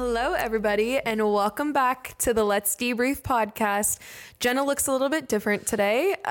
Hello, 0.00 0.32
everybody, 0.32 0.98
and 0.98 1.20
welcome 1.30 1.74
back 1.74 2.16
to 2.20 2.32
the 2.32 2.42
Let's 2.42 2.74
Debrief 2.74 3.20
podcast. 3.20 3.98
Jenna 4.38 4.64
looks 4.64 4.86
a 4.86 4.92
little 4.92 5.10
bit 5.10 5.28
different 5.28 5.66
today. 5.66 6.16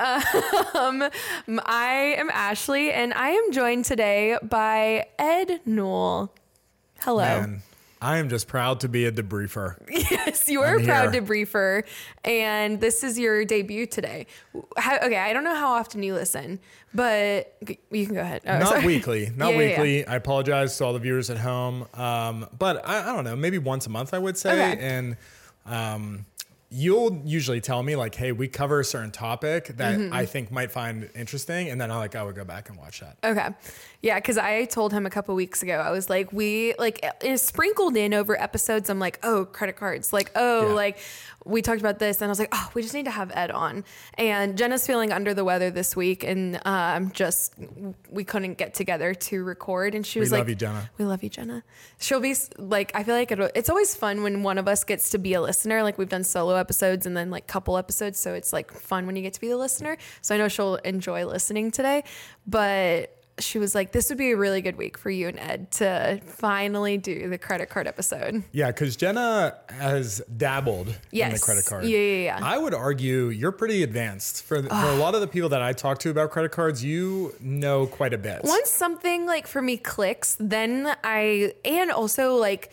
Um, 0.74 1.08
I 1.66 2.16
am 2.18 2.30
Ashley, 2.30 2.90
and 2.90 3.14
I 3.14 3.28
am 3.28 3.52
joined 3.52 3.84
today 3.84 4.36
by 4.42 5.06
Ed 5.20 5.60
Newell. 5.64 6.34
Hello. 7.02 7.22
Man, 7.22 7.62
I 8.02 8.16
am 8.18 8.28
just 8.30 8.48
proud 8.48 8.80
to 8.80 8.88
be 8.88 9.04
a 9.04 9.12
debriefer. 9.12 9.76
Yes, 10.10 10.48
you 10.48 10.62
are 10.62 10.76
a 10.76 10.78
I'm 10.80 10.84
proud 10.86 11.12
here. 11.12 11.22
debriefer, 11.22 11.84
and 12.24 12.80
this 12.80 13.04
is 13.04 13.18
your 13.18 13.44
debut 13.44 13.86
today. 13.86 14.26
How, 14.76 14.96
okay, 14.96 15.18
I 15.18 15.32
don't 15.32 15.44
know 15.44 15.54
how 15.54 15.72
often 15.72 16.02
you 16.02 16.14
listen, 16.14 16.60
but 16.94 17.54
you 17.90 18.06
can 18.06 18.14
go 18.14 18.20
ahead. 18.22 18.42
Oh, 18.46 18.58
Not 18.58 18.68
sorry. 18.68 18.86
weekly, 18.86 19.30
not 19.36 19.50
Yeah, 19.52 19.58
yeah, 19.58 19.62
yeah. 19.62 19.68
weekly. 19.82 20.06
I 20.06 20.16
apologize 20.16 20.76
to 20.78 20.84
all 20.84 20.92
the 20.94 20.98
viewers 20.98 21.28
at 21.30 21.36
home. 21.38 21.86
Um, 21.94 22.46
but 22.58 22.86
I, 22.88 23.02
I 23.10 23.14
don't 23.14 23.24
know, 23.24 23.36
maybe 23.36 23.58
once 23.58 23.86
a 23.86 23.90
month, 23.90 24.14
I 24.14 24.18
would 24.18 24.36
say. 24.38 24.50
Okay. 24.72 24.82
And 24.82 25.16
um, 25.66 26.24
you'll 26.72 27.20
usually 27.24 27.60
tell 27.60 27.82
me 27.82 27.96
like, 27.96 28.14
"Hey, 28.14 28.32
we 28.32 28.46
cover 28.48 28.80
a 28.80 28.84
certain 28.84 29.10
topic 29.10 29.68
that 29.76 29.98
Mm-hmm. 29.98 30.12
I 30.14 30.24
think 30.24 30.50
might 30.52 30.70
find 30.70 31.10
interesting," 31.14 31.68
and 31.68 31.80
then 31.80 31.90
I 31.90 31.96
like 31.96 32.14
I 32.14 32.22
would 32.22 32.36
go 32.36 32.44
back 32.44 32.68
and 32.68 32.78
watch 32.78 33.00
that. 33.00 33.16
Okay. 33.24 33.48
Yeah, 34.02 34.14
because 34.18 34.38
I 34.38 34.64
told 34.64 34.92
him 34.92 35.04
a 35.04 35.10
couple 35.10 35.34
weeks 35.34 35.62
ago, 35.62 35.74
I 35.74 35.90
was 35.90 36.08
like, 36.08 36.32
we 36.32 36.74
like 36.78 37.04
it 37.22 37.38
sprinkled 37.38 37.96
in 37.96 38.14
over 38.14 38.40
episodes. 38.40 38.88
I'm 38.88 38.98
like, 39.00 39.18
oh, 39.22 39.44
credit 39.46 39.76
cards. 39.76 40.12
Like, 40.12 40.30
oh, 40.36 40.68
Yeah. 40.68 40.74
like 40.74 40.98
we 41.44 41.62
talked 41.62 41.80
about 41.80 41.98
this. 41.98 42.20
And 42.20 42.26
I 42.26 42.28
was 42.28 42.38
like, 42.38 42.50
oh, 42.52 42.70
we 42.74 42.82
just 42.82 42.94
need 42.94 43.06
to 43.06 43.10
have 43.10 43.30
Ed 43.34 43.50
on. 43.50 43.84
And 44.14 44.58
Jenna's 44.58 44.86
feeling 44.86 45.12
under 45.12 45.34
the 45.34 45.44
weather 45.44 45.70
this 45.70 45.96
week. 45.96 46.24
And 46.24 46.60
um, 46.64 47.10
just, 47.12 47.54
we 48.10 48.24
couldn't 48.24 48.58
get 48.58 48.74
together 48.74 49.14
to 49.14 49.42
record. 49.44 49.94
And 49.94 50.06
she 50.06 50.20
was 50.20 50.30
like, 50.30 50.38
We 50.38 50.40
love 50.40 50.48
you, 50.50 50.54
Jenna. 50.54 50.90
we 50.98 51.04
love 51.04 51.22
you, 51.22 51.28
Jenna. 51.28 51.62
She'll 51.98 52.20
be 52.20 52.34
like, 52.58 52.92
I 52.94 53.02
feel 53.04 53.14
like 53.14 53.32
it, 53.32 53.52
it's 53.54 53.70
always 53.70 53.94
fun 53.94 54.22
when 54.22 54.42
one 54.42 54.58
of 54.58 54.68
us 54.68 54.84
gets 54.84 55.10
to 55.10 55.18
be 55.18 55.34
a 55.34 55.40
listener. 55.40 55.82
Like 55.82 55.98
we've 55.98 56.08
done 56.08 56.24
solo 56.24 56.56
episodes 56.56 57.06
and 57.06 57.16
then 57.16 57.30
like 57.30 57.46
couple 57.46 57.76
episodes. 57.76 58.18
So 58.18 58.34
it's 58.34 58.52
like 58.52 58.72
fun 58.72 59.06
when 59.06 59.16
you 59.16 59.22
get 59.22 59.34
to 59.34 59.40
be 59.40 59.48
the 59.48 59.56
listener. 59.56 59.96
So 60.22 60.34
I 60.34 60.38
know 60.38 60.48
she'll 60.48 60.76
enjoy 60.76 61.24
listening 61.26 61.70
today. 61.70 62.04
But 62.46 63.19
she 63.42 63.58
was 63.58 63.74
like, 63.74 63.92
this 63.92 64.08
would 64.08 64.18
be 64.18 64.30
a 64.32 64.36
really 64.36 64.60
good 64.60 64.76
week 64.76 64.98
for 64.98 65.10
you 65.10 65.28
and 65.28 65.38
Ed 65.38 65.70
to 65.72 66.20
finally 66.24 66.98
do 66.98 67.28
the 67.28 67.38
credit 67.38 67.68
card 67.68 67.86
episode. 67.86 68.44
Yeah, 68.52 68.68
because 68.68 68.96
Jenna 68.96 69.58
has 69.68 70.22
dabbled 70.36 70.94
in 71.12 71.32
the 71.32 71.38
credit 71.38 71.66
card. 71.66 71.84
Yeah, 71.84 71.98
yeah, 71.98 72.24
yeah. 72.24 72.40
I 72.42 72.58
would 72.58 72.74
argue 72.74 73.28
you're 73.28 73.52
pretty 73.52 73.82
advanced 73.82 74.42
for, 74.44 74.62
for 74.62 74.68
a 74.68 74.96
lot 74.96 75.14
of 75.14 75.20
the 75.20 75.26
people 75.28 75.48
that 75.50 75.62
I 75.62 75.72
talk 75.72 75.98
to 76.00 76.10
about 76.10 76.30
credit 76.30 76.52
cards. 76.52 76.84
You 76.84 77.34
know 77.40 77.86
quite 77.86 78.14
a 78.14 78.18
bit. 78.18 78.42
Once 78.44 78.70
something 78.70 79.26
like 79.26 79.46
for 79.46 79.62
me 79.62 79.76
clicks, 79.76 80.36
then 80.38 80.94
I, 81.04 81.54
and 81.64 81.90
also 81.90 82.36
like, 82.36 82.70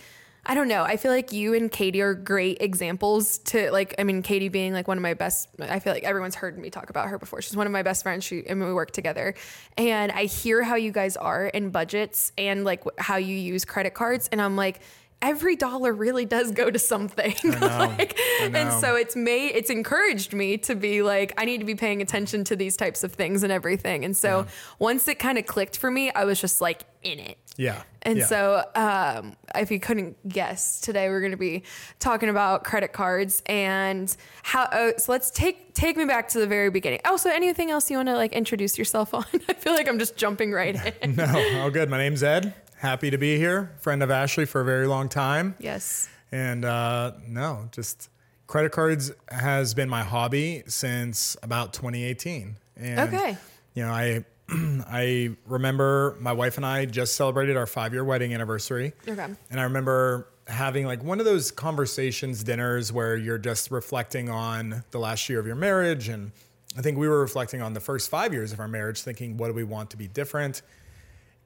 I 0.50 0.53
don't 0.53 0.70
know. 0.70 0.84
I 0.84 0.95
feel 0.95 1.12
like 1.12 1.34
you 1.34 1.53
and 1.53 1.70
Katie 1.70 2.02
are 2.02 2.14
great 2.14 2.62
examples 2.62 3.40
to 3.40 3.70
like. 3.72 3.95
I 4.00 4.06
mean, 4.06 4.22
Katie 4.22 4.48
being 4.48 4.72
like 4.72 4.88
one 4.88 4.98
of 4.98 5.02
my 5.02 5.14
best. 5.14 5.50
I 5.59 5.80
feel 5.80 5.92
like 5.92 6.06
everyone's 6.06 6.36
heard 6.36 6.58
me 6.58 6.70
talk 6.70 6.89
about 6.89 7.09
her 7.09 7.20
before. 7.20 7.42
She's 7.42 7.58
one 7.58 7.67
of 7.67 7.73
my 7.73 7.84
best 7.84 8.02
friends. 8.02 8.23
She 8.23 8.48
and 8.48 8.64
we 8.64 8.73
work 8.73 8.92
together, 8.92 9.36
and 9.78 10.09
I 10.09 10.23
hear 10.23 10.64
how 10.64 10.76
you 10.76 10.94
guys 10.94 11.17
are 11.17 11.48
in 11.48 11.70
budgets 11.70 12.31
and 12.38 12.64
like 12.64 12.81
how 12.98 13.17
you 13.17 13.36
use 13.36 13.66
credit 13.66 13.94
cards, 13.94 14.30
and 14.31 14.42
I'm 14.42 14.56
like. 14.56 14.80
Every 15.22 15.56
dollar 15.56 15.94
really 15.94 16.26
does 16.26 16.52
go 16.52 16.70
to 16.70 16.78
something. 16.78 17.36
like, 17.44 18.20
and 18.42 18.72
so 18.80 18.96
it's 18.96 19.16
made 19.16 19.50
it's 19.56 19.70
encouraged 19.70 20.34
me 20.34 20.58
to 20.60 20.76
be 20.76 21.02
like, 21.02 21.34
I 21.38 21.46
need 21.46 21.60
to 21.60 21.66
be 21.66 21.76
paying 21.76 22.02
attention 22.02 22.44
to 22.46 22.56
these 22.56 22.78
types 22.78 23.04
of 23.04 23.14
things 23.14 23.44
and 23.44 23.52
everything. 23.52 24.06
And 24.06 24.16
so 24.16 24.45
once 24.80 25.08
it 25.08 25.18
kind 25.20 25.38
of 25.38 25.45
clicked 25.45 25.78
for 25.78 25.90
me, 25.90 26.12
I 26.12 26.26
was 26.26 26.40
just 26.40 26.62
like 26.62 26.84
in 27.04 27.20
it. 27.20 27.38
Yeah. 27.58 27.82
And 28.04 28.20
yeah. 28.20 28.26
so, 28.26 28.64
um, 28.76 29.36
if 29.56 29.72
you 29.72 29.80
couldn't 29.80 30.30
guess, 30.30 30.80
today 30.80 31.10
we're 31.10 31.20
going 31.20 31.32
to 31.32 31.38
be 31.38 31.64
talking 32.00 32.30
about 32.30 32.64
credit 32.64 32.94
cards 32.94 33.42
and 33.48 34.16
how. 34.44 34.64
Uh, 34.64 34.98
so 34.98 35.11
let's 35.11 35.32
take 35.32 35.73
take 35.73 35.98
me 35.98 36.06
back 36.06 36.30
to 36.30 36.39
the 36.39 36.48
very 36.48 36.70
beginning. 36.70 37.02
Also, 37.04 37.30
anything 37.30 37.72
else 37.72 37.89
you 37.89 37.98
want 37.98 38.08
to 38.10 38.16
like 38.16 38.33
introduce 38.33 38.77
yourself 38.77 39.14
on? 39.14 39.26
I 39.50 39.54
feel 39.54 39.73
like 39.73 39.89
I'm 39.89 40.00
just 40.00 40.16
jumping 40.16 40.52
right 40.52 40.95
in. 41.02 41.16
No, 41.16 41.61
all 41.61 41.72
good. 41.72 41.89
My 41.89 41.98
name's 41.98 42.23
Ed. 42.23 42.54
Happy 42.77 43.10
to 43.10 43.17
be 43.17 43.38
here. 43.38 43.71
Friend 43.80 44.02
of 44.04 44.11
Ashley 44.11 44.45
for 44.45 44.61
a 44.61 44.65
very 44.65 44.88
long 44.88 45.10
time. 45.10 45.55
yes. 45.60 46.08
And 46.32 46.65
uh, 46.65 47.14
no, 47.26 47.70
just 47.71 48.10
credit 48.48 48.71
cards 48.73 49.11
has 49.30 49.73
been 49.73 49.88
my 49.89 50.04
hobby 50.04 50.64
since 50.67 51.38
about 51.42 51.71
2018. 51.73 52.58
And, 52.76 52.99
Okay. 52.99 53.38
You 53.73 53.83
know, 53.83 53.92
I 53.92 54.26
I 54.49 55.32
remember 55.45 56.17
my 56.20 56.33
wife 56.33 56.58
and 56.58 56.65
I 56.65 56.86
just 56.86 57.15
celebrated 57.15 57.55
our 57.58 57.65
five 57.65 57.93
year 57.93 58.04
wedding 58.04 58.33
anniversary. 58.33 58.94
Okay. 59.08 59.27
And 59.49 59.59
I 59.59 59.64
remember 59.64 60.27
having 60.48 60.86
like 60.86 61.04
one 61.04 61.20
of 61.20 61.26
those 61.26 61.52
conversations 61.52 62.44
dinners 62.44 62.92
where 62.94 63.15
you're 63.17 63.38
just 63.38 63.71
reflecting 63.71 64.30
on 64.30 64.83
the 64.92 64.99
last 64.99 65.27
year 65.30 65.39
of 65.39 65.45
your 65.45 65.55
marriage. 65.55 66.09
And 66.09 66.32
I 66.77 66.82
think 66.82 66.98
we 66.98 67.08
were 67.08 67.20
reflecting 67.20 67.61
on 67.61 67.73
the 67.73 67.80
first 67.82 68.09
five 68.09 68.33
years 68.33 68.52
of 68.54 68.59
our 68.59 68.67
marriage, 68.67 69.02
thinking, 69.02 69.38
what 69.38 69.48
do 69.48 69.54
we 69.54 69.64
want 69.64 69.89
to 69.92 69.98
be 69.98 70.08
different? 70.08 70.61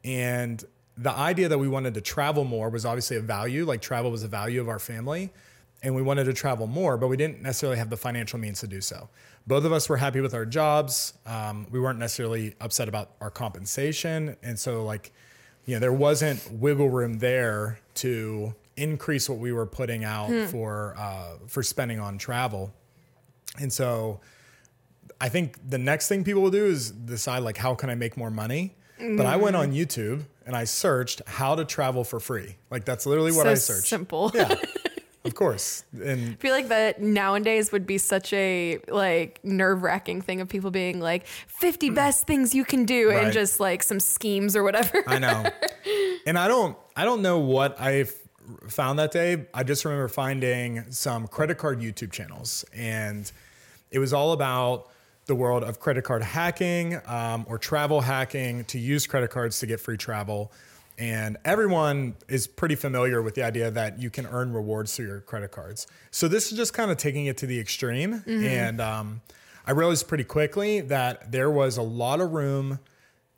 And 0.03 0.63
the 0.97 1.11
idea 1.11 1.47
that 1.49 1.57
we 1.57 1.67
wanted 1.67 1.93
to 1.95 2.01
travel 2.01 2.43
more 2.43 2.69
was 2.69 2.85
obviously 2.85 3.17
a 3.17 3.21
value, 3.21 3.65
like 3.65 3.81
travel 3.81 4.11
was 4.11 4.23
a 4.23 4.27
value 4.27 4.61
of 4.61 4.69
our 4.69 4.79
family. 4.79 5.31
And 5.83 5.95
we 5.95 6.03
wanted 6.03 6.25
to 6.25 6.33
travel 6.33 6.67
more, 6.67 6.95
but 6.95 7.07
we 7.07 7.17
didn't 7.17 7.41
necessarily 7.41 7.79
have 7.79 7.89
the 7.89 7.97
financial 7.97 8.37
means 8.37 8.59
to 8.59 8.67
do 8.67 8.81
so. 8.81 9.09
Both 9.47 9.65
of 9.65 9.71
us 9.71 9.89
were 9.89 9.97
happy 9.97 10.21
with 10.21 10.35
our 10.35 10.45
jobs. 10.45 11.13
Um, 11.25 11.65
we 11.71 11.79
weren't 11.79 11.97
necessarily 11.97 12.53
upset 12.61 12.87
about 12.87 13.13
our 13.19 13.31
compensation. 13.31 14.35
And 14.43 14.59
so, 14.59 14.85
like, 14.85 15.11
you 15.65 15.73
know, 15.73 15.79
there 15.79 15.93
wasn't 15.93 16.47
wiggle 16.51 16.89
room 16.89 17.17
there 17.17 17.79
to 17.95 18.53
increase 18.77 19.27
what 19.27 19.39
we 19.39 19.51
were 19.51 19.65
putting 19.65 20.03
out 20.03 20.29
for 20.49 20.93
uh, 20.99 21.37
for 21.47 21.63
spending 21.63 21.99
on 21.99 22.19
travel. 22.19 22.71
And 23.59 23.73
so, 23.73 24.19
I 25.19 25.29
think 25.29 25.57
the 25.67 25.79
next 25.79 26.09
thing 26.09 26.23
people 26.23 26.43
will 26.43 26.51
do 26.51 26.65
is 26.65 26.91
decide 26.91 27.39
like 27.39 27.57
how 27.57 27.73
can 27.73 27.89
I 27.89 27.95
make 27.95 28.17
more 28.17 28.29
money. 28.31 28.75
But 28.99 29.25
I 29.25 29.35
went 29.37 29.55
on 29.55 29.71
YouTube 29.71 30.25
and 30.45 30.55
I 30.55 30.63
searched 30.65 31.21
how 31.27 31.55
to 31.55 31.65
travel 31.65 32.03
for 32.03 32.19
free. 32.19 32.55
Like 32.69 32.85
that's 32.85 33.05
literally 33.05 33.31
what 33.31 33.43
so 33.43 33.51
I 33.51 33.53
searched. 33.55 33.87
simple. 33.87 34.31
Yeah, 34.33 34.55
of 35.25 35.35
course. 35.35 35.83
And 36.03 36.31
I 36.33 36.35
feel 36.35 36.51
like 36.53 36.69
that 36.69 37.01
nowadays 37.01 37.71
would 37.71 37.85
be 37.85 37.97
such 37.97 38.33
a 38.33 38.79
like 38.87 39.39
nerve 39.43 39.83
wracking 39.83 40.21
thing 40.21 40.41
of 40.41 40.49
people 40.49 40.71
being 40.71 40.99
like 40.99 41.27
50 41.27 41.91
best 41.91 42.25
things 42.27 42.55
you 42.55 42.65
can 42.65 42.85
do 42.85 43.09
and 43.11 43.27
Mm. 43.27 43.33
Just 43.33 43.59
like 43.59 43.83
some 43.83 43.99
schemes 43.99 44.55
or 44.55 44.63
whatever. 44.63 45.03
I 45.07 45.19
know. 45.19 45.45
and 46.25 46.37
I 46.37 46.47
don't 46.47 46.75
I 46.95 47.05
don't 47.05 47.21
know 47.21 47.39
what 47.39 47.79
I 47.79 48.05
found 48.67 48.99
that 48.99 49.11
day. 49.11 49.45
I 49.53 49.63
just 49.63 49.85
remember 49.85 50.07
finding 50.07 50.91
some 50.91 51.27
credit 51.27 51.57
card 51.57 51.79
YouTube 51.79 52.11
channels 52.11 52.65
and 52.73 53.31
it 53.91 53.99
was 53.99 54.11
all 54.13 54.31
about 54.31 54.89
the 55.25 55.35
world 55.35 55.63
of 55.63 55.79
credit 55.79 56.03
card 56.03 56.23
hacking 56.23 56.99
um, 57.05 57.45
or 57.47 57.57
travel 57.57 58.01
hacking 58.01 58.65
to 58.65 58.79
use 58.79 59.07
credit 59.07 59.29
cards 59.29 59.59
to 59.59 59.65
get 59.65 59.79
free 59.79 59.97
travel. 59.97 60.51
And 60.97 61.37
everyone 61.45 62.15
is 62.27 62.47
pretty 62.47 62.75
familiar 62.75 63.21
with 63.21 63.35
the 63.35 63.43
idea 63.43 63.71
that 63.71 63.99
you 63.99 64.09
can 64.09 64.27
earn 64.27 64.53
rewards 64.53 64.95
through 64.95 65.07
your 65.07 65.21
credit 65.21 65.51
cards. 65.51 65.87
So 66.11 66.27
this 66.27 66.51
is 66.51 66.57
just 66.57 66.73
kind 66.73 66.91
of 66.91 66.97
taking 66.97 67.25
it 67.25 67.37
to 67.37 67.47
the 67.47 67.59
extreme. 67.59 68.23
And 68.45 68.81
um, 68.81 69.21
I 69.65 69.71
realized 69.71 70.07
pretty 70.07 70.25
quickly 70.25 70.81
that 70.81 71.31
there 71.31 71.49
was 71.49 71.77
a 71.77 71.81
lot 71.81 72.19
of 72.19 72.31
room 72.31 72.79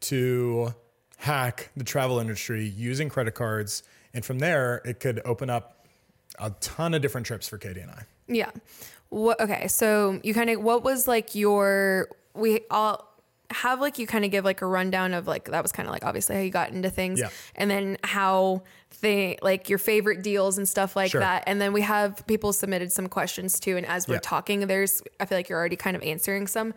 to 0.02 0.74
hack 1.18 1.70
the 1.78 1.84
travel 1.86 2.20
industry 2.20 2.66
using 2.66 3.08
credit 3.08 3.34
cards. 3.34 3.84
And 4.14 4.26
from 4.26 4.40
there, 4.40 4.82
it 4.84 5.00
could 5.00 5.22
open 5.24 5.50
up 5.50 5.88
a 6.40 6.50
ton 6.60 6.94
of 6.94 7.02
different 7.02 7.28
trips 7.28 7.48
for 7.48 7.58
Katie 7.58 7.80
and 7.80 7.92
I. 7.92 8.04
Yeah. 8.28 8.52
What, 9.14 9.40
okay. 9.40 9.68
So 9.68 10.20
you 10.24 10.34
kind 10.34 10.50
of, 10.50 10.62
what 10.62 10.84
was 10.84 11.08
like 11.08 11.36
your, 11.36 12.10
we 12.34 12.62
all 12.72 13.08
have 13.52 13.80
like, 13.80 14.00
you 14.00 14.08
kind 14.08 14.26
of 14.26 14.32
give 14.32 14.44
like 14.44 14.62
a 14.64 14.66
rundown 14.66 15.14
of 15.14 15.28
like, 15.28 15.46
that 15.52 15.62
was 15.62 15.72
kind 15.72 15.88
of 15.88 15.94
like 15.94 16.04
obviously 16.04 16.36
how 16.36 16.42
you 16.42 16.50
got 16.50 16.72
into 16.72 16.90
things 16.90 17.20
Yeah. 17.20 17.30
and 17.56 17.70
then 17.70 17.98
how 18.04 18.64
they 19.02 19.38
like 19.44 19.70
your 19.70 19.78
favorite 19.78 20.24
deals 20.24 20.58
and 20.58 20.68
stuff 20.68 20.96
like 20.96 21.12
Sure. 21.12 21.22
that. 21.22 21.44
And 21.46 21.62
then 21.62 21.74
we 21.74 21.82
have 21.82 22.26
people 22.26 22.54
submitted 22.54 22.92
some 22.92 23.08
questions 23.08 23.60
too. 23.60 23.78
And 23.78 23.86
as 23.86 24.08
we're 24.08 24.16
Yeah. 24.16 24.20
talking, 24.24 24.66
there's, 24.66 25.04
I 25.20 25.26
feel 25.26 25.38
like 25.38 25.48
you're 25.48 25.60
already 25.60 25.76
kind 25.76 25.96
of 25.96 26.02
answering 26.02 26.48
some. 26.48 26.74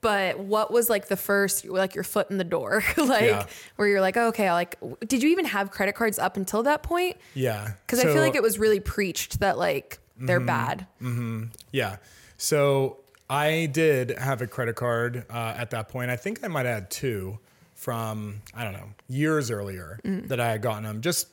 But 0.00 0.38
what 0.38 0.72
was 0.72 0.88
like 0.88 1.08
the 1.08 1.16
first, 1.16 1.64
like 1.66 1.94
your 1.96 2.04
foot 2.04 2.30
in 2.30 2.38
the 2.38 2.44
door, 2.44 2.84
like 2.96 3.22
Yeah. 3.22 3.46
where 3.76 3.88
you're 3.88 4.00
like, 4.00 4.16
oh, 4.16 4.28
okay, 4.28 4.52
like, 4.52 4.76
did 5.06 5.22
you 5.24 5.30
even 5.30 5.44
have 5.46 5.70
credit 5.72 5.94
cards 5.96 6.18
up 6.20 6.36
until 6.36 6.62
that 6.62 6.82
point? 6.84 7.16
Yeah. 7.34 7.72
Because 7.86 7.98
I 7.98 8.04
feel 8.04 8.22
like 8.22 8.36
it 8.36 8.42
was 8.42 8.58
really 8.60 8.80
preached 8.80 9.40
that 9.40 9.58
like 9.58 9.98
they're 10.20 10.38
Mm-hmm. 10.40 10.46
bad. 10.46 11.50
Yeah. 11.72 11.96
So 12.36 12.98
I 13.28 13.66
did 13.72 14.10
have 14.18 14.42
a 14.42 14.46
credit 14.46 14.76
card 14.76 15.24
uh, 15.30 15.54
at 15.56 15.70
that 15.70 15.88
point. 15.88 16.10
I 16.10 16.16
think 16.16 16.44
I 16.44 16.48
might 16.48 16.66
have 16.66 16.74
had 16.74 16.90
two 16.90 17.38
from, 17.74 18.42
I 18.54 18.64
don't 18.64 18.72
know, 18.74 18.90
years 19.08 19.50
earlier 19.50 19.98
that 20.04 20.38
I 20.40 20.50
had 20.50 20.62
gotten 20.62 20.84
them. 20.84 21.00
Just, 21.00 21.28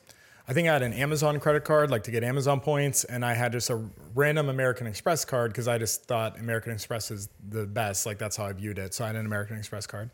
I 0.46 0.54
think 0.54 0.66
I 0.68 0.72
had 0.72 0.82
an 0.82 0.94
Amazon 0.94 1.38
credit 1.40 1.64
card, 1.64 1.90
like 1.90 2.04
to 2.04 2.10
get 2.10 2.24
Amazon 2.24 2.60
points, 2.60 3.04
and 3.04 3.22
I 3.24 3.34
had 3.34 3.52
just 3.52 3.68
a 3.68 3.82
random 4.14 4.48
American 4.48 4.86
Express 4.86 5.24
card 5.26 5.50
because 5.52 5.68
I 5.68 5.76
just 5.76 6.04
thought 6.04 6.38
American 6.38 6.72
Express 6.72 7.10
is 7.10 7.28
the 7.50 7.66
best. 7.66 8.06
Like 8.06 8.16
that's 8.18 8.36
how 8.36 8.46
I 8.46 8.52
viewed 8.54 8.78
it. 8.78 8.94
So 8.94 9.04
I 9.04 9.08
had 9.08 9.16
an 9.16 9.26
American 9.26 9.58
Express 9.58 9.86
card. 9.86 10.10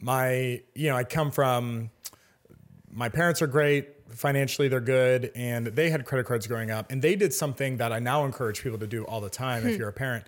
My, 0.00 0.60
you 0.74 0.88
know, 0.88 0.96
I 0.96 1.02
come 1.04 1.30
from 1.32 1.90
my 2.92 3.08
parents 3.08 3.42
are 3.42 3.46
great 3.46 3.88
financially 4.10 4.68
they're 4.68 4.80
good 4.80 5.30
and 5.34 5.66
they 5.68 5.90
had 5.90 6.04
credit 6.04 6.26
cards 6.26 6.46
growing 6.46 6.70
up 6.70 6.90
and 6.90 7.02
they 7.02 7.16
did 7.16 7.32
something 7.34 7.76
that 7.78 7.92
i 7.92 7.98
now 7.98 8.24
encourage 8.24 8.62
people 8.62 8.78
to 8.78 8.86
do 8.86 9.04
all 9.04 9.20
the 9.20 9.30
time 9.30 9.62
Hmm. 9.62 9.68
if 9.68 9.78
you're 9.78 9.88
a 9.88 9.92
parent 9.92 10.24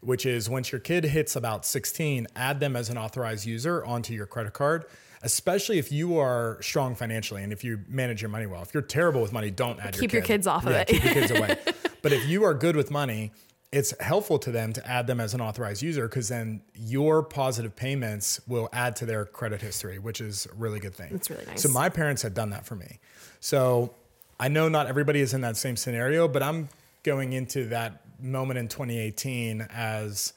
which 0.00 0.26
is 0.26 0.50
once 0.50 0.72
your 0.72 0.80
kid 0.80 1.04
hits 1.04 1.36
about 1.36 1.64
16 1.64 2.26
add 2.36 2.60
them 2.60 2.76
as 2.76 2.90
an 2.90 2.98
authorized 2.98 3.46
user 3.46 3.84
onto 3.84 4.12
your 4.12 4.26
credit 4.26 4.52
card 4.52 4.84
especially 5.22 5.78
if 5.78 5.92
you 5.92 6.18
are 6.18 6.58
strong 6.60 6.94
financially 6.94 7.42
and 7.42 7.52
if 7.52 7.62
you 7.64 7.80
manage 7.88 8.20
your 8.20 8.28
money 8.28 8.46
well 8.46 8.62
if 8.62 8.74
you're 8.74 8.82
terrible 8.82 9.22
with 9.22 9.32
money 9.32 9.50
don't 9.50 9.78
add 9.80 9.94
Keep 9.94 10.12
your, 10.12 10.20
your 10.20 10.26
kids 10.26 10.46
off 10.46 10.66
of 10.66 10.72
it. 10.72 10.88
keep 10.88 11.04
your 11.04 11.14
kids 11.14 11.30
away 11.30 11.56
but 12.02 12.12
if 12.12 12.26
you 12.28 12.42
are 12.44 12.54
good 12.54 12.74
with 12.76 12.90
money 12.90 13.32
it's 13.72 13.98
helpful 14.00 14.38
to 14.38 14.50
them 14.50 14.74
to 14.74 14.86
add 14.86 15.06
them 15.06 15.18
as 15.18 15.32
an 15.32 15.40
authorized 15.40 15.80
user 15.80 16.06
because 16.06 16.28
then 16.28 16.60
your 16.74 17.22
positive 17.22 17.74
payments 17.74 18.38
will 18.46 18.68
add 18.72 18.94
to 18.96 19.06
their 19.06 19.24
credit 19.24 19.62
history, 19.62 19.98
which 19.98 20.20
is 20.20 20.46
a 20.46 20.54
really 20.54 20.78
good 20.78 20.94
thing. 20.94 21.08
That's 21.10 21.30
really 21.30 21.46
nice. 21.46 21.62
So 21.62 21.70
my 21.70 21.88
parents 21.88 22.20
had 22.20 22.34
done 22.34 22.50
that 22.50 22.66
for 22.66 22.76
me. 22.76 22.98
So 23.40 23.94
I 24.38 24.48
know 24.48 24.68
not 24.68 24.88
everybody 24.88 25.20
is 25.20 25.32
in 25.32 25.40
that 25.40 25.56
same 25.56 25.76
scenario, 25.76 26.28
but 26.28 26.42
I'm 26.42 26.68
going 27.02 27.32
into 27.32 27.64
that 27.68 28.02
moment 28.20 28.58
in 28.58 28.68
2018 28.68 29.66
as 29.70 30.34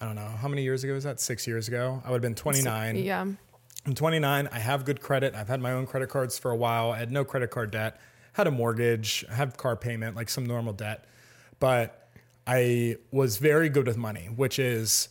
I 0.00 0.06
don't 0.06 0.16
know 0.16 0.22
how 0.40 0.48
many 0.48 0.62
years 0.62 0.82
ago 0.82 0.94
was 0.94 1.04
that? 1.04 1.20
Six 1.20 1.46
years 1.46 1.68
ago. 1.68 2.02
I 2.02 2.10
would 2.10 2.16
have 2.16 2.22
been 2.22 2.34
29. 2.34 2.96
Yeah. 2.96 3.20
I'm 3.20 3.94
29. 3.94 4.48
I 4.50 4.58
have 4.58 4.86
good 4.86 5.02
credit. 5.02 5.34
I've 5.34 5.48
had 5.48 5.60
my 5.60 5.72
own 5.72 5.86
credit 5.86 6.08
cards 6.08 6.38
for 6.38 6.50
a 6.50 6.56
while. 6.56 6.92
I 6.92 6.98
had 6.98 7.12
no 7.12 7.24
credit 7.24 7.50
card 7.50 7.70
debt. 7.70 8.00
Had 8.32 8.46
a 8.46 8.50
mortgage. 8.50 9.26
Had 9.30 9.58
car 9.58 9.76
payment, 9.76 10.16
like 10.16 10.30
some 10.30 10.46
normal 10.46 10.72
debt. 10.72 11.04
But 11.58 11.99
I 12.52 12.96
was 13.12 13.36
very 13.38 13.68
good 13.68 13.86
with 13.86 13.96
money, 13.96 14.26
which 14.34 14.58
is, 14.58 15.08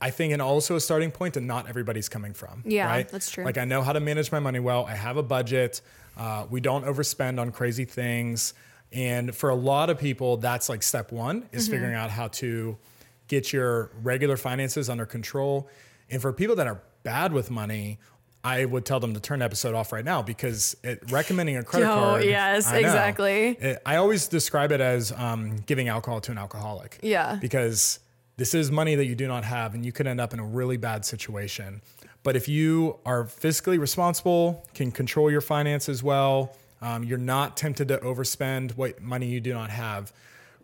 I 0.00 0.10
think, 0.10 0.32
and 0.32 0.40
also 0.40 0.76
a 0.76 0.80
starting 0.80 1.10
point 1.10 1.34
that 1.34 1.40
not 1.40 1.68
everybody's 1.68 2.08
coming 2.08 2.32
from. 2.32 2.62
Yeah, 2.64 2.86
right? 2.86 3.08
that's 3.08 3.30
true. 3.30 3.44
Like 3.44 3.58
I 3.58 3.64
know 3.64 3.82
how 3.82 3.92
to 3.92 4.00
manage 4.00 4.30
my 4.30 4.38
money 4.38 4.60
well. 4.60 4.84
I 4.86 4.94
have 4.94 5.16
a 5.16 5.22
budget. 5.22 5.80
Uh, 6.16 6.46
we 6.48 6.60
don't 6.60 6.84
overspend 6.84 7.40
on 7.40 7.50
crazy 7.50 7.84
things. 7.84 8.54
And 8.92 9.34
for 9.34 9.50
a 9.50 9.54
lot 9.54 9.90
of 9.90 9.98
people, 9.98 10.36
that's 10.36 10.68
like 10.68 10.82
step 10.82 11.10
one 11.10 11.42
Mm-hmm. 11.42 11.56
is 11.56 11.68
figuring 11.68 11.94
out 11.94 12.10
how 12.10 12.28
to 12.28 12.78
get 13.26 13.52
your 13.52 13.90
regular 14.02 14.36
finances 14.36 14.88
under 14.88 15.06
control. 15.06 15.68
And 16.08 16.22
for 16.22 16.32
people 16.32 16.54
that 16.56 16.68
are 16.68 16.80
bad 17.02 17.32
with 17.32 17.50
money, 17.50 17.98
I 18.46 18.64
would 18.64 18.84
tell 18.84 19.00
them 19.00 19.12
to 19.14 19.20
turn 19.20 19.40
the 19.40 19.44
episode 19.44 19.74
off 19.74 19.92
right 19.92 20.04
now 20.04 20.22
because 20.22 20.76
it, 20.84 21.10
recommending 21.10 21.56
a 21.56 21.64
credit 21.64 21.86
Yo, 21.86 21.94
card. 21.94 22.24
yes, 22.24 22.68
I 22.68 22.72
know. 22.72 22.78
exactly. 22.86 23.48
It- 23.60 23.82
I 23.84 23.96
always 23.96 24.28
describe 24.28 24.70
it 24.72 24.80
as 24.80 25.10
um, 25.12 25.56
giving 25.66 25.88
alcohol 25.88 26.20
to 26.22 26.30
an 26.32 26.38
alcoholic. 26.38 26.98
Yeah. 27.02 27.38
Because 27.40 27.98
this 28.36 28.54
is 28.54 28.70
money 28.70 28.94
that 28.94 29.06
you 29.06 29.14
do 29.14 29.26
not 29.26 29.44
have, 29.44 29.74
and 29.74 29.84
you 29.84 29.92
could 29.92 30.06
end 30.06 30.20
up 30.20 30.32
in 30.32 30.38
a 30.40 30.44
really 30.44 30.76
bad 30.76 31.04
situation. 31.04 31.80
But 32.22 32.36
if 32.36 32.48
you 32.48 32.98
are 33.04 33.24
fiscally 33.24 33.78
responsible, 33.80 34.64
can 34.74 34.90
control 34.92 35.30
your 35.30 35.40
finances 35.40 36.02
well, 36.02 36.54
um, 36.82 37.02
you're 37.04 37.18
not 37.18 37.56
tempted 37.56 37.88
to 37.88 37.98
overspend 37.98 38.76
what 38.76 39.00
money 39.02 39.26
you 39.26 39.40
do 39.40 39.54
not 39.54 39.70
have. 39.70 40.12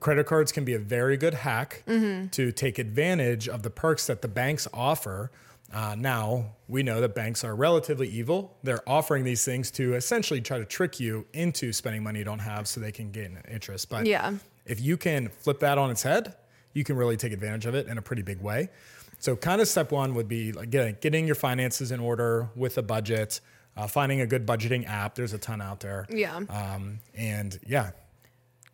Credit 0.01 0.27
cards 0.27 0.53
can 0.53 0.65
be 0.65 0.75
a 0.75 0.79
very 0.79 1.17
good 1.17 1.35
hack 1.35 1.83
Mm-hmm. 1.87 2.29
to 2.29 2.53
take 2.53 2.79
advantage 2.79 3.49
of 3.49 3.63
the 3.63 3.71
perks 3.71 4.07
that 4.09 4.21
the 4.23 4.29
banks 4.29 4.69
offer. 4.75 5.31
Uh, 5.73 5.95
now, 5.99 6.45
we 6.69 6.83
know 6.83 7.01
that 7.01 7.15
banks 7.15 7.45
are 7.45 7.55
relatively 7.57 8.07
evil. 8.09 8.57
They're 8.63 8.87
offering 8.89 9.25
these 9.25 9.45
things 9.45 9.71
to 9.73 9.95
essentially 9.95 10.41
try 10.41 10.59
to 10.59 10.65
trick 10.67 11.01
you 11.01 11.27
into 11.33 11.73
spending 11.73 12.03
money 12.03 12.19
you 12.19 12.25
don't 12.27 12.41
have 12.41 12.69
so 12.69 12.79
they 12.81 12.93
can 12.93 13.11
gain 13.11 13.39
interest. 13.51 13.89
But 13.89 14.05
Yeah. 14.07 14.35
if 14.67 14.81
you 14.81 14.97
can 14.99 15.29
flip 15.29 15.61
that 15.61 15.79
on 15.79 15.91
its 15.91 16.03
head, 16.03 16.35
you 16.75 16.85
can 16.85 16.97
really 16.97 17.17
take 17.17 17.33
advantage 17.33 17.65
of 17.67 17.75
it 17.75 17.87
in 17.89 17.97
a 17.97 18.03
pretty 18.03 18.23
big 18.23 18.41
way. 18.41 18.69
So, 19.19 19.35
kind 19.37 19.61
of 19.61 19.69
step 19.69 19.93
one 19.93 20.15
would 20.15 20.29
be 20.29 20.53
like 20.53 20.71
getting, 20.71 20.97
getting 21.01 21.27
your 21.27 21.37
finances 21.37 21.91
in 21.93 22.01
order 22.01 22.51
with 22.57 22.77
a 22.77 22.83
budget, 22.83 23.41
uh, 23.77 23.87
finding 23.87 24.21
a 24.21 24.27
good 24.27 24.47
budgeting 24.47 24.87
app. 24.87 25.15
There's 25.15 25.33
a 25.33 25.39
ton 25.39 25.63
out 25.63 25.81
there. 25.81 26.07
Yeah. 26.11 26.37
Um, 26.37 26.99
and 27.15 27.59
yeah, 27.67 27.93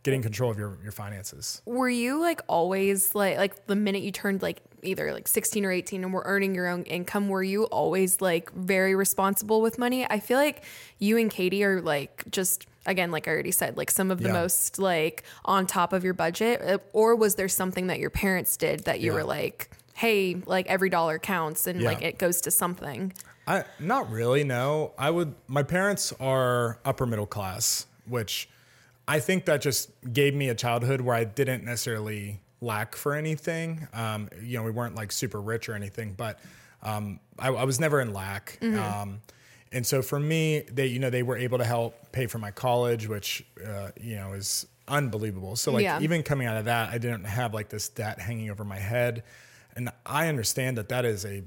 getting 0.03 0.23
control 0.23 0.51
of 0.51 0.59
your, 0.59 0.79
your 0.83 0.93
finances. 0.93 1.61
Were 1.67 1.89
you 1.91 2.19
like 2.21 2.41
always 2.49 3.15
like 3.15 3.37
like 3.37 3.67
the 3.67 3.77
minute 3.77 4.03
you 4.03 4.11
turned 4.11 4.41
like 4.43 4.63
either 4.83 5.13
like 5.13 5.29
16 5.29 5.65
or 5.65 5.73
18 5.73 6.05
and 6.05 6.13
were 6.13 6.23
earning 6.25 6.55
your 6.55 6.69
own 6.69 6.85
income, 6.85 7.29
were 7.29 7.43
you 7.43 7.65
always 7.65 8.21
like 8.21 8.53
very 8.53 8.95
responsible 8.95 9.61
with 9.61 9.79
money? 9.79 10.07
I 10.09 10.21
feel 10.21 10.39
like 10.39 10.65
you 10.99 11.17
and 11.19 11.31
Katie 11.31 11.65
are 11.65 11.81
like 11.81 12.25
just 12.31 12.67
again 12.87 13.11
like 13.11 13.29
I 13.29 13.33
already 13.33 13.51
said 13.51 13.77
like 13.77 13.91
some 13.91 14.11
of 14.11 14.21
the 14.21 14.29
Yeah. 14.29 14.35
most 14.35 14.79
like 14.79 15.23
on 15.45 15.67
top 15.67 15.93
of 15.93 16.05
your 16.05 16.15
budget 16.15 16.63
Uh, 16.63 16.79
or 16.93 17.15
was 17.17 17.35
there 17.35 17.49
something 17.49 17.89
that 17.89 17.99
your 17.99 18.11
parents 18.11 18.57
did 18.57 18.85
that 18.85 19.01
you 19.01 19.11
Yeah. 19.11 19.17
were 19.19 19.25
like 19.25 19.71
hey 19.95 20.37
like 20.47 20.67
every 20.69 20.89
dollar 20.89 21.19
counts 21.19 21.67
and 21.67 21.81
Yeah. 21.81 21.89
like 21.89 22.03
it 22.03 22.19
goes 22.19 22.41
to 22.43 22.51
something. 22.51 23.13
I 23.47 23.65
not 23.81 24.11
really. 24.11 24.45
No, 24.45 24.93
I 24.99 25.11
would. 25.11 25.35
My 25.47 25.63
parents 25.63 26.13
are 26.21 26.79
upper 26.85 27.07
middle 27.07 27.27
class, 27.27 27.87
which 28.07 28.49
I 29.07 29.21
think 29.21 29.47
that 29.47 29.63
just 29.63 29.91
gave 30.13 30.35
me 30.35 30.51
a 30.51 30.55
childhood 30.55 31.01
where 31.01 31.17
I 31.17 31.25
didn't 31.25 31.65
necessarily 31.65 32.41
lack 32.61 32.97
for 32.97 33.15
anything. 33.15 33.87
Um, 33.93 34.29
you 34.43 34.59
know, 34.59 34.65
we 34.65 34.71
weren't 34.71 34.95
like 34.95 35.13
super 35.13 35.41
rich 35.41 35.69
or 35.69 35.75
anything, 35.75 36.15
but 36.17 36.39
um, 36.83 37.21
I, 37.39 37.49
I 37.49 37.65
was 37.65 37.79
never 37.81 38.01
in 38.01 38.13
lack. 38.13 38.59
Um, 39.03 39.21
and 39.73 39.87
so 39.87 40.01
for 40.03 40.19
me, 40.19 40.61
they 40.73 40.87
you 40.87 40.99
know 40.99 41.11
they 41.11 41.23
were 41.23 41.37
able 41.37 41.59
to 41.59 41.65
help 41.65 42.13
pay 42.13 42.27
for 42.27 42.39
my 42.39 42.51
college, 42.51 43.07
which 43.09 43.45
uh, 43.65 43.91
you 44.01 44.17
know 44.17 44.33
is 44.33 44.67
unbelievable. 44.89 45.57
So 45.57 45.73
like 45.73 45.83
Yeah. 45.83 46.01
even 46.01 46.23
coming 46.23 46.47
out 46.47 46.57
of 46.57 46.65
that, 46.65 46.91
I 46.91 46.99
didn't 46.99 47.25
have 47.25 47.53
like 47.53 47.69
this 47.69 47.89
debt 47.89 48.19
hanging 48.19 48.51
over 48.51 48.65
my 48.65 48.79
head, 48.79 49.23
and 49.77 49.91
I 50.07 50.29
understand 50.29 50.79
that 50.79 50.89
that 50.89 51.05
is 51.05 51.25
a 51.27 51.43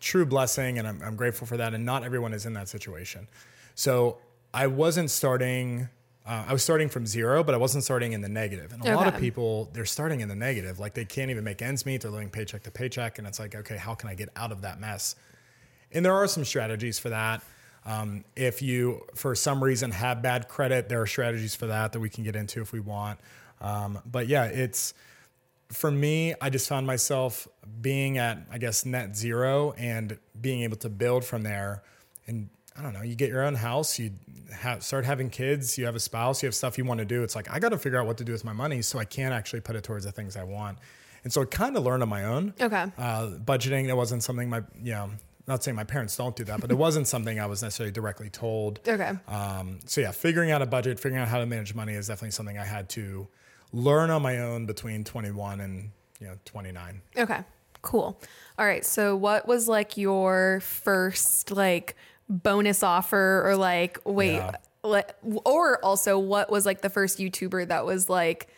true 0.00 0.26
blessing 0.26 0.80
and 0.80 0.88
I'm, 0.88 1.00
I'm 1.00 1.14
grateful 1.14 1.46
for 1.46 1.56
that 1.58 1.74
and 1.74 1.86
not 1.86 2.02
everyone 2.02 2.32
is 2.34 2.44
in 2.44 2.54
that 2.54 2.68
situation 2.68 3.28
so 3.76 4.18
i 4.52 4.66
wasn't 4.66 5.12
starting 5.12 5.88
uh, 6.26 6.44
i 6.46 6.52
was 6.52 6.62
starting 6.62 6.88
from 6.88 7.06
zero 7.06 7.42
but 7.42 7.54
i 7.54 7.58
wasn't 7.58 7.82
starting 7.82 8.12
in 8.12 8.20
the 8.20 8.28
negative. 8.28 8.72
and 8.72 8.84
a 8.84 8.94
lot 8.94 9.06
of 9.06 9.18
people 9.18 9.70
they're 9.72 9.84
starting 9.84 10.20
in 10.20 10.28
the 10.28 10.36
negative. 10.36 10.78
Like 10.78 10.94
they 10.94 11.04
can't 11.04 11.30
even 11.30 11.44
make 11.44 11.62
ends 11.62 11.84
meet. 11.86 12.02
They're 12.02 12.10
living 12.10 12.30
paycheck 12.30 12.62
to 12.64 12.70
paycheck. 12.70 13.18
And 13.18 13.26
it's 13.26 13.38
like 13.38 13.54
okay 13.54 13.76
how 13.76 13.94
can 13.94 14.08
i 14.08 14.14
get 14.14 14.28
out 14.36 14.52
of 14.52 14.62
that 14.62 14.80
mess? 14.80 15.16
And 15.92 16.04
there 16.04 16.14
are 16.14 16.26
some 16.26 16.44
strategies 16.44 16.98
for 16.98 17.10
that. 17.10 17.42
Um, 17.84 18.24
if 18.36 18.62
you 18.62 19.04
for 19.14 19.34
some 19.34 19.62
reason 19.62 19.90
have 19.90 20.22
bad 20.22 20.48
credit 20.48 20.88
there 20.88 21.00
are 21.00 21.06
strategies 21.06 21.54
for 21.54 21.66
that 21.66 21.92
that 21.92 22.00
we 22.00 22.08
can 22.08 22.24
get 22.24 22.36
into 22.36 22.60
if 22.60 22.72
we 22.72 22.80
want. 22.80 23.18
Um, 23.60 23.98
but 24.04 24.28
yeah 24.28 24.44
it's 24.44 24.94
for 25.72 25.90
me, 25.90 26.34
I 26.40 26.50
just 26.50 26.68
found 26.68 26.86
myself 26.86 27.48
being 27.80 28.18
at, 28.18 28.38
I 28.50 28.58
guess, 28.58 28.84
net 28.84 29.16
zero 29.16 29.72
and 29.72 30.18
being 30.38 30.62
able 30.62 30.76
to 30.78 30.90
build 30.90 31.24
from 31.24 31.42
there. 31.42 31.82
And 32.26 32.50
I 32.78 32.82
don't 32.82 32.92
know, 32.92 33.02
you 33.02 33.14
get 33.14 33.28
your 33.28 33.42
own 33.42 33.54
house, 33.54 33.98
you 33.98 34.12
start 34.80 35.04
having 35.04 35.30
kids, 35.30 35.76
you 35.76 35.84
have 35.84 35.94
a 35.94 36.00
spouse, 36.00 36.42
you 36.42 36.46
have 36.46 36.54
stuff 36.54 36.78
you 36.78 36.84
want 36.84 36.98
to 36.98 37.04
do. 37.04 37.22
It's 37.22 37.36
like, 37.36 37.50
I 37.50 37.58
got 37.58 37.70
to 37.70 37.78
figure 37.78 38.00
out 38.00 38.06
what 38.06 38.18
to 38.18 38.24
do 38.24 38.32
with 38.32 38.44
my 38.44 38.52
money 38.52 38.82
so 38.82 38.98
I 38.98 39.04
can 39.04 39.32
actually 39.32 39.60
put 39.60 39.76
it 39.76 39.84
towards 39.84 40.04
the 40.04 40.12
things 40.12 40.36
I 40.36 40.44
want. 40.44 40.78
And 41.24 41.32
so 41.32 41.42
I 41.42 41.44
kind 41.44 41.76
of 41.76 41.84
learned 41.84 42.02
on 42.02 42.08
my 42.08 42.24
own. 42.24 42.54
Okay. 42.60 42.86
Uh, 42.98 43.30
budgeting, 43.44 43.88
it 43.88 43.96
wasn't 43.96 44.22
something 44.22 44.48
my, 44.48 44.62
you 44.82 44.92
know, 44.92 45.10
not 45.46 45.62
saying 45.62 45.74
my 45.74 45.84
parents 45.84 46.16
don't 46.16 46.36
do 46.36 46.44
that, 46.44 46.60
but 46.60 46.70
it 46.70 46.76
wasn't 46.76 47.08
something 47.08 47.40
I 47.40 47.46
was 47.46 47.62
necessarily 47.62 47.92
directly 47.92 48.30
told. 48.30 48.80
Okay. 48.86 49.12
Um, 49.28 49.80
so 49.86 50.00
yeah, 50.00 50.12
figuring 50.12 50.50
out 50.50 50.62
a 50.62 50.66
budget, 50.66 51.00
figuring 51.00 51.22
out 51.22 51.28
how 51.28 51.38
to 51.38 51.46
manage 51.46 51.74
money 51.74 51.94
is 51.94 52.06
definitely 52.06 52.30
something 52.30 52.58
I 52.58 52.64
had 52.64 52.88
to 52.90 53.26
learn 53.72 54.10
on 54.10 54.22
my 54.22 54.38
own 54.38 54.66
between 54.66 55.04
21 55.04 55.60
and 55.60 55.90
you 56.20 56.28
know 56.28 56.34
29. 56.44 57.02
Okay, 57.18 57.40
cool. 57.82 58.20
All 58.58 58.66
right. 58.66 58.84
So, 58.84 59.16
what 59.16 59.48
was 59.48 59.68
like 59.68 59.96
your 59.96 60.60
first 60.60 61.50
like 61.50 61.96
bonus 62.28 62.82
offer, 62.82 63.42
or 63.44 63.56
like 63.56 63.98
wait, 64.04 64.36
Yeah. 64.36 64.52
le- 64.82 65.04
or 65.44 65.78
also 65.84 66.18
what 66.18 66.50
was 66.50 66.64
like 66.66 66.80
the 66.82 66.90
first 66.90 67.18
YouTuber 67.18 67.68
that 67.68 67.84
was 67.84 68.08
like, 68.08 68.48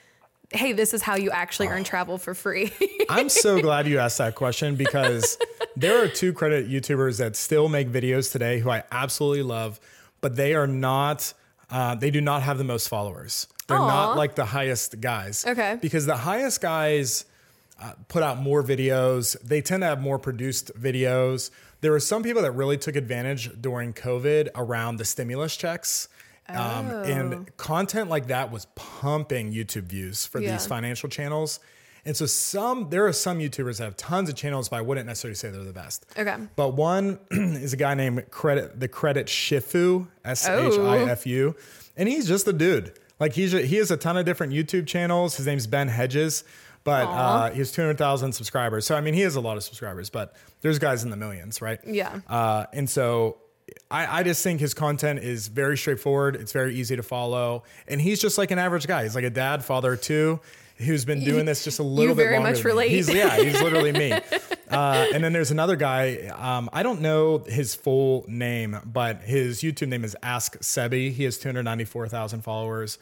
hey, 0.53 0.73
this 0.73 0.95
is 0.95 1.03
how 1.03 1.17
you 1.17 1.31
actually 1.31 1.69
earn 1.69 1.85
travel 1.85 2.19
for 2.19 2.35
free? 2.35 2.73
I'm 3.09 3.29
so 3.29 3.61
glad 3.63 3.87
you 3.89 3.99
asked 3.99 4.19
that 4.19 4.35
question 4.35 4.77
because 4.77 5.37
there 5.77 6.03
are 6.05 6.09
two 6.09 6.33
credit 6.33 6.69
YouTubers 6.69 7.19
that 7.19 7.35
still 7.37 7.69
make 7.69 7.89
videos 7.91 8.31
today 8.31 8.61
who 8.61 8.71
I 8.71 8.85
absolutely 8.93 9.43
love, 9.43 9.81
but 10.21 10.37
they 10.37 10.55
are 10.55 10.67
not. 10.67 11.33
Uh, 11.71 11.95
they 11.95 12.11
do 12.11 12.21
not 12.21 12.43
have 12.43 12.59
the 12.59 12.65
most 12.65 12.89
followers. 12.89 13.49
They're 13.67 13.79
not 13.79 14.17
like 14.17 14.35
the 14.37 14.45
highest 14.45 15.01
guys. 15.01 15.45
Okay. 15.47 15.79
Because 15.81 16.05
the 16.07 16.17
highest 16.17 16.61
guys 16.61 17.25
uh, 17.83 17.93
put 18.09 18.23
out 18.23 18.39
more 18.39 18.63
videos. 18.63 19.37
They 19.41 19.61
tend 19.61 19.83
to 19.83 19.87
have 19.87 20.01
more 20.01 20.19
produced 20.19 20.71
videos. 20.81 21.51
There 21.81 21.91
were 21.93 22.01
some 22.01 22.23
people 22.23 22.43
that 22.43 22.53
really 22.53 22.79
took 22.79 22.97
advantage 22.97 23.51
during 23.61 23.93
COVID 23.93 24.49
around 24.55 24.97
the 24.97 25.05
stimulus 25.05 25.57
checks. 25.57 26.09
Um, 26.47 26.57
Oh. 26.91 27.03
and 27.05 27.57
content 27.57 28.11
like 28.11 28.27
that 28.27 28.51
was 28.53 28.67
pumping 28.75 29.53
YouTube 29.55 29.85
views 29.85 30.27
for 30.27 30.41
Yeah. 30.41 30.53
these 30.53 30.67
financial 30.67 31.09
channels. 31.09 31.59
And 32.05 32.15
so 32.15 32.27
some 32.27 32.91
there 32.91 33.07
are 33.07 33.15
some 33.15 33.39
YouTubers 33.39 33.79
that 33.79 33.85
have 33.85 33.97
tons 33.97 34.29
of 34.29 34.35
channels, 34.37 34.69
but 34.69 34.77
I 34.77 34.83
wouldn't 34.83 35.07
necessarily 35.07 35.37
say 35.37 35.49
they're 35.49 35.65
the 35.65 35.73
best. 35.73 36.05
Okay. 36.19 36.37
But 36.55 36.75
one 36.75 37.19
is 37.31 37.73
a 37.73 37.79
guy 37.79 37.95
named 37.95 38.31
Credit 38.31 38.79
the 38.79 38.89
Credit 38.89 39.27
Shifu, 39.27 40.07
S 40.23 40.47
H 40.47 40.79
I 40.79 40.99
F 41.11 41.27
U, 41.27 41.57
and 41.97 42.11
he's 42.11 42.29
just 42.29 42.47
a 42.47 42.53
dude. 42.53 42.93
Like 43.19 43.33
he's 43.33 43.53
he 43.53 43.77
has 43.77 43.91
a 43.91 43.97
ton 43.97 44.19
of 44.19 44.27
different 44.27 44.53
YouTube 44.53 44.87
channels. 44.87 45.37
His 45.39 45.47
name's 45.47 45.67
Ben 45.67 45.89
Hedges, 45.89 46.45
but 46.85 47.07
uh, 47.07 47.51
he 47.51 47.59
has 47.59 47.73
two 47.73 47.83
hundred 47.83 47.99
thousand 47.99 48.33
subscribers. 48.33 48.87
So 48.87 48.95
I 48.95 49.01
mean, 49.01 49.15
he 49.15 49.23
has 49.23 49.37
a 49.37 49.41
lot 49.41 49.57
of 49.57 49.65
subscribers, 49.65 50.11
but 50.11 50.37
there's 50.61 50.79
guys 50.79 51.03
in 51.03 51.11
the 51.11 51.17
millions, 51.17 51.61
right? 51.61 51.81
Yeah. 51.87 52.21
Uh, 52.29 52.67
and 52.73 52.89
so 52.89 53.39
I, 53.91 54.21
I 54.21 54.23
just 54.23 54.43
think 54.43 54.61
his 54.61 54.75
content 54.75 55.21
is 55.21 55.49
very 55.49 55.77
straightforward. 55.77 56.37
It's 56.37 56.53
very 56.53 56.75
easy 56.75 56.97
to 56.97 57.03
follow, 57.03 57.65
and 57.89 58.01
he's 58.01 58.21
just 58.21 58.39
like 58.39 58.51
an 58.51 58.59
average 58.59 58.87
guy. 58.87 59.05
He's 59.05 59.15
like 59.15 59.25
a 59.25 59.31
dad, 59.31 59.65
father 59.65 59.97
too, 59.97 60.41
who's 60.77 61.05
been 61.05 61.25
doing 61.25 61.47
this 61.47 61.65
just 61.65 61.79
a 61.79 61.83
little 61.83 62.15
bit 62.15 62.23
very 62.25 62.37
longer 62.37 62.51
much 62.51 62.65
relate. 62.65 62.91
He's 62.91 63.13
yeah, 63.13 63.37
he's 63.37 63.61
literally 63.61 63.93
me. 63.93 64.13
Uh, 64.67 65.07
and 65.15 65.23
then 65.23 65.33
there's 65.33 65.53
another 65.53 65.77
guy. 65.77 66.17
Um, 66.37 66.69
I 66.73 66.83
don't 66.83 67.01
know 67.01 67.39
his 67.39 67.77
full 67.77 68.25
name, 68.27 68.77
but 68.85 69.23
his 69.23 69.61
YouTube 69.61 69.87
name 69.87 70.03
is 70.05 70.17
Ask 70.21 70.59
Sebby. 70.59 71.13
He 71.13 71.23
has 71.25 71.39
294,000 71.39 72.41
followers, 72.41 72.99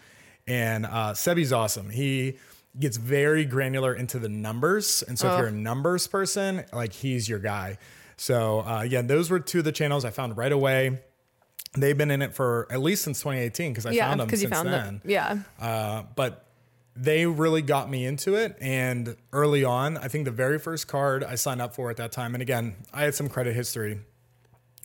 and 0.46 0.84
uh, 0.84 1.12
Sebby's 1.14 1.50
awesome. 1.50 1.88
He 1.88 2.36
gets 2.78 2.96
very 2.96 3.44
granular 3.44 3.94
into 3.94 4.18
the 4.18 4.28
numbers, 4.28 5.02
and 5.06 5.18
so 5.18 5.26
if 5.28 5.32
Oh. 5.34 5.38
you're 5.38 5.46
a 5.48 5.52
numbers 5.52 6.06
person, 6.06 6.64
like 6.72 6.92
he's 6.92 7.28
your 7.28 7.38
guy. 7.38 7.78
So 8.16 8.60
uh, 8.60 8.82
yeah, 8.88 9.02
those 9.02 9.30
were 9.30 9.40
two 9.40 9.58
of 9.58 9.64
the 9.64 9.72
channels 9.72 10.04
I 10.04 10.10
found 10.10 10.36
right 10.36 10.52
away. 10.52 11.00
They've 11.74 11.96
been 11.96 12.10
in 12.10 12.22
it 12.22 12.34
for 12.34 12.66
at 12.70 12.80
least 12.80 13.02
since 13.02 13.18
2018 13.20 13.72
because 13.72 13.86
I 13.86 13.90
Yeah, 13.92 14.08
found 14.08 14.20
them 14.20 14.28
since 14.28 14.44
found 14.44 14.68
then. 14.68 14.72
them. 14.72 15.02
Yeah. 15.04 15.38
Uh, 15.60 16.02
but 16.14 16.46
they 16.94 17.24
really 17.26 17.62
got 17.62 17.88
me 17.90 18.04
into 18.04 18.34
it. 18.34 18.56
And 18.60 19.16
early 19.32 19.64
on, 19.64 19.96
I 19.96 20.08
think 20.08 20.26
the 20.26 20.30
very 20.30 20.58
first 20.58 20.86
card 20.88 21.24
I 21.24 21.36
signed 21.36 21.62
up 21.62 21.74
for 21.74 21.90
at 21.90 21.96
that 21.96 22.12
time, 22.12 22.34
and 22.34 22.42
again, 22.42 22.76
I 22.92 23.04
had 23.04 23.14
some 23.14 23.30
credit 23.30 23.54
history, 23.54 24.00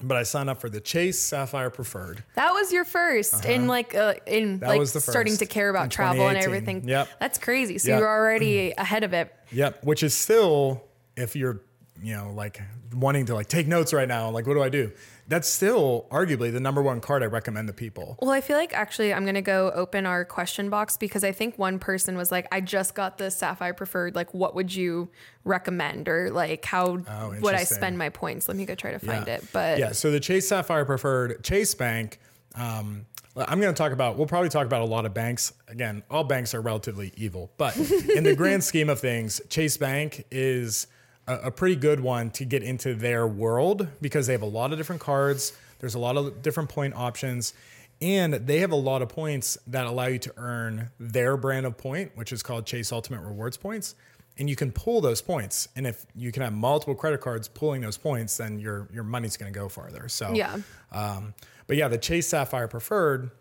but 0.04 0.18
I 0.18 0.24
signed 0.24 0.50
up 0.50 0.60
for 0.62 0.70
the 0.70 0.80
Chase 0.80 1.20
Sapphire 1.20 1.70
Preferred. 1.70 2.24
That 2.36 2.51
was 2.54 2.72
your 2.72 2.86
1st 2.86 3.46
in 3.46 3.68
like 3.68 3.96
uh, 3.96 4.16
in 4.25 4.62
Uh-huh. 4.63 4.72
That 4.74 4.77
like 4.80 4.88
starting 4.88 5.38
to 5.38 5.46
care 5.46 5.70
about 5.70 5.89
travel 5.92 6.27
and 6.27 6.38
everything. 6.38 6.88
Yep. 6.88 7.08
That's 7.20 7.38
crazy. 7.39 7.77
So 7.77 7.89
Yep. 7.89 8.00
you're 8.00 8.10
already 8.10 8.74
ahead 8.77 9.04
of 9.04 9.13
it. 9.13 9.34
Yep. 9.51 9.84
Which 9.84 10.04
is 10.04 10.13
still, 10.13 10.84
if 11.16 11.36
you're, 11.36 11.62
you 12.01 12.16
know, 12.16 12.32
like 12.36 12.62
wanting 12.94 13.25
to 13.27 13.34
like 13.34 13.48
take 13.48 13.68
notes 13.68 13.92
right 13.94 14.08
now, 14.08 14.30
like 14.30 14.46
what 14.46 14.54
do 14.54 14.62
I 14.62 14.70
do? 14.70 14.92
That's 15.29 15.48
still 15.50 16.07
arguably 16.10 16.53
the 16.53 16.60
number 16.60 16.81
one 16.81 17.01
card 17.01 17.22
I 17.22 17.25
recommend 17.25 17.67
to 17.67 17.74
people. 17.74 18.17
Well, 18.22 18.31
I 18.31 18.39
feel 18.39 18.55
like 18.55 18.74
actually 18.74 19.13
I'm 19.13 19.25
gonna 19.25 19.41
go 19.41 19.72
open 19.75 20.05
our 20.05 20.24
question 20.24 20.69
box 20.69 20.96
because 20.96 21.24
I 21.24 21.31
think 21.34 21.57
one 21.57 21.79
person 21.79 22.15
was 22.15 22.31
like, 22.31 22.48
"I 22.51 22.62
just 22.62 22.96
got 22.96 23.17
the 23.17 23.29
Sapphire 23.29 23.74
Preferred. 23.74 24.15
Like, 24.15 24.34
what 24.34 24.55
would 24.55 24.74
you 24.74 25.10
recommend, 25.43 26.07
or 26.07 26.29
like 26.31 26.63
how 26.65 26.91
would 26.93 27.07
I 27.55 27.62
Oh, 27.62 27.63
spend 27.65 27.98
my 27.98 28.10
points?" 28.10 28.48
Let 28.48 28.55
me 28.57 28.65
go 28.65 28.75
try 28.75 28.91
to 28.91 29.00
find 29.00 29.27
it. 29.27 29.43
But 29.51 29.79
yeah, 29.79 29.91
so 29.91 30.12
the 30.12 30.19
Chase 30.19 30.48
Sapphire 30.48 30.86
Preferred 30.86 31.43
Chase 31.43 31.74
Bank. 31.75 32.19
Um, 32.55 33.05
I'm 33.36 33.60
going 33.62 33.72
to 33.74 33.77
talk 33.77 33.91
about. 33.91 34.17
We'll 34.17 34.25
probably 34.27 34.50
talk 34.50 34.65
about 34.65 34.81
a 34.81 34.86
lot 34.86 35.05
of 35.05 35.13
banks. 35.13 35.53
Again, 35.67 36.01
all 36.10 36.24
banks 36.24 36.55
are 36.55 36.62
relatively 36.62 37.13
evil, 37.15 37.51
but 37.57 37.77
in 37.77 38.24
the 38.24 38.36
grand 38.36 38.63
scheme 38.63 38.89
of 38.89 39.00
things, 39.00 39.39
Chase 39.50 39.77
Bank 39.77 40.25
is 40.31 40.88
a, 41.27 41.36
a 41.36 41.51
pretty 41.51 41.75
good 41.75 42.00
one 42.00 42.29
to 42.31 42.46
get 42.46 42.63
into 42.63 42.93
their 42.93 43.27
world 43.27 43.88
because 44.01 44.27
they 44.27 44.34
have 44.34 44.41
a 44.41 44.46
lot 44.46 44.72
of 44.72 44.77
different 44.77 45.01
cards. 45.01 45.53
There's 45.79 45.96
a 45.96 46.00
lot 46.00 46.17
of 46.17 46.41
different 46.41 46.69
point 46.69 46.93
options. 46.96 47.53
And 48.00 48.34
they 48.34 48.60
have 48.60 48.72
a 48.72 48.75
lot 48.75 49.01
of 49.01 49.10
points 49.10 49.57
that 49.65 49.88
allow 49.88 50.05
you 50.05 50.19
to 50.19 50.34
earn 50.38 50.91
their 51.00 51.36
brand 51.36 51.65
of 51.65 51.77
point, 51.77 52.12
which 52.15 52.31
is 52.31 52.43
called 52.43 52.67
Chase 52.67 52.91
Ultimate 52.91 53.22
Rewards 53.22 53.57
points 53.57 53.96
and 54.39 54.50
you 54.50 54.55
can 54.55 54.72
pull 54.72 55.01
those 55.01 55.22
points. 55.22 55.67
And 55.75 55.88
if 55.88 56.05
you 56.15 56.31
can 56.31 56.43
have 56.43 56.53
multiple 56.53 56.96
credit 56.96 57.22
cards 57.22 57.48
pulling 57.48 57.81
those 57.81 57.98
points, 57.98 58.38
then 58.38 58.60
your 58.60 58.88
your 58.93 59.03
money's 59.03 59.38
going 59.38 59.51
to 59.51 59.57
go 59.57 59.69
farther. 59.69 60.07
So 60.10 60.34
Yeah. 60.34 60.57
Um, 60.91 61.34
but 61.65 61.77
yeah, 61.77 61.88
the 61.88 61.98
Chase 61.98 62.27
Sapphire 62.27 62.67
Preferred, 62.67 63.31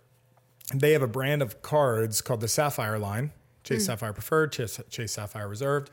they 0.74 0.92
have 0.92 1.02
a 1.02 1.08
brand 1.08 1.42
of 1.42 1.62
cards 1.62 2.20
called 2.20 2.40
the 2.40 2.48
Sapphire 2.48 2.98
line, 2.98 3.32
Chase 3.62 3.86
Sapphire 3.86 4.12
Preferred, 4.12 4.52
Chase, 4.52 4.80
Chase 4.90 5.12
Sapphire 5.12 5.48
Reserved. 5.48 5.90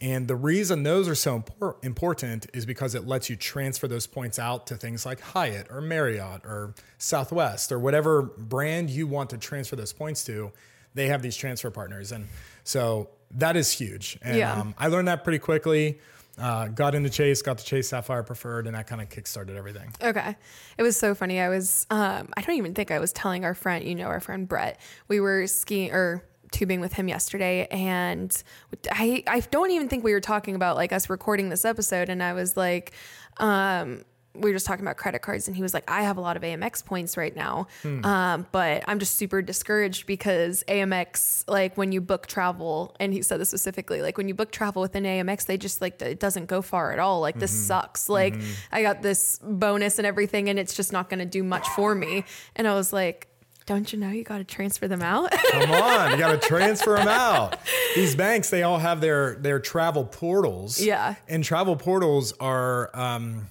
And 0.00 0.28
the 0.28 0.36
reason 0.36 0.82
those 0.82 1.08
are 1.08 1.14
so 1.14 1.40
impor- 1.40 1.82
important 1.84 2.46
is 2.52 2.66
because 2.66 2.94
it 2.94 3.06
lets 3.06 3.30
you 3.30 3.36
transfer 3.36 3.88
those 3.88 4.06
points 4.06 4.38
out 4.38 4.66
to 4.66 4.76
things 4.76 5.06
like 5.06 5.20
Hyatt 5.20 5.68
or 5.70 5.80
Marriott 5.80 6.42
or 6.44 6.74
Southwest 6.98 7.72
or 7.72 7.78
whatever 7.78 8.22
brand 8.22 8.90
you 8.90 9.06
want 9.06 9.30
to 9.30 9.38
transfer 9.38 9.76
those 9.76 9.92
points 9.92 10.24
to. 10.24 10.52
They 10.94 11.06
have 11.08 11.22
these 11.22 11.36
transfer 11.36 11.70
partners. 11.70 12.12
And 12.12 12.26
so 12.64 13.08
that 13.32 13.56
is 13.56 13.70
huge. 13.70 14.18
And 14.22 14.36
Yeah. 14.36 14.52
um, 14.60 14.74
I 14.78 14.88
learned 14.88 15.08
that 15.08 15.24
pretty 15.24 15.38
quickly. 15.38 15.98
Uh, 16.36 16.66
got 16.66 16.96
into 16.96 17.08
Chase, 17.08 17.42
got 17.42 17.58
the 17.58 17.62
Chase 17.64 17.88
Sapphire 17.90 18.24
Preferred, 18.24 18.66
and 18.66 18.74
that 18.74 18.88
kind 18.88 19.00
of 19.00 19.08
kickstarted 19.08 19.54
everything. 19.56 19.92
Okay. 20.02 20.36
It 20.76 20.82
was 20.82 20.96
so 20.96 21.14
funny. 21.14 21.40
I 21.40 21.48
was, 21.48 21.86
um, 21.90 22.30
I 22.36 22.40
don't 22.42 22.56
even 22.56 22.74
think 22.74 22.90
I 22.90 22.98
was 22.98 23.12
telling 23.12 23.44
our 23.44 23.54
friend, 23.54 23.84
you 23.84 23.94
know, 23.94 24.06
our 24.06 24.18
friend 24.18 24.48
Brett, 24.48 24.80
we 25.06 25.20
were 25.20 25.46
skiing 25.46 25.92
or 25.92 26.24
tubing 26.54 26.80
with 26.80 26.92
him 26.94 27.08
yesterday. 27.08 27.66
And 27.70 28.42
I, 28.90 29.22
I 29.26 29.40
don't 29.40 29.70
even 29.72 29.88
think 29.88 30.04
we 30.04 30.12
were 30.12 30.20
talking 30.20 30.54
about 30.54 30.76
like 30.76 30.92
us 30.92 31.10
recording 31.10 31.48
this 31.50 31.64
episode. 31.64 32.08
And 32.08 32.22
I 32.22 32.32
was 32.32 32.56
like, 32.56 32.92
um, 33.38 34.04
we 34.36 34.50
were 34.50 34.54
just 34.54 34.66
talking 34.66 34.84
about 34.84 34.96
credit 34.96 35.22
cards 35.22 35.46
and 35.46 35.56
he 35.56 35.62
was 35.62 35.72
like, 35.72 35.88
I 35.88 36.02
have 36.02 36.16
a 36.16 36.20
lot 36.20 36.36
of 36.36 36.42
Amex 36.42 36.84
points 36.84 37.16
right 37.16 37.34
now. 37.36 37.68
Um, 38.04 38.46
but 38.50 38.82
I'm 38.88 38.98
just 38.98 39.16
super 39.16 39.42
discouraged 39.42 40.06
because 40.06 40.64
Amex, 40.66 41.44
like 41.48 41.76
when 41.76 41.92
you 41.92 42.00
book 42.00 42.26
travel, 42.26 42.96
and 42.98 43.12
he 43.12 43.22
said 43.22 43.38
this 43.38 43.50
specifically, 43.50 44.02
like 44.02 44.18
when 44.18 44.26
you 44.26 44.34
book 44.34 44.50
travel 44.50 44.82
with 44.82 44.96
an 44.96 45.04
Amex, 45.04 45.46
they 45.46 45.56
just 45.56 45.80
like, 45.80 46.02
it 46.02 46.18
doesn't 46.18 46.46
go 46.46 46.62
far 46.62 46.92
at 46.92 46.98
all. 46.98 47.20
Like 47.20 47.38
this 47.38 47.52
sucks. 47.52 48.08
Like 48.08 48.34
I 48.72 48.82
got 48.82 49.02
this 49.02 49.38
bonus 49.40 49.98
and 49.98 50.06
everything 50.06 50.48
and 50.48 50.58
it's 50.58 50.74
just 50.74 50.92
not 50.92 51.08
going 51.08 51.20
to 51.20 51.26
do 51.26 51.44
much 51.44 51.68
for 51.68 51.94
me. 51.94 52.24
And 52.56 52.66
I 52.66 52.74
was 52.74 52.92
like, 52.92 53.28
don't 53.66 53.92
you 53.92 53.98
know 53.98 54.10
you 54.10 54.24
got 54.24 54.38
to 54.38 54.44
transfer 54.44 54.86
them 54.88 55.02
out? 55.02 55.30
Come 55.52 55.70
on, 55.70 56.10
you 56.12 56.18
got 56.18 56.40
to 56.40 56.48
transfer 56.48 56.96
them 56.96 57.08
out. 57.08 57.56
These 57.94 58.14
banks, 58.14 58.50
they 58.50 58.62
all 58.62 58.78
have 58.78 59.00
their 59.00 59.36
their 59.36 59.58
travel 59.60 60.04
portals. 60.04 60.80
Yeah. 60.80 61.14
and 61.28 61.42
travel 61.44 61.76
portals 61.76 62.32
are. 62.40 62.90
Um, 62.94 63.46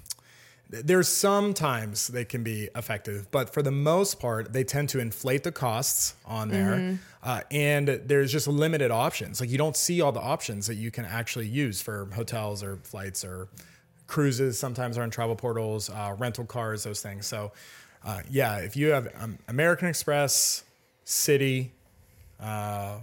there's 0.70 1.08
sometimes 1.08 2.08
they 2.08 2.26
can 2.26 2.42
be 2.44 2.68
effective, 2.76 3.30
but 3.30 3.54
for 3.54 3.62
the 3.62 3.70
most 3.70 4.20
part, 4.20 4.54
they 4.54 4.64
tend 4.64 4.90
to 4.90 5.00
inflate 5.00 5.44
the 5.44 5.52
costs 5.52 6.16
on 6.26 6.50
there, 6.50 6.74
Mm-hmm. 6.78 6.96
uh, 7.22 7.42
and 7.52 7.88
there's 7.88 8.32
just 8.32 8.48
limited 8.48 8.90
options. 8.90 9.40
Like 9.40 9.52
you 9.52 9.60
don't 9.60 9.78
see 9.78 10.02
all 10.02 10.12
the 10.12 10.20
options 10.22 10.66
that 10.66 10.74
you 10.76 10.90
can 10.90 11.06
actually 11.06 11.46
use 11.48 11.80
for 11.80 12.08
hotels 12.16 12.64
or 12.64 12.78
flights 12.78 13.24
or 13.24 13.50
cruises. 14.08 14.58
Sometimes 14.58 14.98
are 14.98 15.04
in 15.04 15.12
travel 15.12 15.36
portals, 15.36 15.92
uh, 15.92 16.16
rental 16.18 16.46
cars, 16.46 16.84
those 16.84 17.04
things. 17.04 17.28
So, 17.28 17.52
uh, 18.04 18.22
yeah, 18.30 18.58
if 18.58 18.76
you 18.76 18.90
have 18.90 19.10
um, 19.20 19.38
American 19.48 19.88
Express, 19.88 20.64
Citi, 21.06 21.70
uh, 22.40 22.98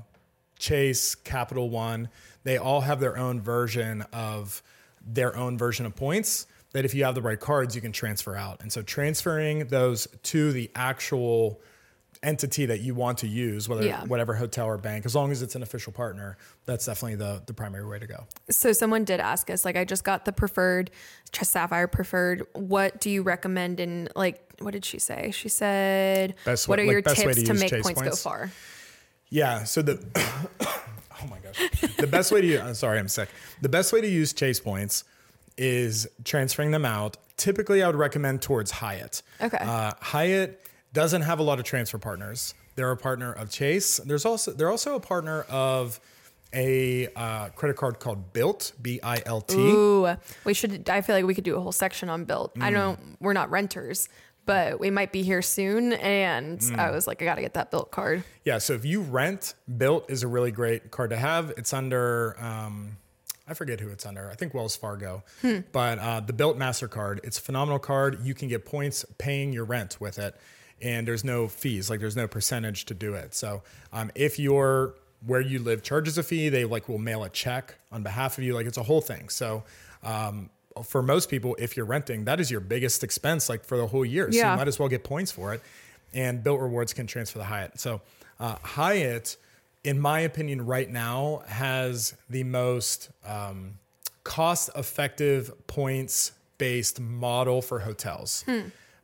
Chase, 0.59 1.15
Capital 1.15 1.71
One, 1.71 2.09
they 2.45 2.59
all 2.59 2.83
have 2.83 3.01
their 3.01 3.17
own 3.17 3.41
version 3.41 4.03
of 4.13 4.63
their 5.07 5.35
own 5.37 5.57
version 5.57 5.87
of 5.87 5.97
points 5.97 6.47
that 6.73 6.85
if 6.85 6.95
you 6.95 7.05
have 7.05 7.15
the 7.15 7.23
right 7.23 7.41
cards, 7.41 7.75
you 7.75 7.81
can 7.81 7.93
transfer 7.93 8.37
out. 8.37 8.61
And 8.61 8.73
so 8.73 8.83
transferring 8.83 9.67
those 9.69 10.07
to 10.25 10.53
the 10.53 10.71
actual 10.75 11.61
entity 12.23 12.67
that 12.67 12.81
you 12.81 12.95
want 12.95 13.19
to 13.19 13.27
use, 13.27 13.67
whether 13.69 13.83
Yeah. 13.83 14.05
whatever 14.05 14.35
hotel 14.35 14.67
or 14.67 14.77
bank, 14.77 15.07
as 15.07 15.15
long 15.15 15.33
as 15.33 15.41
it's 15.41 15.55
an 15.55 15.63
official 15.63 15.93
partner, 15.93 16.37
that's 16.67 16.85
definitely 16.85 17.17
the, 17.17 17.43
the 17.47 17.55
primary 17.55 17.87
way 17.87 17.99
to 17.99 18.07
go. 18.07 18.27
so 18.51 18.73
someone 18.73 19.05
did 19.05 19.21
ask 19.21 19.49
us, 19.49 19.65
like, 19.65 19.77
I 19.77 19.85
just 19.85 20.05
got 20.05 20.27
the 20.27 20.33
preferred 20.33 20.91
Sapphire 21.33 21.89
preferred. 21.89 22.47
What 22.53 23.01
do 23.01 23.09
you 23.09 23.23
recommend? 23.23 23.81
And 23.81 24.11
like, 24.15 24.50
what 24.61 24.73
did 24.73 24.85
she 24.85 24.99
say? 24.99 25.31
She 25.33 25.49
said, 25.49 26.35
Best 26.45 26.69
what 26.69 26.79
way- 26.79 26.85
are 26.85 26.87
like 26.87 26.93
your 26.93 27.03
tips 27.03 27.37
to 27.39 27.45
to, 27.45 27.55
make 27.55 27.71
points, 27.71 28.01
points? 28.01 28.03
go 28.03 28.31
far? 28.31 28.51
Yeah. 29.31 29.65
So 29.65 29.83
the 29.83 30.05
oh 30.61 31.27
my 31.29 31.39
gosh, 31.39 31.97
the 31.97 32.07
best 32.07 32.31
way 32.33 32.41
to 32.41 32.47
use, 32.47 32.61
I'm 32.61 32.75
sorry, 32.75 32.99
I'm 32.99 33.09
sick. 33.09 33.29
The 33.61 33.69
best 33.69 33.93
way 33.93 34.01
to 34.01 34.09
use 34.09 34.33
Chase 34.33 34.61
points 34.61 35.05
is 35.57 36.09
transferring 36.25 36.71
them 36.71 36.85
out. 36.85 37.17
Typically, 37.37 37.83
I 37.83 37.87
would 37.87 37.97
recommend 37.97 38.43
towards 38.43 38.71
Hyatt. 38.71 39.23
Okay. 39.41 39.59
Uh, 39.59 39.93
Hyatt 40.01 40.65
doesn't 40.93 41.23
have 41.23 41.39
a 41.39 41.43
lot 41.43 41.59
of 41.59 41.65
transfer 41.65 41.99
partners. 41.99 42.55
They're 42.77 42.91
a 42.91 42.97
partner 42.97 43.33
of 43.33 43.51
Chase. 43.51 43.99
There's 43.99 44.25
also 44.25 44.53
they're 44.53 44.71
also 44.71 44.95
a 44.95 45.01
partner 45.01 45.43
of 45.43 46.01
a 46.53 47.09
uh, 47.15 47.49
credit 47.51 47.77
card 47.77 48.01
called 48.01 48.33
Bilt, 48.33 48.73
B 48.83 49.01
I 49.03 49.23
L 49.25 49.41
T. 49.41 49.57
Ooh, 49.57 50.17
we 50.45 50.55
should. 50.55 50.89
I 50.89 51.01
feel 51.01 51.15
like 51.15 51.25
we 51.25 51.35
could 51.35 51.45
do 51.45 51.57
a 51.57 51.61
whole 51.61 51.73
section 51.73 52.09
on 52.09 52.27
Bilt. 52.27 52.55
Mm. 52.55 52.63
I 52.63 52.71
don't. 52.71 53.17
We're 53.21 53.33
not 53.33 53.51
renters, 53.51 54.09
but 54.47 54.81
we 54.81 54.91
might 54.91 55.13
be 55.13 55.23
here 55.23 55.43
soon. 55.43 55.93
And 55.95 56.59
Mm. 56.59 56.79
I 56.79 56.91
was 56.91 57.07
like, 57.07 57.23
I 57.23 57.25
gotta 57.25 57.43
get 57.43 57.55
that 57.55 57.71
Bilt 57.71 57.91
card. 57.91 58.25
Yeah, 58.45 58.59
so 58.59 58.73
if 58.75 58.85
you 58.85 59.03
rent, 59.03 59.55
Bilt 59.71 60.11
is 60.11 60.23
a 60.23 60.29
really 60.29 60.51
great 60.51 60.91
card 60.91 61.11
to 61.11 61.17
have. 61.17 61.53
It's 61.57 61.73
under, 61.73 62.37
um, 62.43 62.97
I 63.49 63.55
forget 63.55 63.81
who 63.81 63.89
it's 63.89 64.07
under. 64.07 64.31
I 64.31 64.35
think 64.35 64.55
Wells 64.55 64.77
Fargo. 64.77 65.23
But 65.73 65.99
uh, 65.99 66.21
the 66.21 66.33
Bilt 66.33 66.57
Mastercard, 66.57 67.21
it's 67.25 67.39
a 67.39 67.43
phenomenal 67.43 67.79
card. 67.79 68.19
You 68.25 68.35
can 68.35 68.49
get 68.49 68.65
points 68.65 69.05
paying 69.19 69.53
your 69.53 69.65
rent 69.65 70.01
with 70.01 70.19
it, 70.19 70.35
and 70.81 71.07
there's 71.07 71.25
no 71.25 71.49
fees. 71.49 71.91
Like 71.91 72.01
there's 72.01 72.17
no 72.17 72.29
percentage 72.29 72.85
to 72.87 72.95
do 72.95 73.15
it. 73.15 73.35
So 73.35 73.63
um, 73.93 74.11
if 74.15 74.39
you're 74.39 74.95
where 75.27 75.41
you 75.41 75.59
live 75.59 75.83
charges 75.83 76.17
a 76.17 76.23
fee, 76.23 76.49
they 76.49 76.65
like 76.65 76.89
will 76.89 76.99
mail 76.99 77.25
a 77.25 77.29
check 77.29 77.75
on 77.93 78.03
behalf 78.03 78.39
of 78.39 78.45
you. 78.45 78.55
Like 78.55 78.67
it's 78.67 78.79
a 78.79 78.83
whole 78.85 79.01
thing. 79.01 79.29
So. 79.29 79.65
Um, 80.03 80.49
for 80.85 81.03
most 81.03 81.29
people, 81.29 81.57
if 81.59 81.77
you're 81.77 81.87
renting, 81.87 82.25
that 82.25 82.41
is 82.41 82.51
your 82.51 82.61
biggest 82.61 83.03
expense, 83.05 83.49
like 83.49 83.65
for 83.65 83.77
the 83.77 83.87
whole 83.87 84.05
year. 84.05 84.31
So 84.31 84.39
Yeah. 84.39 84.53
you 84.53 84.57
might 84.59 84.69
as 84.69 84.79
well 84.79 84.89
get 84.89 85.05
points 85.05 85.33
for 85.33 85.53
it. 85.55 85.63
And 86.13 86.43
Bilt 86.45 86.61
Rewards 86.61 86.93
can 86.93 87.07
transfer 87.07 87.39
the 87.39 87.45
Hyatt. 87.45 87.79
So 87.81 88.01
uh, 88.39 88.57
Hyatt, 88.63 89.37
in 89.85 89.99
my 90.01 90.21
opinion, 90.21 90.67
right 90.67 90.91
now 90.91 91.43
has 91.47 92.15
the 92.29 92.45
most 92.45 93.11
um, 93.27 93.79
cost-effective 94.25 95.53
points-based 95.67 97.01
model 97.01 97.63
for 97.63 97.81
hotels. 97.81 98.45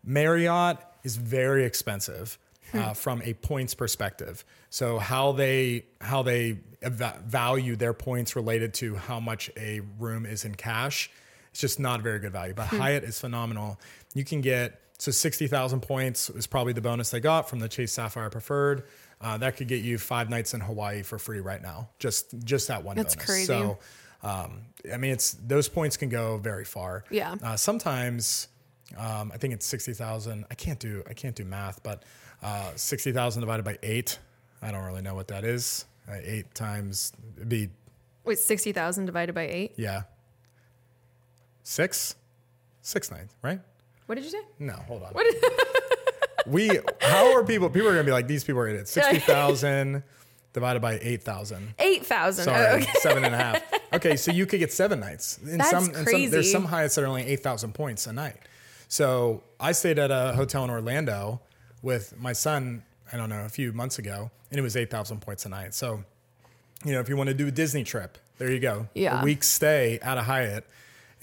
Marriott 0.05 0.79
is 1.05 1.17
very 1.17 1.65
expensive 1.65 2.39
Hmm. 2.73 2.79
uh, 2.81 2.95
from 2.95 3.23
a 3.23 3.33
points 3.35 3.75
perspective. 3.75 4.45
So 4.71 4.99
how 4.99 5.31
they 5.31 5.85
how 6.01 6.23
they 6.25 6.59
eva- 6.85 7.23
value 7.25 7.77
their 7.77 7.93
points 7.93 8.35
related 8.35 8.75
to 8.75 8.97
how 8.97 9.21
much 9.21 9.51
a 9.57 9.83
room 10.01 10.27
is 10.27 10.45
in 10.45 10.57
cash, 10.57 11.09
it's 11.57 11.63
just 11.63 11.81
not 11.81 12.03
very 12.03 12.19
good 12.19 12.33
value. 12.33 12.53
But 12.53 12.67
Hyatt 12.67 13.03
is 13.03 13.19
phenomenal. 13.19 13.81
You 14.13 14.27
can 14.27 14.43
get 14.43 14.79
so 14.99 15.11
sixty 15.11 15.47
thousand 15.47 15.81
points 15.81 16.29
is 16.29 16.47
probably 16.47 16.75
the 16.75 16.83
bonus 16.83 17.09
they 17.09 17.19
got 17.19 17.49
from 17.49 17.61
the 17.61 17.69
Chase 17.69 17.93
Sapphire 17.93 18.29
Preferred. 18.29 18.83
Uh, 19.23 19.39
that 19.39 19.57
could 19.57 19.67
get 19.67 19.83
you 19.83 19.97
five 19.97 20.29
nights 20.29 20.53
in 20.53 20.61
Hawaii 20.61 21.03
for 21.03 21.19
free 21.19 21.41
right 21.41 21.63
now. 21.63 21.89
Just 21.99 22.39
just 22.45 22.69
that 22.69 22.85
one. 22.85 22.95
That's 22.95 23.15
bonus. 23.15 23.27
crazy. 23.27 23.47
So, 23.47 23.79
um, 24.23 24.67
I 24.93 24.99
mean, 24.99 25.13
it's 25.13 25.33
those 25.33 25.67
points 25.67 25.97
can 25.97 26.11
go 26.11 26.37
very 26.37 26.67
far. 26.67 27.05
Yeah. 27.11 27.37
Uh, 27.43 27.57
sometimes, 27.57 28.49
um, 28.99 29.33
I 29.33 29.39
think 29.39 29.55
it's 29.55 29.65
sixty 29.65 29.95
thousand. 29.95 30.45
I 30.51 30.57
can't 30.57 30.79
do 30.79 31.03
I 31.09 31.15
can't 31.15 31.35
do 31.35 31.47
math, 31.47 31.83
but 31.83 32.03
uh, 32.43 32.73
sixty 32.77 33.13
thousand 33.13 33.41
divided 33.41 33.65
by 33.65 33.79
eight. 33.83 34.19
I 34.61 34.73
don't 34.73 34.85
really 34.85 35.01
know 35.01 35.15
what 35.15 35.29
that 35.29 35.45
is. 35.45 35.87
Uh, 36.07 36.17
eight 36.23 36.55
times 36.55 37.15
it'd 37.37 37.49
be 37.49 37.71
Wait, 38.25 38.39
60,000 38.39 39.07
divided 39.07 39.35
by 39.35 39.47
eight? 39.47 39.73
yeah. 39.77 40.03
Six, 41.69 42.15
six 42.81 43.11
nine, 43.11 43.29
right? 43.43 43.59
What 44.07 44.15
did 44.15 44.23
you 44.23 44.31
say? 44.31 44.41
No, 44.61 44.75
hold 44.75 45.03
on. 45.03 45.09
What 45.15 45.27
we 46.47 46.79
how 47.01 47.33
are 47.37 47.43
people? 47.43 47.69
People 47.69 47.89
are 47.89 47.93
gonna 47.93 48.05
be 48.05 48.13
like 48.13 48.29
these 48.29 48.45
people 48.45 48.61
are 48.61 48.69
idiots. 48.69 48.93
Sixty 48.93 49.19
thousand 49.19 50.05
divided 50.53 50.81
by 50.81 51.01
eight 51.03 51.25
thousand. 51.25 51.75
8,000. 51.81 52.45
Sorry, 52.45 52.67
Oh, 52.67 52.77
okay. 52.77 52.93
seven 53.01 53.25
and 53.25 53.35
a 53.35 53.39
half. 53.39 53.63
Okay, 53.95 54.15
so 54.15 54.31
you 54.31 54.47
could 54.47 54.61
get 54.61 54.73
seven 54.73 55.01
nights. 55.01 55.39
In 55.45 55.59
That's 55.59 55.71
some, 55.71 55.85
in 55.93 56.07
some 56.07 56.31
there's 56.31 56.53
some 56.53 56.69
Hyatts 56.69 56.95
that 56.95 57.03
are 57.03 57.09
only 57.09 57.25
eight 57.27 57.41
thousand 57.43 57.73
points 57.75 58.07
a 58.07 58.13
night. 58.13 58.37
So 58.87 59.43
I 59.59 59.73
stayed 59.73 59.99
at 59.99 60.13
a 60.13 60.35
hotel 60.37 60.63
in 60.63 60.71
Orlando 60.71 61.41
with 61.83 62.15
my 62.17 62.33
son. 62.33 62.85
I 63.13 63.17
don't 63.17 63.29
know 63.29 63.45
a 63.45 63.49
few 63.49 63.73
months 63.73 63.99
ago, 63.99 64.31
and 64.53 64.59
it 64.61 64.63
was 64.63 64.77
eight 64.77 64.89
thousand 64.89 65.21
points 65.21 65.45
a 65.47 65.49
night. 65.49 65.75
So, 65.75 66.05
you 66.85 66.93
know, 66.93 67.01
if 67.01 67.09
you 67.09 67.17
want 67.17 67.27
to 67.27 67.35
do 67.35 67.49
a 67.49 67.51
Disney 67.51 67.83
trip, 67.83 68.19
there 68.39 68.53
you 68.53 68.61
go. 68.61 68.87
Yeah. 68.95 69.21
a 69.21 69.25
week 69.25 69.43
stay 69.43 69.99
at 70.01 70.17
a 70.17 70.23
Hyatt, 70.23 70.65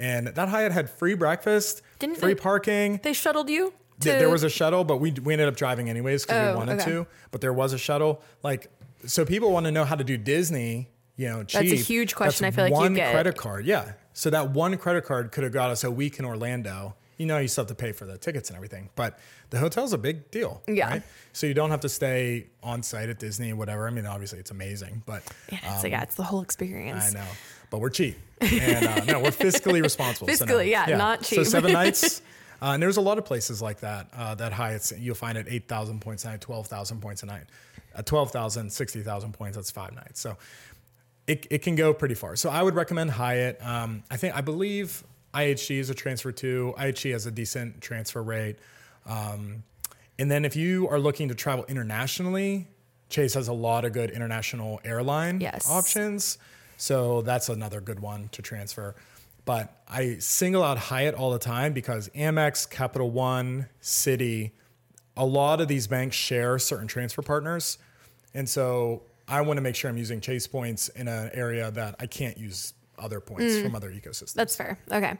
and 0.04 0.28
that 0.28 0.50
Hyatt 0.50 0.72
had 0.72 0.90
free 0.90 1.14
breakfast, 1.16 1.82
Didn't 2.00 2.18
free 2.18 2.34
they- 2.34 2.40
parking. 2.40 3.00
They 3.04 3.14
shuttled 3.14 3.50
you? 3.50 3.74
To, 4.00 4.10
there 4.10 4.30
was 4.30 4.44
a 4.44 4.50
shuttle, 4.50 4.84
but 4.84 4.98
we 4.98 5.12
we 5.12 5.34
ended 5.34 5.48
up 5.48 5.56
driving 5.56 5.90
anyways 5.90 6.24
because 6.24 6.50
Oh, 6.50 6.52
we 6.52 6.58
wanted 6.58 6.82
okay. 6.82 6.92
to. 6.92 7.08
But 7.32 7.40
there 7.42 7.54
was 7.54 7.72
a 7.74 7.78
shuttle. 7.78 8.22
Like, 8.42 8.70
so 9.06 9.24
people 9.24 9.52
want 9.52 9.66
to 9.66 9.72
know 9.72 9.86
how 9.86 9.96
to 9.96 10.04
do 10.04 10.18
Disney. 10.18 10.90
You 11.16 11.30
know, 11.30 11.44
cheap. 11.44 11.62
a 11.72 11.76
huge 11.76 12.16
question 12.16 12.44
That's 12.44 12.56
I 12.58 12.68
feel 12.68 12.76
like 12.76 12.90
you 12.90 13.02
one 13.02 13.12
credit 13.14 13.38
card. 13.38 13.66
Yeah. 13.68 13.94
So 14.14 14.30
that 14.32 14.50
one 14.50 14.76
credit 14.78 15.06
card 15.06 15.32
could 15.32 15.44
have 15.44 15.54
got 15.54 15.70
us 15.70 15.84
a 15.84 15.92
week 15.92 16.18
in 16.20 16.26
Orlando. 16.26 16.96
You 17.18 17.28
know, 17.28 17.38
you 17.38 17.48
still 17.48 17.62
have 17.64 17.70
to 17.70 17.76
pay 17.76 17.92
for 17.92 18.06
the 18.06 18.18
tickets 18.18 18.50
and 18.50 18.58
everything, 18.58 18.90
but 18.96 19.20
the 19.52 19.60
hotel's 19.60 19.94
a 19.94 19.98
big 20.00 20.32
deal. 20.32 20.64
Yeah. 20.68 20.90
Right? 20.90 21.04
So 21.32 21.46
you 21.46 21.54
don't 21.54 21.70
have 21.70 21.82
to 21.82 21.90
stay 21.90 22.48
on 22.64 22.82
site 22.82 23.10
at 23.10 23.20
Disney, 23.20 23.52
or 23.52 23.56
whatever. 23.56 23.88
I 23.88 23.92
mean, 23.92 24.08
obviously 24.08 24.40
it's 24.40 24.50
amazing, 24.52 25.04
but 25.06 25.22
Yeah, 25.52 25.60
it's, 25.76 25.86
um, 25.86 25.92
yeah, 25.92 26.02
it's 26.02 26.16
the 26.16 26.24
whole 26.24 26.42
experience. 26.42 27.06
I 27.16 27.20
know, 27.20 27.28
but 27.70 27.80
we're 27.80 27.92
cheap. 27.92 28.18
And 28.44 28.86
uh, 28.86 29.06
no, 29.06 29.20
we're 29.20 29.30
fiscally 29.32 29.82
responsible. 29.82 30.28
so 30.34 30.46
no. 30.46 30.54
Fiscally, 30.54 30.70
yeah, 30.70 30.86
not 30.98 31.22
cheap. 31.24 31.38
So 31.38 31.44
seven 31.44 31.72
nights. 31.82 32.22
Uh, 32.62 32.68
and 32.74 32.82
there's 32.84 32.98
a 32.98 33.02
lot 33.02 33.18
of 33.18 33.26
places 33.26 33.62
like 33.62 33.82
that, 33.82 34.08
uh, 34.16 34.36
that 34.36 34.54
Hyatt's, 34.54 34.94
you'll 34.98 35.16
find 35.16 35.38
at 35.38 35.48
8,000 35.50 36.00
points 36.00 36.24
a 36.24 36.30
night, 36.30 36.42
12,000 36.42 37.02
points 37.02 37.22
a 37.24 37.26
night. 37.26 37.44
At 37.96 38.06
12,000, 38.06 38.72
60,000 38.72 39.34
points, 39.34 39.58
that's 39.58 39.70
five 39.70 39.94
nights. 39.94 40.22
So 40.22 40.38
it, 41.28 41.46
it 41.52 41.58
can 41.62 41.76
go 41.76 41.94
pretty 41.94 42.16
far. 42.16 42.36
So 42.38 42.50
I 42.50 42.64
would 42.64 42.74
recommend 42.76 43.12
Hyatt. 43.12 43.60
Um, 43.66 44.04
I 44.10 44.16
think, 44.18 44.36
I 44.36 44.42
believe 44.42 45.04
IHG 45.34 45.78
is 45.78 45.90
a 45.90 45.94
transfer 45.94 46.32
too. 46.32 46.74
IHG 46.78 47.12
has 47.12 47.26
a 47.26 47.32
decent 47.32 47.82
transfer 47.82 48.24
rate. 48.24 48.58
Um, 49.06 49.64
and 50.18 50.32
then 50.32 50.46
if 50.46 50.56
you 50.56 50.88
are 50.90 51.00
looking 51.00 51.28
to 51.28 51.36
travel 51.36 51.66
internationally, 51.68 52.68
Chase 53.10 53.34
has 53.34 53.48
a 53.48 53.54
lot 53.54 53.84
of 53.84 53.92
good 53.94 54.10
international 54.10 54.80
airline 54.86 55.42
Yes. 55.42 55.70
options. 55.70 56.38
So 56.78 57.22
that's 57.22 57.50
another 57.50 57.82
good 57.82 58.00
one 58.00 58.30
to 58.34 58.42
transfer. 58.42 58.96
But 59.46 59.82
I 59.88 60.18
single 60.20 60.64
out 60.64 60.78
Hyatt 60.78 61.16
all 61.16 61.32
the 61.32 61.40
time 61.40 61.74
because 61.74 62.10
Amex, 62.10 62.70
Capital 62.70 63.12
One, 63.12 63.68
Citi, 63.82 64.52
a 65.18 65.26
lot 65.26 65.62
of 65.62 65.68
these 65.68 65.88
banks 65.88 66.16
share 66.16 66.58
certain 66.60 66.88
transfer 66.88 67.22
partners. 67.22 67.78
And 68.34 68.48
so 68.48 69.04
I 69.28 69.42
want 69.42 69.58
to 69.58 69.62
make 69.62 69.76
sure 69.76 69.90
I'm 69.90 69.98
using 69.98 70.22
Chase 70.22 70.48
points 70.48 70.90
in 70.90 71.08
an 71.08 71.30
area 71.34 71.72
that 71.72 71.96
I 72.00 72.08
can't 72.08 72.38
use 72.38 72.74
other 72.98 73.20
points 73.20 73.56
mm. 73.56 73.64
from 73.64 73.76
other 73.76 73.92
ecosystems. 73.92 74.34
That's 74.34 74.56
fair. 74.56 74.80
Okay. 74.92 75.18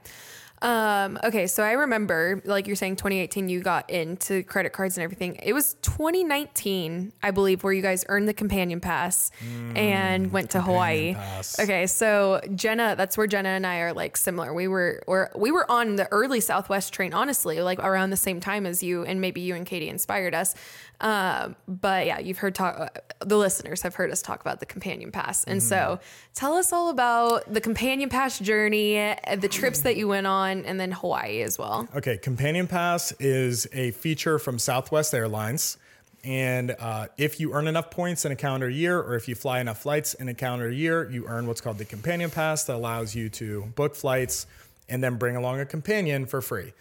Um, 0.64 1.20
okay, 1.26 1.46
so 1.48 1.62
I 1.62 1.74
remember, 1.74 2.42
like 2.46 2.68
you're 2.68 2.78
saying, 2.78 2.96
2018, 2.96 3.50
you 3.50 3.60
got 3.60 3.90
into 3.90 4.44
credit 4.44 4.72
cards 4.72 4.98
and 4.98 5.04
everything. 5.04 5.38
It 5.44 5.52
was 5.52 5.74
2019, 5.82 7.12
I 7.22 7.32
believe, 7.32 7.66
where 7.66 7.74
you 7.74 7.82
guys 7.82 8.06
earned 8.08 8.30
the 8.30 8.34
companion 8.34 8.80
pass 8.80 9.30
and 9.76 10.32
went 10.32 10.52
to 10.52 10.62
Hawaii. 10.62 11.16
Pass. 11.16 11.60
Okay, 11.60 11.86
so 11.86 12.40
Jenna, 12.56 12.96
that's 12.96 13.18
where 13.18 13.28
Jenna 13.28 13.50
and 13.50 13.68
I 13.68 13.80
are 13.80 13.94
like 13.94 14.16
similar. 14.16 14.54
We 14.54 14.70
were, 14.70 15.04
or 15.06 15.32
we 15.36 15.52
were 15.52 15.70
on 15.70 15.98
the 15.98 16.08
early 16.14 16.40
Southwest 16.40 16.94
train, 16.94 17.14
honestly, 17.14 17.62
like 17.62 17.80
around 17.80 18.12
the 18.12 18.18
same 18.18 18.40
time 18.40 18.66
as 18.66 18.82
you, 18.82 19.04
and 19.04 19.20
maybe 19.20 19.42
you 19.42 19.56
and 19.56 19.66
Katie 19.66 19.90
inspired 19.90 20.34
us. 20.34 20.56
Um, 21.02 21.56
but 21.68 22.06
yeah, 22.06 22.20
you've 22.20 22.38
heard 22.38 22.56
talk. 22.56 23.14
The 23.20 23.38
listeners 23.38 23.82
have 23.82 23.96
heard 23.96 24.12
us 24.12 24.22
talk 24.22 24.42
about 24.42 24.60
the 24.60 24.66
companion 24.66 25.12
pass, 25.12 25.44
and 25.44 25.62
so 25.62 26.00
tell 26.34 26.54
us 26.54 26.72
all 26.72 26.90
about 26.90 27.52
the 27.52 27.62
companion 27.62 28.10
pass 28.10 28.40
journey, 28.40 29.00
uh, 29.00 29.36
the 29.38 29.48
trips 29.48 29.82
that 29.82 29.98
you 29.98 30.08
went 30.08 30.28
on, 30.28 30.66
and 30.66 30.80
then 30.80 30.92
Hawaii 30.92 31.42
as 31.42 31.58
well. 31.58 31.88
Okay, 31.96 32.18
Companion 32.18 32.68
Pass 32.68 33.12
is 33.20 33.68
a 33.74 33.92
feature 33.92 34.40
from 34.40 34.60
Southwest 34.60 35.14
Airlines. 35.14 35.78
And 36.24 36.74
uh, 36.80 37.08
if 37.18 37.40
you 37.42 37.54
earn 37.54 37.68
enough 37.68 37.92
points 37.92 38.24
in 38.24 38.32
a 38.32 38.36
calendar 38.36 38.70
year, 38.70 38.98
or 38.98 39.16
if 39.16 39.28
you 39.28 39.36
fly 39.36 39.60
enough 39.60 39.82
flights 39.82 40.14
in 40.14 40.30
a 40.30 40.34
calendar 40.34 40.72
year, 40.72 41.10
you 41.10 41.26
earn 41.28 41.48
what's 41.48 41.60
called 41.60 41.78
the 41.78 41.86
Companion 41.86 42.30
Pass 42.30 42.64
that 42.66 42.76
allows 42.76 43.14
you 43.14 43.28
to 43.30 43.64
book 43.76 43.94
flights 43.94 44.48
and 44.88 45.04
then 45.04 45.18
bring 45.18 45.36
along 45.36 45.60
a 45.60 45.66
companion 45.66 46.26
for 46.26 46.42
free. 46.42 46.72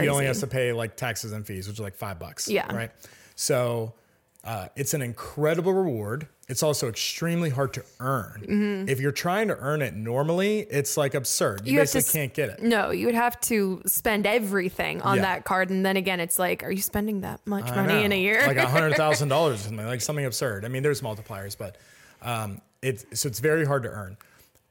You 0.00 0.08
only 0.08 0.26
have 0.26 0.38
to 0.38 0.46
pay 0.46 0.72
like 0.72 0.96
taxes 0.96 1.32
and 1.32 1.44
fees, 1.44 1.66
which 1.66 1.80
are 1.80 1.82
like 1.82 1.96
five 1.96 2.20
bucks. 2.20 2.48
Yeah. 2.48 2.72
Right. 2.72 2.90
So 3.34 3.94
uh, 4.44 4.68
it's 4.76 4.94
an 4.94 5.02
incredible 5.02 5.72
reward. 5.72 6.26
It's 6.48 6.62
also 6.62 6.88
extremely 6.88 7.48
hard 7.48 7.72
to 7.74 7.84
earn. 8.00 8.86
If 8.88 9.00
you're 9.00 9.12
trying 9.12 9.48
to 9.48 9.56
earn 9.56 9.80
it 9.80 9.94
normally, 9.94 10.60
it's 10.60 10.96
like 10.96 11.14
absurd. 11.14 11.62
You, 11.66 11.72
Mm-hmm. 11.72 11.74
You 11.74 11.78
have 11.78 11.88
to 11.88 11.94
basically 11.98 12.20
can't 12.20 12.34
get 12.34 12.48
it. 12.50 12.62
No, 12.62 12.90
you 12.90 13.06
would 13.06 13.14
have 13.14 13.40
to 13.42 13.80
spend 13.86 14.26
everything 14.26 15.00
on 15.02 15.16
Yeah. 15.16 15.22
that 15.22 15.44
card, 15.44 15.70
and 15.70 15.86
then 15.86 15.96
again, 15.96 16.20
it's 16.20 16.38
like, 16.38 16.62
are 16.62 16.70
you 16.70 16.82
spending 16.82 17.20
that 17.22 17.40
much 17.46 17.70
I 17.70 17.76
money 17.86 18.04
in 18.04 18.12
a 18.12 18.20
year? 18.20 18.44
like 18.46 18.56
a 18.58 18.66
hundred 18.68 18.94
thousand 18.96 19.28
dollars 19.28 19.60
or 19.60 19.68
something, 19.68 19.86
like 19.86 20.00
something 20.02 20.24
absurd. 20.26 20.64
I 20.64 20.68
mean, 20.68 20.82
there's 20.82 21.00
multipliers, 21.00 21.56
but 21.56 21.76
um, 22.20 22.60
it's 22.82 23.06
so 23.18 23.28
it's 23.28 23.38
very 23.40 23.64
hard 23.64 23.84
to 23.84 23.88
earn. 23.88 24.16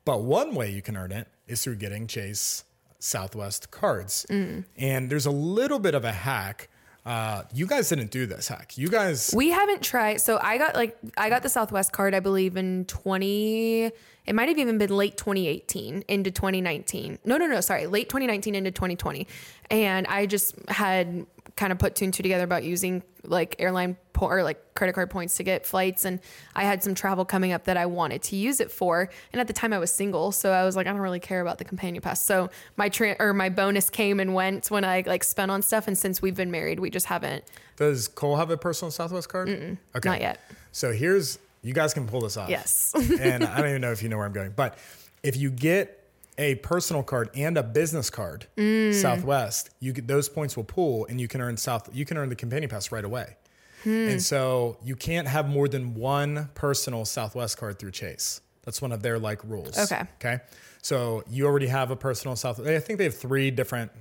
But 0.06 0.24
one 0.24 0.54
way 0.54 0.70
you 0.72 0.82
can 0.82 0.98
earn 0.98 1.12
it 1.12 1.28
is 1.48 1.64
through 1.64 1.78
getting 1.78 2.06
Chase 2.06 2.64
Southwest 3.00 3.72
cards, 3.72 4.26
Mm. 4.30 4.66
and 4.78 5.10
there's 5.10 5.26
a 5.26 5.32
little 5.32 5.80
bit 5.80 5.96
of 5.96 6.04
a 6.06 6.12
hack. 6.12 6.68
Uh, 7.06 7.44
you 7.54 7.66
guys 7.66 7.90
didn't 7.90 8.12
do 8.12 8.26
this 8.28 8.48
hack. 8.48 8.78
You 8.78 8.88
guys, 8.88 9.34
We 9.36 9.50
haven't 9.50 9.82
tried. 9.82 10.22
So 10.22 10.40
I 10.42 10.58
got 10.58 10.76
like 10.76 10.98
I 11.18 11.30
got 11.30 11.42
the 11.42 11.50
Southwest 11.50 11.92
card, 11.92 12.14
I 12.14 12.20
believe, 12.20 12.58
in 12.58 12.86
twenty. 12.86 13.92
It 14.28 14.36
might 14.36 14.50
have 14.50 14.60
even 14.60 14.78
been 14.78 14.96
late 14.96 15.18
2018 15.18 16.04
into 16.08 16.30
2019. 16.30 17.18
No, 17.26 17.38
no, 17.38 17.48
no. 17.48 17.60
Sorry, 17.60 17.88
late 17.88 18.08
2019 18.08 18.54
into 18.54 18.70
2020. 18.70 19.26
And 19.72 20.06
I 20.06 20.28
just 20.28 20.54
had 20.70 21.26
kind 21.62 21.72
of 21.72 21.78
put 21.78 21.94
two 21.94 22.06
and 22.06 22.14
two 22.14 22.24
together 22.24 22.44
about 22.44 22.64
using 22.64 23.04
like 23.24 23.56
airline 23.60 23.96
po- 24.14 24.26
or 24.26 24.42
like 24.42 24.74
credit 24.74 24.94
card 24.94 25.12
points 25.12 25.38
to 25.38 25.44
get 25.44 25.64
flights, 25.64 26.06
and 26.06 26.20
I 26.56 26.64
had 26.64 26.82
some 26.82 26.96
travel 26.96 27.24
coming 27.24 27.52
up 27.52 27.66
that 27.66 27.78
I 27.78 27.86
wanted 27.86 28.24
to 28.24 28.36
use 28.36 28.60
it 28.60 28.72
for. 28.72 29.08
And 29.32 29.40
at 29.40 29.46
the 29.46 29.54
time, 29.54 29.72
I 29.72 29.78
was 29.78 29.92
single, 29.94 30.32
so 30.32 30.52
I 30.52 30.66
was 30.66 30.76
like, 30.76 30.88
I 30.88 30.90
don't 30.90 31.00
really 31.02 31.20
care 31.20 31.40
about 31.40 31.60
the 31.60 31.64
companion 31.64 32.02
pass. 32.02 32.26
So 32.26 32.50
my 32.78 32.90
tra- 32.90 33.16
or 33.20 33.32
my 33.34 33.50
bonus 33.50 33.92
came 33.92 34.20
and 34.20 34.34
went 34.34 34.72
when 34.72 34.84
I 34.84 35.04
like 35.06 35.24
spent 35.24 35.52
on 35.52 35.62
stuff. 35.62 35.88
And 35.88 35.96
since 35.96 36.20
we've 36.20 36.36
been 36.36 36.50
married, 36.50 36.80
we 36.80 36.90
just 36.90 37.06
haven't. 37.06 37.44
does 37.78 38.08
Cole 38.08 38.38
have 38.38 38.50
a 38.50 38.58
personal 38.58 38.90
Southwest 38.90 39.30
card? 39.30 39.48
Okay, 39.96 40.10
Not 40.10 40.20
yet. 40.20 40.40
So 40.72 40.92
here's 40.92 41.38
you 41.62 41.76
guys 41.76 41.94
can 41.94 42.08
pull 42.08 42.22
this 42.22 42.38
off. 42.38 42.50
Yes. 42.50 42.92
and 43.20 43.44
I 43.44 43.58
don't 43.60 43.70
even 43.70 43.82
know 43.82 43.92
if 43.92 44.02
you 44.02 44.10
know 44.10 44.18
where 44.18 44.26
I'm 44.26 44.34
going, 44.34 44.54
but 44.56 44.80
if 45.22 45.38
you 45.38 45.52
get 45.52 46.01
a 46.42 46.56
personal 46.56 47.04
card 47.04 47.30
and 47.36 47.56
a 47.58 47.64
business 47.64 48.10
card, 48.10 48.48
Mm. 48.58 48.94
Southwest, 49.00 49.70
you 49.80 49.94
get 49.94 50.08
those 50.08 50.28
points 50.28 50.58
will 50.58 50.64
pool, 50.64 51.06
and 51.08 51.22
you 51.22 51.28
can 51.28 51.40
earn 51.40 51.56
South. 51.56 51.88
You 51.94 52.04
can 52.04 52.18
earn 52.18 52.30
the 52.30 52.36
companion 52.36 52.70
pass 52.70 52.92
right 52.92 53.06
away. 53.06 53.38
Hmm. 53.84 54.10
And 54.10 54.22
so 54.22 54.78
you 54.84 54.96
can't 54.96 55.28
have 55.28 55.48
more 55.48 55.68
than 55.68 55.96
one 55.96 56.50
personal 56.56 57.06
Southwest 57.06 57.58
card 57.58 57.80
through 57.80 57.92
Chase. 57.92 58.42
That's 58.64 58.82
one 58.82 58.92
of 58.92 59.02
their 59.02 59.18
like 59.18 59.44
rules. 59.44 59.78
Okay. 59.78 60.04
Okay. 60.16 60.40
So 60.82 61.24
you 61.30 61.46
already 61.46 61.68
have 61.68 61.92
a 61.92 61.96
personal 61.96 62.36
South. 62.36 62.60
I 62.60 62.80
think 62.80 62.98
they 62.98 63.06
have 63.06 63.18
three 63.18 63.52
different 63.52 63.92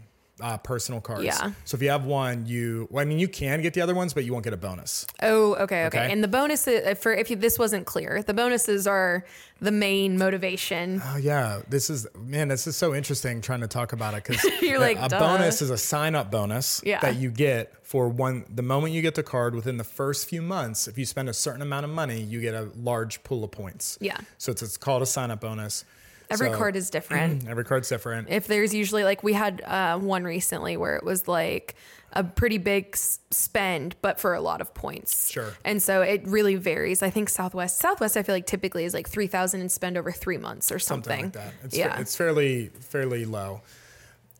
uh, 0.40 0.56
personal 0.58 1.00
cards. 1.00 1.24
Yeah. 1.24 1.52
So 1.64 1.76
if 1.76 1.82
you 1.82 1.90
have 1.90 2.04
one, 2.04 2.46
you 2.46 2.88
well, 2.90 3.02
I 3.02 3.04
mean 3.06 3.18
you 3.18 3.28
can 3.28 3.62
get 3.62 3.74
the 3.74 3.80
other 3.80 3.94
ones, 3.94 4.14
but 4.14 4.24
you 4.24 4.32
won't 4.32 4.44
get 4.44 4.52
a 4.52 4.56
bonus. 4.56 5.06
Oh, 5.22 5.54
okay, 5.54 5.86
okay. 5.86 6.00
Okay. 6.00 6.12
And 6.12 6.22
the 6.22 6.28
bonuses 6.28 6.98
for 6.98 7.12
if 7.12 7.30
you, 7.30 7.36
this 7.36 7.58
wasn't 7.58 7.86
clear, 7.86 8.22
the 8.22 8.34
bonuses 8.34 8.86
are 8.86 9.24
the 9.60 9.70
main 9.72 10.16
motivation. 10.16 11.02
Oh 11.04 11.16
yeah, 11.16 11.60
this 11.68 11.90
is 11.90 12.06
man, 12.16 12.48
this 12.48 12.66
is 12.66 12.76
so 12.76 12.94
interesting 12.94 13.40
trying 13.40 13.60
to 13.60 13.68
talk 13.68 13.92
about 13.92 14.14
it 14.14 14.24
because 14.24 14.44
You're 14.62 14.78
like, 14.78 14.98
a 14.98 15.08
duh. 15.08 15.18
bonus 15.18 15.60
is 15.62 15.70
a 15.70 15.76
sign 15.78 16.14
up 16.14 16.30
bonus 16.30 16.80
Yeah. 16.84 17.00
that 17.00 17.16
you 17.16 17.30
get 17.30 17.74
for 17.82 18.08
one 18.08 18.44
the 18.48 18.62
moment 18.62 18.94
you 18.94 19.02
get 19.02 19.14
the 19.16 19.22
card 19.22 19.54
within 19.54 19.76
the 19.76 19.84
first 19.84 20.28
few 20.28 20.40
months. 20.42 20.88
If 20.88 20.96
you 20.96 21.04
spend 21.04 21.28
a 21.28 21.34
certain 21.34 21.62
amount 21.62 21.84
of 21.84 21.90
money, 21.90 22.20
you 22.20 22.40
get 22.40 22.54
a 22.54 22.70
large 22.76 23.22
pool 23.24 23.44
of 23.44 23.50
points. 23.50 23.98
Yeah. 24.00 24.16
So 24.38 24.52
it's, 24.52 24.62
it's 24.62 24.76
called 24.76 25.02
a 25.02 25.06
sign 25.06 25.30
up 25.30 25.40
bonus. 25.40 25.84
Every 26.30 26.48
So- 26.50 26.56
card 26.56 26.76
is 26.76 26.90
different. 26.96 27.48
Every 27.48 27.64
card's 27.64 27.88
different. 27.88 28.28
if 28.30 28.46
there's 28.46 28.72
usually 28.74 29.04
like 29.04 29.22
we 29.22 29.32
had 29.32 29.60
uh, 29.62 29.98
one 29.98 30.24
recently 30.24 30.76
where 30.76 30.96
it 30.96 31.04
was 31.04 31.26
like 31.28 31.74
a 32.12 32.24
pretty 32.24 32.58
big 32.58 32.90
s- 32.94 33.20
spend 33.30 33.94
but 34.02 34.18
for 34.18 34.34
a 34.34 34.40
lot 34.40 34.60
of 34.60 34.74
points 34.74 35.30
Sure. 35.30 35.52
and 35.64 35.80
so 35.80 36.02
it 36.02 36.20
really 36.26 36.56
varies 36.56 37.04
i 37.04 37.10
think 37.10 37.28
southwest 37.28 37.78
southwest 37.78 38.16
i 38.16 38.22
feel 38.24 38.34
like 38.34 38.46
typically 38.46 38.84
is 38.84 38.92
like 38.92 39.08
3000 39.08 39.60
and 39.60 39.70
spend 39.70 39.96
over 39.96 40.10
three 40.10 40.36
months 40.36 40.72
or 40.72 40.80
something, 40.80 41.30
something 41.30 41.40
like 41.40 41.52
that. 41.52 41.52
It's, 41.66 41.76
yeah 41.78 42.00
it's 42.00 42.16
fairly 42.16 42.70
fairly 42.80 43.24
low, 43.26 43.60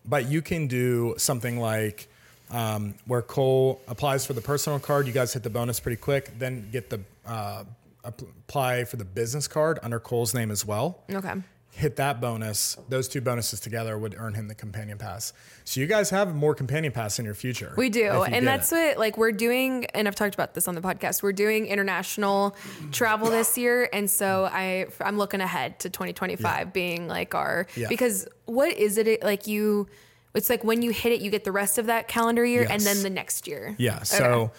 but 0.05 0.29
you 0.29 0.43
can 0.43 0.67
do 0.67 1.15
something 1.17 1.61
like 1.61 2.09
um, 2.51 2.95
where 3.07 3.23
Cole 3.23 3.81
applies 3.87 4.27
for 4.27 4.33
the 4.33 4.41
personal 4.41 4.81
card. 4.81 5.07
You 5.07 5.13
guys 5.13 5.33
hit 5.33 5.45
the 5.45 5.51
bonus 5.51 5.79
pretty 5.79 5.99
quick, 6.01 6.37
then 6.41 6.69
get 6.73 6.91
the 6.91 7.01
uh, 7.25 7.63
apply 8.03 8.83
for 8.83 8.97
the 8.97 9.05
business 9.05 9.47
card 9.47 9.79
under 9.85 10.01
Cole's 10.01 10.35
name 10.35 10.51
as 10.51 10.67
well. 10.67 11.05
okay 11.13 11.35
Hit 11.73 11.97
that 11.97 12.21
bonus; 12.21 12.77
those 12.89 13.07
two 13.07 13.21
bonuses 13.21 13.61
together 13.61 13.97
would 13.97 14.15
earn 14.19 14.35
him 14.35 14.49
the 14.49 14.55
companion 14.55 14.99
pass. 14.99 15.33
So 15.65 15.81
you 15.81 15.87
guys 15.87 16.11
have 16.11 16.35
more 16.35 16.55
companion 16.55 16.93
pass 16.93 17.19
in 17.19 17.25
your 17.25 17.35
future. 17.35 17.73
We 17.77 17.89
do. 17.91 18.25
And 18.25 18.45
that's 18.47 18.73
it. 18.73 18.77
what 18.77 18.99
like 18.99 19.17
we're 19.17 19.31
doing 19.33 19.87
and 19.87 20.09
I've 20.09 20.17
talked 20.17 20.35
about 20.35 20.55
this 20.55 20.67
on 20.67 20.75
the 20.75 20.81
podcast. 20.81 21.23
We're 21.23 21.33
doing 21.33 21.67
international 21.67 22.57
travel 22.91 23.31
this 23.31 23.57
year 23.57 23.89
and 23.93 24.11
so 24.11 24.49
I 24.51 24.87
I'm 25.01 25.17
looking 25.17 25.41
ahead 25.41 25.79
to 25.81 25.91
2025 25.91 26.73
being 26.73 27.07
like 27.07 27.35
our 27.37 27.67
Yeah. 27.77 27.89
because 27.89 28.27
what 28.47 28.73
is 28.73 28.99
it 28.99 29.23
like 29.23 29.47
you 29.47 29.89
it's 30.35 30.51
like 30.51 30.65
when 30.65 30.83
you 30.83 30.91
hit 30.91 31.13
it 31.13 31.21
you 31.21 31.31
get 31.31 31.45
the 31.45 31.53
rest 31.53 31.79
of 31.79 31.87
that 31.87 32.09
calendar 32.09 32.45
year 32.45 32.67
and 32.69 32.83
then 32.83 33.03
the 33.03 33.11
next 33.11 33.47
year. 33.47 33.77
Yeah. 33.79 34.03
So 34.03 34.51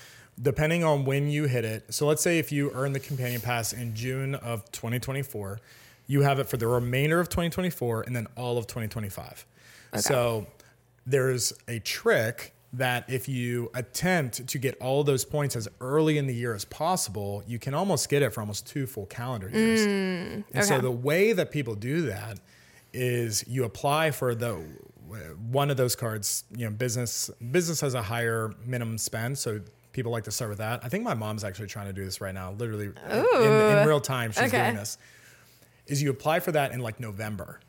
depending 0.42 0.84
on 0.84 1.04
when 1.06 1.30
you 1.30 1.44
hit 1.44 1.66
it, 1.66 1.94
so 1.94 2.08
let's 2.08 2.22
say 2.22 2.40
if 2.40 2.52
you 2.52 2.72
earn 2.74 2.94
the 2.94 3.00
companion 3.00 3.42
pass 3.42 3.74
in 3.74 3.94
June 3.96 4.36
of 4.36 4.72
2024, 4.72 5.60
you 6.12 6.22
have 6.22 6.40
it 6.40 6.48
for 6.50 6.58
the 6.58 6.68
remainder 6.68 7.20
of 7.20 7.30
2024 7.30 8.02
and 8.02 8.14
then 8.16 8.28
all 8.36 8.58
of 8.58 8.68
2025. 8.68 9.46
So 9.98 10.46
there's 11.06 11.54
a 11.68 11.80
trick 11.80 12.54
that 12.74 13.10
if 13.10 13.28
you 13.28 13.70
attempt 13.74 14.48
to 14.48 14.58
get 14.58 14.78
all 14.82 15.04
those 15.04 15.24
points 15.26 15.56
as 15.56 15.68
early 15.80 16.18
in 16.18 16.28
the 16.28 16.34
year 16.34 16.54
as 16.54 16.64
possible, 16.66 17.44
you 17.48 17.60
can 17.60 17.74
almost 17.74 18.10
get 18.10 18.22
it 18.22 18.34
for 18.34 18.42
almost 18.42 18.66
two 18.68 18.86
full 18.88 19.06
calendar 19.06 19.50
years. 19.50 19.82
Mm, 19.82 20.44
and 20.54 20.66
so 20.66 20.80
the 20.80 20.92
way 20.92 21.34
that 21.34 21.52
people 21.52 21.76
do 21.76 22.04
that 22.04 22.40
is 22.94 23.44
you 23.48 23.64
apply 23.64 24.12
for 24.12 24.36
the 24.36 24.54
one 25.50 25.70
of 25.70 25.76
those 25.78 25.96
cards. 25.96 26.44
You 26.56 26.66
know, 26.66 26.72
business 26.72 27.30
business 27.52 27.82
has 27.82 27.94
a 27.94 28.02
higher 28.02 28.54
minimum 28.66 28.98
spend, 28.98 29.38
so 29.38 29.60
people 29.92 30.12
like 30.12 30.24
to 30.26 30.32
start 30.32 30.50
with 30.50 30.60
that. 30.60 30.80
I 30.84 30.88
think 30.90 31.04
my 31.04 31.14
mom's 31.14 31.44
actually 31.44 31.68
trying 31.68 31.88
to 31.88 31.94
do 31.94 32.04
this 32.06 32.22
right 32.22 32.34
now, 32.34 32.52
literally 32.54 32.86
in, 33.10 33.78
in 33.78 33.88
real 33.88 34.00
time. 34.00 34.32
She's 34.32 34.44
Okay. 34.44 34.62
doing 34.64 34.76
this. 34.76 34.98
Is 35.92 36.02
you 36.02 36.10
apply 36.10 36.40
for 36.40 36.52
that 36.54 36.72
in 36.72 36.80
like 36.80 37.00
November, 37.00 37.60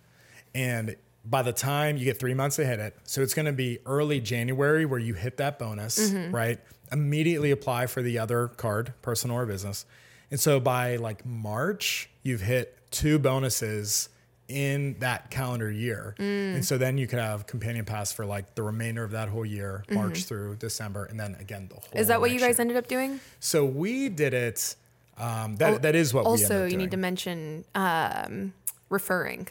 and 0.55 0.97
by 1.25 1.43
the 1.43 1.53
time 1.53 1.97
you 1.97 2.05
get 2.05 2.19
three 2.19 2.35
months 2.35 2.57
to 2.57 2.67
hit 2.67 2.81
it, 2.81 2.97
so 3.05 3.23
it's 3.23 3.35
going 3.35 3.47
to 3.47 3.53
be 3.53 3.79
early 3.87 4.21
January 4.21 4.85
where 4.85 4.99
you 4.99 5.15
hit 5.15 5.37
that 5.37 5.59
bonus, 5.59 6.11
mm-hmm. 6.11 6.35
right? 6.35 6.59
Immediately 6.91 7.51
apply 7.51 7.87
for 7.87 8.03
the 8.03 8.19
other 8.19 8.49
card, 8.49 8.93
personal 9.03 9.37
or 9.37 9.47
business. 9.47 9.87
And 10.31 10.41
so 10.41 10.61
by 10.61 10.97
like 10.97 11.25
March, 11.25 12.11
you've 12.23 12.41
hit 12.41 12.79
two 12.91 13.19
bonuses 13.19 14.09
in 14.49 14.97
that 14.99 15.31
calendar 15.31 15.71
year. 15.71 16.15
Mm. 16.19 16.57
And 16.57 16.65
so 16.65 16.77
then 16.77 16.99
you 16.99 17.07
could 17.07 17.19
have 17.19 17.47
companion 17.47 17.85
pass 17.85 18.13
for 18.13 18.27
like 18.27 18.55
the 18.55 18.63
remainder 18.63 19.05
of 19.05 19.13
that 19.13 19.29
whole 19.29 19.47
year, 19.47 19.85
March 19.91 20.13
mm-hmm. 20.13 20.29
through 20.29 20.57
December, 20.57 21.05
and 21.05 21.19
then 21.19 21.37
again 21.41 21.69
the 21.69 21.77
whole 21.77 21.85
Is 21.95 22.09
that 22.09 22.21
what 22.21 22.31
you 22.31 22.39
guys 22.39 22.57
year. 22.59 22.63
ended 22.63 22.77
up 22.77 22.89
doing? 22.89 23.21
So 23.41 23.65
we 23.65 24.09
did 24.09 24.35
it. 24.35 24.77
Um, 25.19 25.57
that, 25.57 25.83
that 25.83 25.95
is 25.95 26.13
what 26.15 26.25
we 26.25 26.31
Also, 26.31 26.67
you 26.67 26.77
need 26.77 26.91
to 26.91 26.97
mention 26.97 27.65
um, 27.75 28.53
referring. 28.89 29.49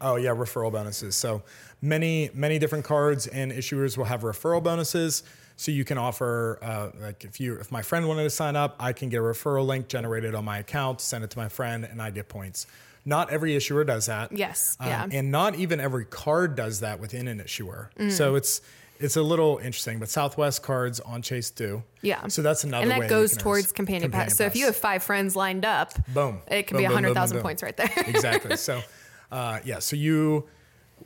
Oh 0.00 0.16
yeah, 0.16 0.30
referral 0.30 0.72
bonuses. 0.72 1.14
So 1.16 1.42
many 1.82 2.30
many 2.34 2.58
different 2.58 2.84
cards 2.84 3.26
and 3.26 3.52
issuers 3.52 3.96
will 3.96 4.06
have 4.06 4.22
referral 4.22 4.62
bonuses. 4.62 5.22
So 5.56 5.70
you 5.70 5.84
can 5.84 5.98
offer 5.98 6.58
uh, 6.62 6.88
like 7.02 7.24
if 7.24 7.38
you 7.38 7.56
if 7.56 7.70
my 7.70 7.82
friend 7.82 8.08
wanted 8.08 8.22
to 8.24 8.30
sign 8.30 8.56
up, 8.56 8.76
I 8.80 8.94
can 8.94 9.10
get 9.10 9.18
a 9.18 9.22
referral 9.22 9.66
link 9.66 9.88
generated 9.88 10.34
on 10.34 10.44
my 10.44 10.58
account, 10.58 11.00
send 11.02 11.22
it 11.22 11.30
to 11.30 11.38
my 11.38 11.48
friend, 11.50 11.84
and 11.84 12.00
I 12.00 12.10
get 12.10 12.28
points. 12.28 12.66
Not 13.04 13.30
every 13.30 13.54
issuer 13.56 13.84
does 13.84 14.06
that. 14.06 14.32
Yes, 14.32 14.76
Um, 14.80 14.86
yeah. 14.88 15.06
And 15.10 15.30
not 15.30 15.54
even 15.54 15.80
every 15.80 16.04
card 16.04 16.54
does 16.54 16.80
that 16.80 17.00
within 17.00 17.28
an 17.28 17.40
issuer. 17.40 17.90
So 18.10 18.34
it's 18.34 18.60
it's 19.00 19.16
a 19.16 19.22
little 19.22 19.58
interesting, 19.58 19.98
but 19.98 20.08
Southwest 20.08 20.62
cards 20.62 21.00
on 21.00 21.22
Chase 21.22 21.50
do. 21.50 21.82
Yeah. 22.02 22.26
So 22.28 22.42
that's 22.42 22.64
another 22.64 22.82
and 22.82 22.90
that 23.02 23.08
goes 23.08 23.36
towards 23.36 23.72
companion, 23.72 24.10
pass. 24.10 24.36
So 24.36 24.44
if 24.44 24.54
you 24.54 24.66
have 24.66 24.76
five 24.76 25.02
friends 25.02 25.34
lined 25.34 25.64
up, 25.64 25.92
Boom. 26.08 26.40
it 26.46 26.66
could 26.66 26.74
Boom, 26.74 26.82
be 26.82 26.86
boom, 26.86 26.96
boom, 26.96 27.02
boom, 27.04 27.14
100,000 27.14 27.40
points 27.40 27.62
right 27.62 27.76
there. 27.76 27.90
exactly. 28.06 28.56
So, 28.56 28.82
uh, 29.32 29.60
yeah. 29.64 29.78
So 29.78 29.96
you 29.96 30.48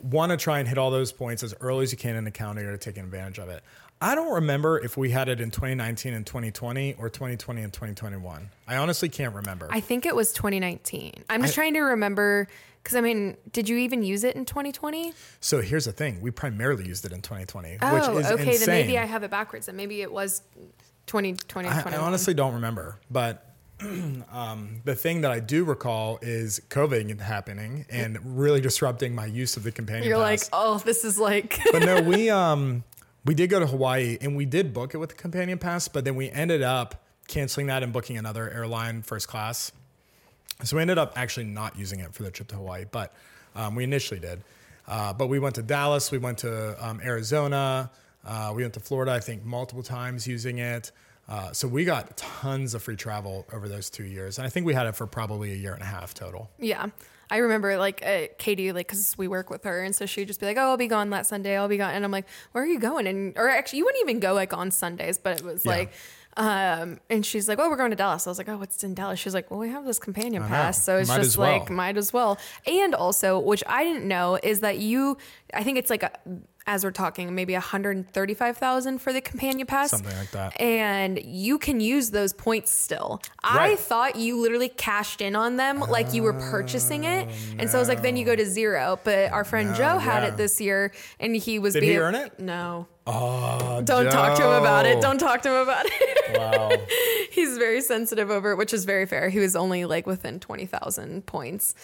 want 0.01 0.31
to 0.31 0.37
try 0.37 0.59
and 0.59 0.67
hit 0.67 0.77
all 0.77 0.91
those 0.91 1.11
points 1.11 1.41
as 1.41 1.53
early 1.61 1.83
as 1.83 1.91
you 1.91 1.97
can 1.97 2.15
in 2.15 2.25
the 2.25 2.31
calendar 2.31 2.61
year 2.61 2.71
to 2.71 2.77
take 2.77 2.97
advantage 2.97 3.39
of 3.39 3.49
it. 3.49 3.63
I 4.01 4.13
don't 4.13 4.33
remember 4.33 4.77
if 4.79 4.97
we 4.97 5.09
had 5.09 5.29
it 5.29 5.39
in 5.39 5.51
2019 5.51 6.13
and 6.13 6.25
2020 6.25 6.95
or 6.99 7.09
2020 7.09 7.61
and 7.61 7.71
2021. 7.71 8.49
I 8.67 8.75
honestly 8.77 9.09
can't 9.09 9.33
remember. 9.33 9.67
I 9.71 9.79
think 9.79 10.05
it 10.05 10.15
was 10.15 10.33
2019. 10.33 11.23
I'm 11.29 11.41
just 11.41 11.55
trying 11.55 11.73
to 11.75 11.81
remember 11.81 12.47
because 12.83 12.97
I 12.97 13.01
mean, 13.01 13.37
did 13.51 13.67
you 13.67 13.77
even 13.77 14.03
use 14.03 14.23
it 14.23 14.35
in 14.35 14.45
2020? 14.45 15.13
so 15.39 15.61
here's 15.61 15.85
the 15.85 15.91
thing: 15.91 16.21
we 16.21 16.29
primarily 16.29 16.85
used 16.85 17.05
it 17.05 17.11
in 17.13 17.21
2020, 17.21 17.77
Oh, 17.81 17.93
which 17.95 18.25
is 18.25 18.31
okay. 18.31 18.51
insane. 18.51 18.65
Then 18.65 18.85
maybe 18.85 18.99
I 18.99 19.05
have 19.05 19.23
it 19.23 19.31
backwards. 19.31 19.65
Then 19.67 19.75
maybe 19.75 20.01
it 20.01 20.11
was 20.11 20.41
2020. 21.07 21.67
I, 21.69 21.81
I 21.81 21.97
honestly 21.97 22.33
don't 22.33 22.53
remember, 22.53 22.99
but 23.09 23.55
um, 24.31 24.81
the 24.83 24.95
thing 24.95 25.21
that 25.21 25.31
I 25.31 25.39
do 25.39 25.63
recall 25.63 26.19
is 26.21 26.61
COVID 26.69 27.19
happening 27.21 27.85
and 27.89 28.19
really 28.37 28.61
disrupting 28.61 29.15
my 29.15 29.25
use 29.25 29.57
of 29.57 29.63
the 29.63 29.71
companion. 29.71 30.07
You're 30.07 30.17
like, 30.17 30.41
oh, 30.53 30.77
this 30.79 31.03
is 31.03 31.17
like. 31.17 31.59
but 31.71 31.83
no, 31.83 32.01
we 32.01 32.29
um 32.29 32.83
we 33.25 33.33
did 33.33 33.49
go 33.49 33.59
to 33.59 33.67
Hawaii 33.67 34.17
and 34.21 34.35
we 34.35 34.45
did 34.45 34.73
book 34.73 34.93
it 34.93 34.97
with 34.97 35.09
the 35.09 35.15
companion 35.15 35.57
pass, 35.57 35.87
but 35.87 36.05
then 36.05 36.15
we 36.15 36.29
ended 36.29 36.61
up 36.61 37.03
canceling 37.27 37.67
that 37.67 37.83
and 37.83 37.91
booking 37.91 38.17
another 38.17 38.49
airline 38.49 39.01
first 39.01 39.27
class. 39.27 39.71
So 40.63 40.77
we 40.77 40.81
ended 40.81 40.97
up 40.97 41.13
actually 41.17 41.47
not 41.47 41.77
using 41.77 41.99
it 41.99 42.13
for 42.13 42.23
the 42.23 42.31
trip 42.31 42.47
to 42.49 42.55
Hawaii, 42.55 42.85
but 42.89 43.13
um, 43.55 43.75
we 43.75 43.83
initially 43.83 44.19
did. 44.19 44.41
Uh, 44.87 45.11
but 45.11 45.27
we 45.27 45.39
went 45.39 45.55
to 45.55 45.63
Dallas, 45.63 46.11
we 46.11 46.19
went 46.19 46.37
to 46.39 46.87
um, 46.87 47.01
Arizona, 47.03 47.89
uh, 48.23 48.53
we 48.55 48.61
went 48.61 48.75
to 48.75 48.79
Florida, 48.79 49.11
I 49.11 49.19
think 49.19 49.43
multiple 49.43 49.83
times 49.83 50.27
using 50.27 50.59
it. 50.59 50.91
Uh, 51.27 51.51
so 51.51 51.67
we 51.67 51.83
got 51.85 52.15
tons 52.17 52.75
of 52.75 52.83
free 52.83 52.95
travel 52.95 53.47
over 53.51 53.67
those 53.67 53.89
two 53.89 54.03
years, 54.03 54.37
and 54.37 54.45
I 54.45 54.49
think 54.49 54.67
we 54.67 54.75
had 54.75 54.85
it 54.85 54.95
for 54.95 55.07
probably 55.07 55.51
a 55.51 55.55
year 55.55 55.73
and 55.73 55.81
a 55.81 55.87
half 55.87 56.13
total. 56.13 56.51
Yeah. 56.59 56.89
I 57.29 57.37
remember 57.37 57.77
like 57.77 58.05
uh, 58.05 58.27
Katie, 58.37 58.71
like, 58.71 58.87
cause 58.87 59.15
we 59.17 59.27
work 59.27 59.49
with 59.49 59.63
her. 59.63 59.83
And 59.83 59.95
so 59.95 60.05
she'd 60.05 60.27
just 60.27 60.39
be 60.39 60.45
like, 60.45 60.57
Oh, 60.57 60.61
I'll 60.71 60.77
be 60.77 60.87
gone 60.87 61.09
that 61.11 61.25
Sunday. 61.25 61.57
I'll 61.57 61.67
be 61.67 61.77
gone. 61.77 61.93
And 61.93 62.05
I'm 62.05 62.11
like, 62.11 62.25
where 62.51 62.63
are 62.63 62.67
you 62.67 62.79
going? 62.79 63.07
And, 63.07 63.37
or 63.37 63.49
actually 63.49 63.79
you 63.79 63.85
wouldn't 63.85 64.03
even 64.03 64.19
go 64.19 64.33
like 64.33 64.53
on 64.53 64.71
Sundays, 64.71 65.17
but 65.17 65.39
it 65.39 65.45
was 65.45 65.65
Yeah. 65.65 65.71
like, 65.71 65.93
um, 66.37 66.99
and 67.09 67.25
she's 67.25 67.47
like, 67.47 67.59
Oh, 67.59 67.69
we're 67.69 67.77
going 67.77 67.91
to 67.91 67.95
Dallas. 67.95 68.27
I 68.27 68.29
was 68.29 68.37
like, 68.37 68.49
Oh, 68.49 68.57
what's 68.57 68.83
in 68.83 68.93
Dallas? 68.93 69.19
She's 69.19 69.33
like, 69.33 69.49
Well, 69.49 69.59
we 69.59 69.69
have 69.69 69.85
this 69.85 69.99
companion 69.99 70.43
pass. 70.43 70.83
So 70.83 70.97
it's 70.97 71.07
Might 71.09 71.21
just 71.21 71.37
well. 71.37 71.59
like, 71.59 71.69
might 71.69 71.97
as 71.97 72.11
well. 72.11 72.37
And 72.67 72.93
also, 72.93 73.39
which 73.39 73.63
I 73.67 73.83
didn't 73.85 74.07
know 74.07 74.37
is 74.43 74.59
that 74.59 74.77
you, 74.77 75.17
I 75.53 75.63
think 75.63 75.77
it's 75.77 75.89
like, 75.89 76.03
a, 76.03 76.11
as 76.67 76.83
we're 76.83 76.91
talking, 76.91 77.33
maybe 77.35 77.53
135,000 77.53 78.99
for 78.99 79.13
the 79.13 79.21
companion 79.21 79.67
pass. 79.67 79.91
Something 79.91 80.15
like 80.17 80.31
that. 80.31 80.59
And 80.59 81.19
you 81.23 81.59
can 81.59 81.79
use 81.79 82.09
those 82.11 82.33
points 82.33 82.71
still. 82.71 83.21
I 83.43 83.75
thought 83.75 84.15
you 84.15 84.41
literally 84.41 84.69
cashed 84.69 85.21
in 85.21 85.35
on 85.35 85.57
them 85.57 85.79
like 85.79 86.13
you 86.13 86.23
were 86.23 86.33
purchasing 86.33 87.03
it. 87.03 87.27
And 87.59 87.69
so 87.69 87.77
I 87.77 87.79
was 87.79 87.87
like, 87.87 88.01
then 88.01 88.17
you 88.17 88.25
go 88.25 88.35
to 88.35 88.45
zero. 88.45 88.99
But 89.03 89.31
our 89.31 89.43
friend 89.43 89.69
No, 89.71 89.75
Joe 89.75 89.97
had 89.99 90.23
yeah. 90.23 90.29
it 90.29 90.37
this 90.37 90.59
year 90.59 90.91
and 91.19 91.35
he 91.35 91.59
was 91.59 91.73
Did 91.73 91.81
being. 91.81 91.93
he 91.93 91.97
earn 91.99 92.15
it? 92.15 92.39
No. 92.39 92.87
Oh, 93.07 93.81
Don't 93.85 94.09
talk 94.11 94.35
to 94.37 94.43
him 94.43 94.51
about 94.53 94.87
it. 94.87 94.99
Don't 95.01 95.19
talk 95.19 95.43
to 95.43 95.49
him 95.49 95.61
about 95.61 95.85
it. 95.87 96.37
Wow. 96.39 96.71
He's 97.31 97.57
very 97.59 97.81
sensitive 97.81 98.31
over 98.31 98.53
it, 98.53 98.57
which 98.57 98.73
is 98.73 98.85
very 98.85 99.05
fair. 99.05 99.29
He 99.29 99.37
was 99.39 99.55
only 99.55 99.85
like 99.85 100.07
within 100.07 100.39
20,000 100.39 101.25
points. 101.27 101.75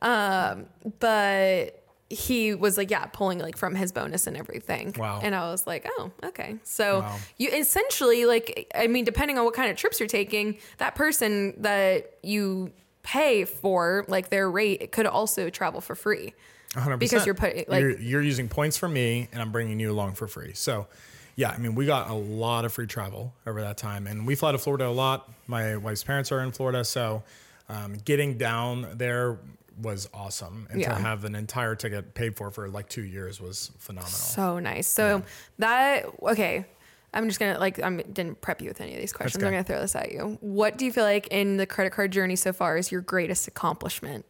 Um, 0.00 0.64
but 0.98 1.79
he 2.10 2.54
was 2.54 2.76
like, 2.76 2.90
yeah, 2.90 3.06
pulling 3.06 3.38
like 3.38 3.56
from 3.56 3.74
his 3.76 3.92
bonus 3.92 4.26
and 4.26 4.36
everything. 4.36 4.92
Wow. 4.98 5.20
And 5.22 5.32
I 5.32 5.50
was 5.50 5.64
like, 5.64 5.88
oh, 5.98 6.10
okay. 6.24 6.56
So 6.64 7.00
Wow. 7.00 7.16
you 7.38 7.48
essentially 7.50 8.24
like, 8.26 8.70
I 8.74 8.88
mean, 8.88 9.04
depending 9.04 9.38
on 9.38 9.44
what 9.44 9.54
kind 9.54 9.70
of 9.70 9.76
trips 9.76 10.00
you're 10.00 10.08
taking, 10.08 10.58
that 10.78 10.96
person 10.96 11.54
that 11.62 12.14
you 12.22 12.72
pay 13.04 13.44
for 13.44 14.04
like 14.08 14.28
their 14.28 14.50
rate, 14.50 14.82
it 14.82 14.90
could 14.90 15.06
also 15.06 15.50
travel 15.50 15.80
for 15.80 15.94
free. 15.94 16.34
100%. 16.74 16.98
Because 16.98 17.26
you're 17.26 17.34
putting 17.34 17.64
like 17.68 17.80
you're, 17.80 17.98
you're 18.00 18.22
using 18.22 18.48
points 18.48 18.76
for 18.76 18.88
me 18.88 19.28
and 19.32 19.40
I'm 19.40 19.52
bringing 19.52 19.78
you 19.78 19.92
along 19.92 20.14
for 20.14 20.26
free. 20.26 20.52
So, 20.54 20.88
yeah, 21.36 21.50
I 21.50 21.58
mean, 21.58 21.76
we 21.76 21.86
got 21.86 22.10
a 22.10 22.14
lot 22.14 22.64
of 22.64 22.72
free 22.72 22.86
travel 22.88 23.32
over 23.46 23.60
that 23.62 23.76
time. 23.76 24.08
And 24.08 24.26
we 24.26 24.34
fly 24.34 24.50
to 24.52 24.58
Florida 24.58 24.86
a 24.86 24.90
lot. 24.90 25.30
My 25.46 25.76
wife's 25.76 26.02
parents 26.04 26.32
are 26.32 26.40
in 26.40 26.50
Florida. 26.50 26.84
So, 26.84 27.22
um, 27.68 27.94
getting 28.04 28.36
down 28.36 28.88
there 28.96 29.38
was 29.82 30.08
awesome. 30.12 30.66
And 30.70 30.80
Yeah. 30.80 30.90
to 30.90 30.94
have 30.94 31.24
an 31.24 31.34
entire 31.34 31.74
ticket 31.74 32.14
paid 32.14 32.36
for 32.36 32.50
for 32.50 32.68
like 32.68 32.88
two 32.88 33.04
years 33.04 33.40
was 33.40 33.70
phenomenal. 33.78 34.12
So 34.12 34.58
nice. 34.58 34.86
So 34.86 35.22
that 35.58 36.06
okay. 36.22 36.66
I'm 37.12 37.26
just 37.26 37.40
gonna 37.40 37.58
like 37.58 37.82
I 37.82 37.90
didn't 38.02 38.40
prep 38.40 38.60
you 38.60 38.68
with 38.68 38.80
any 38.80 38.94
of 38.94 39.00
these 39.00 39.12
questions. 39.12 39.42
I'm 39.42 39.50
gonna 39.50 39.64
throw 39.64 39.80
this 39.80 39.96
at 39.96 40.12
you. 40.12 40.38
What 40.40 40.78
do 40.78 40.84
you 40.84 40.92
feel 40.92 41.04
like 41.04 41.26
in 41.28 41.56
the 41.56 41.66
credit 41.66 41.90
card 41.92 42.12
journey 42.12 42.36
so 42.36 42.52
far 42.52 42.76
is 42.76 42.92
your 42.92 43.00
greatest 43.00 43.48
accomplishment? 43.48 44.24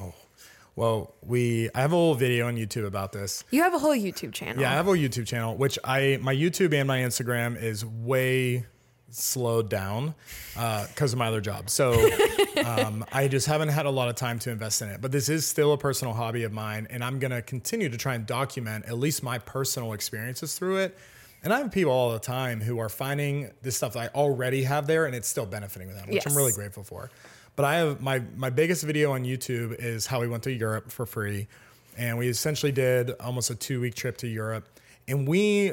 oh, 0.00 0.12
well, 0.76 1.14
we, 1.22 1.70
I 1.74 1.80
have 1.80 1.92
a 1.92 1.96
whole 1.96 2.14
video 2.14 2.46
on 2.46 2.56
YouTube 2.56 2.86
about 2.86 3.10
this. 3.12 3.42
You 3.50 3.62
have 3.62 3.74
a 3.74 3.78
whole 3.78 3.96
YouTube 3.96 4.32
channel. 4.32 4.60
Yeah, 4.60 4.70
I 4.70 4.74
have 4.74 4.86
a 4.86 4.92
YouTube 4.92 5.26
channel, 5.26 5.56
which 5.56 5.78
I 5.82 6.18
my 6.20 6.34
YouTube 6.34 6.72
and 6.74 6.86
my 6.86 6.98
Instagram 6.98 7.60
is 7.60 7.84
way 7.84 8.66
slowed 9.10 9.68
down 9.68 10.14
because 10.54 11.12
of 11.12 11.18
my 11.18 11.28
other 11.28 11.40
job. 11.40 11.70
So 11.70 11.92
um, 12.64 13.04
I 13.12 13.28
just 13.28 13.46
haven't 13.46 13.68
had 13.68 13.86
a 13.86 13.90
lot 13.90 14.08
of 14.08 14.16
time 14.16 14.38
to 14.40 14.50
invest 14.50 14.82
in 14.82 14.88
it. 14.88 15.00
But 15.00 15.12
this 15.12 15.28
is 15.28 15.46
still 15.46 15.72
a 15.72 15.78
personal 15.78 16.14
hobby 16.14 16.44
of 16.44 16.52
mine, 16.52 16.86
and 16.90 17.02
I'm 17.02 17.18
gonna 17.18 17.42
continue 17.42 17.88
to 17.88 17.96
try 17.96 18.14
and 18.14 18.26
document 18.26 18.86
at 18.86 18.98
least 18.98 19.22
my 19.22 19.38
personal 19.38 19.92
experiences 19.92 20.58
through 20.58 20.78
it. 20.78 20.98
And 21.42 21.52
I 21.52 21.58
have 21.58 21.70
people 21.70 21.92
all 21.92 22.12
the 22.12 22.18
time 22.18 22.60
who 22.60 22.78
are 22.78 22.88
finding 22.88 23.50
this 23.62 23.76
stuff 23.76 23.92
that 23.92 24.12
I 24.14 24.18
already 24.18 24.64
have 24.64 24.86
there, 24.86 25.06
and 25.06 25.14
it's 25.14 25.28
still 25.28 25.46
benefiting 25.46 25.88
them, 25.88 26.08
which 26.10 26.26
I'm 26.26 26.36
really 26.36 26.52
grateful 26.52 26.82
for. 26.82 27.10
But 27.54 27.64
I 27.64 27.76
have 27.76 28.00
my 28.00 28.22
my 28.36 28.50
biggest 28.50 28.84
video 28.84 29.12
on 29.12 29.24
YouTube 29.24 29.74
is 29.78 30.06
how 30.06 30.20
we 30.20 30.28
went 30.28 30.42
to 30.44 30.52
Europe 30.52 30.90
for 30.90 31.06
free, 31.06 31.46
and 31.96 32.18
we 32.18 32.28
essentially 32.28 32.72
did 32.72 33.12
almost 33.20 33.50
a 33.50 33.54
two 33.54 33.80
week 33.80 33.94
trip 33.94 34.16
to 34.18 34.28
Europe, 34.28 34.68
and 35.06 35.26
we 35.26 35.72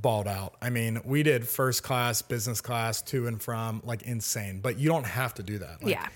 balled 0.00 0.26
out. 0.26 0.54
I 0.62 0.70
mean, 0.70 1.00
we 1.04 1.22
did 1.22 1.46
first 1.46 1.82
class, 1.82 2.22
business 2.22 2.60
class, 2.60 3.02
to 3.02 3.26
and 3.26 3.40
from, 3.42 3.82
like 3.84 4.02
insane. 4.02 4.60
But 4.60 4.78
you 4.78 4.88
don't 4.88 5.06
have 5.06 5.34
to 5.34 5.42
do 5.42 5.58
that. 5.58 5.82
Like, 5.82 5.92
yeah. 5.92 6.08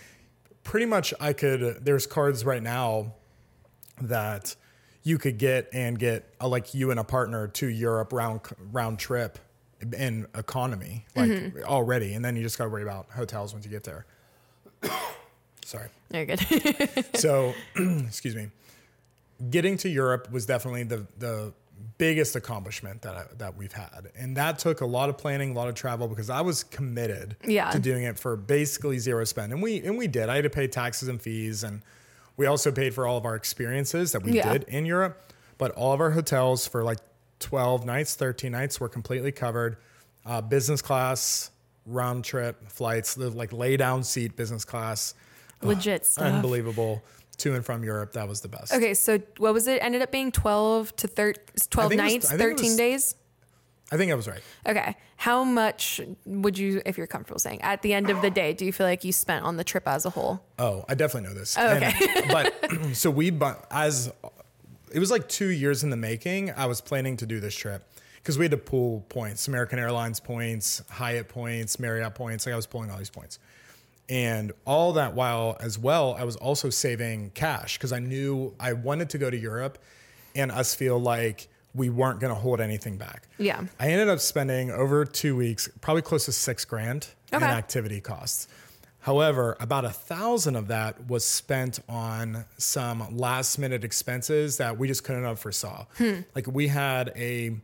pretty 0.64 0.86
much 0.86 1.12
I 1.20 1.32
could 1.32 1.84
there's 1.84 2.06
cards 2.06 2.44
right 2.44 2.62
now 2.62 3.14
that 4.00 4.56
you 5.02 5.18
could 5.18 5.38
get 5.38 5.68
and 5.72 5.98
get 5.98 6.34
uh, 6.40 6.48
like 6.48 6.74
you 6.74 6.90
and 6.90 6.98
a 6.98 7.04
partner 7.04 7.48
to 7.48 7.66
Europe 7.68 8.12
round 8.12 8.40
round 8.72 8.98
trip 8.98 9.38
in 9.96 10.26
economy 10.34 11.04
like 11.14 11.30
Mm-hmm. 11.30 11.64
already 11.64 12.14
and 12.14 12.24
then 12.24 12.34
you 12.34 12.42
just 12.42 12.56
got 12.58 12.64
to 12.64 12.70
worry 12.70 12.82
about 12.82 13.06
hotels 13.10 13.52
once 13.52 13.64
you 13.64 13.70
get 13.70 13.84
there. 13.84 14.06
Sorry. 15.64 15.88
Very 16.10 16.26
good. 16.26 16.40
So, 17.16 17.52
excuse 17.76 18.34
me. 18.36 18.48
Getting 19.50 19.76
to 19.78 19.88
Europe 19.88 20.30
was 20.30 20.46
definitely 20.46 20.84
the 20.84 21.06
the 21.18 21.52
biggest 21.98 22.36
accomplishment 22.36 23.02
that 23.02 23.16
I, 23.16 23.24
that 23.38 23.56
we've 23.56 23.72
had, 23.72 24.10
and 24.16 24.36
that 24.36 24.58
took 24.58 24.80
a 24.80 24.86
lot 24.86 25.08
of 25.08 25.16
planning, 25.18 25.50
a 25.50 25.54
lot 25.54 25.68
of 25.68 25.74
travel 25.74 26.08
because 26.08 26.28
I 26.30 26.40
was 26.42 26.62
committed 26.64 27.36
Yeah. 27.44 27.70
to 27.70 27.78
doing 27.78 28.04
it 28.04 28.18
for 28.18 28.36
basically 28.36 28.98
zero 28.98 29.24
spend, 29.24 29.52
and 29.52 29.62
we 29.62 29.78
and 29.82 29.96
we 29.96 30.06
did. 30.06 30.28
I 30.28 30.36
had 30.36 30.44
to 30.44 30.50
pay 30.50 30.66
taxes 30.68 31.08
and 31.08 31.20
fees, 31.20 31.64
and 31.64 31.82
we 32.36 32.46
also 32.46 32.70
paid 32.70 32.94
for 32.94 33.06
all 33.06 33.16
of 33.16 33.24
our 33.24 33.34
experiences 33.34 34.12
that 34.12 34.22
we 34.22 34.32
Yeah. 34.32 34.52
did 34.52 34.64
in 34.64 34.84
Europe. 34.86 35.32
But 35.58 35.70
all 35.72 35.92
of 35.94 36.00
our 36.00 36.10
hotels 36.10 36.66
for 36.66 36.84
like 36.84 36.98
twelve 37.38 37.86
nights, 37.86 38.14
thirteen 38.14 38.52
nights 38.52 38.78
were 38.78 38.88
completely 38.90 39.32
covered. 39.32 39.78
Uh, 40.24 40.40
business 40.42 40.82
class, 40.82 41.50
round 41.86 42.24
trip 42.24 42.70
flights, 42.70 43.14
the 43.14 43.30
like 43.30 43.52
lay 43.52 43.76
down 43.76 44.02
seat 44.04 44.36
business 44.36 44.64
class 44.64 45.14
Legit 45.62 46.04
stuff. 46.04 46.24
unbelievable 46.24 47.02
to 47.38 47.54
and 47.54 47.64
from 47.64 47.84
Europe. 47.84 48.12
That 48.12 48.28
was 48.28 48.40
the 48.40 48.48
best. 48.48 48.72
Okay, 48.72 48.94
so 48.94 49.18
what 49.38 49.52
was 49.52 49.66
it? 49.66 49.82
Ended 49.82 50.02
up 50.02 50.10
being 50.10 50.32
12 50.32 50.94
to 50.96 51.06
thir- 51.08 51.34
12 51.70 51.90
think 51.90 52.00
it 52.00 52.04
was- 52.04 52.12
nights, 52.12 52.32
it 52.32 52.38
13 52.38 52.66
was- 52.70 52.76
days? 52.76 53.14
I 53.92 53.96
think 53.96 54.10
I 54.10 54.16
was 54.16 54.26
right. 54.26 54.40
Okay. 54.66 54.96
How 55.16 55.44
much 55.44 56.00
would 56.24 56.58
you, 56.58 56.82
if 56.84 56.98
you're 56.98 57.06
comfortable 57.06 57.38
saying, 57.38 57.62
at 57.62 57.82
the 57.82 57.92
end 57.94 58.10
of 58.10 58.20
the 58.20 58.30
day, 58.30 58.52
do 58.52 58.64
you 58.64 58.72
feel 58.72 58.84
like 58.84 59.04
you 59.04 59.12
spent 59.12 59.44
on 59.44 59.56
the 59.58 59.62
trip 59.64 59.86
as 59.86 60.04
a 60.04 60.10
whole? 60.10 60.42
Oh, 60.58 60.84
I 60.88 60.94
definitely 60.96 61.28
know 61.28 61.34
this. 61.36 61.56
Oh, 61.56 61.68
okay. 61.76 61.92
And- 62.16 62.28
but 62.28 62.70
so 62.96 63.10
we, 63.10 63.30
bu- 63.30 63.54
as 63.70 64.10
it 64.92 64.98
was 64.98 65.12
like 65.12 65.28
two 65.28 65.48
years 65.50 65.84
in 65.84 65.90
the 65.90 65.96
making, 65.96 66.50
I 66.52 66.66
was 66.66 66.80
planning 66.80 67.16
to 67.18 67.26
do 67.26 67.38
this 67.38 67.54
trip 67.54 67.88
because 68.16 68.36
we 68.38 68.44
had 68.46 68.50
to 68.50 68.56
pull 68.58 69.04
points 69.08 69.46
American 69.46 69.78
Airlines 69.78 70.18
points, 70.18 70.82
Hyatt 70.90 71.28
points, 71.28 71.78
Marriott 71.78 72.16
points. 72.16 72.44
Like 72.44 72.54
I 72.54 72.56
was 72.56 72.66
pulling 72.66 72.90
all 72.90 72.98
these 72.98 73.10
points. 73.10 73.38
And 74.08 74.52
all 74.64 74.92
that 74.92 75.14
while, 75.14 75.56
as 75.60 75.78
well, 75.78 76.14
I 76.18 76.24
was 76.24 76.36
also 76.36 76.70
saving 76.70 77.30
cash 77.34 77.76
because 77.76 77.92
I 77.92 77.98
knew 77.98 78.54
I 78.60 78.72
wanted 78.72 79.10
to 79.10 79.18
go 79.18 79.30
to 79.30 79.36
Europe 79.36 79.78
and 80.34 80.52
us 80.52 80.74
feel 80.74 80.98
like 80.98 81.48
we 81.74 81.90
weren't 81.90 82.20
going 82.20 82.32
to 82.32 82.40
hold 82.40 82.60
anything 82.60 82.96
back. 82.96 83.28
Yeah. 83.38 83.64
I 83.78 83.88
ended 83.88 84.08
up 84.08 84.20
spending 84.20 84.70
over 84.70 85.04
two 85.04 85.36
weeks, 85.36 85.68
probably 85.80 86.02
close 86.02 86.24
to 86.26 86.32
six 86.32 86.64
grand 86.64 87.08
in 87.32 87.42
activity 87.42 88.00
costs. 88.00 88.48
However, 89.00 89.56
about 89.60 89.84
a 89.84 89.90
thousand 89.90 90.56
of 90.56 90.68
that 90.68 91.08
was 91.08 91.24
spent 91.24 91.78
on 91.88 92.44
some 92.58 93.16
last 93.16 93.58
minute 93.58 93.84
expenses 93.84 94.56
that 94.56 94.78
we 94.78 94.88
just 94.88 95.04
couldn't 95.04 95.22
have 95.22 95.38
foresaw. 95.38 95.86
Like 96.34 96.46
we 96.48 96.66
had 96.68 97.12
a 97.14 97.56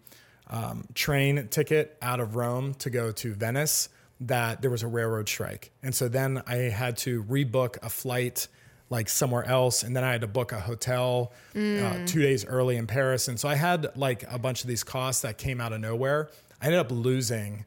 um, 0.49 0.85
train 0.95 1.49
ticket 1.49 1.97
out 2.01 2.21
of 2.21 2.37
Rome 2.37 2.75
to 2.75 2.91
go 2.91 3.11
to 3.13 3.35
Venice 3.35 3.89
that 4.27 4.63
there 4.63 4.71
was 4.71 4.83
a 4.83 4.87
railroad 4.87 5.29
strike. 5.29 5.71
And 5.83 5.95
so 5.95 6.09
then 6.09 6.43
I 6.47 6.57
had 6.57 6.97
to 6.99 7.23
rebook 7.25 7.79
a 7.83 7.89
flight 7.89 8.49
like 8.91 9.09
somewhere 9.09 9.45
else. 9.45 9.83
And 9.83 9.97
then 9.97 10.05
I 10.05 10.13
had 10.13 10.21
to 10.21 10.27
book 10.27 10.53
a 10.53 10.61
hotel 10.61 11.33
uh, 11.57 12.07
two 12.07 12.21
days 12.21 12.45
early 12.45 12.77
in 12.77 12.87
Paris. 12.87 13.29
And 13.29 13.41
so 13.41 13.49
I 13.49 13.55
had 13.55 13.97
like 13.97 14.25
a 14.31 14.39
bunch 14.39 14.63
of 14.63 14.69
these 14.69 14.85
costs 14.85 15.23
that 15.23 15.39
came 15.39 15.61
out 15.61 15.73
of 15.73 15.81
nowhere. 15.81 16.31
I 16.61 16.67
ended 16.67 16.81
up 16.81 16.91
losing 16.91 17.65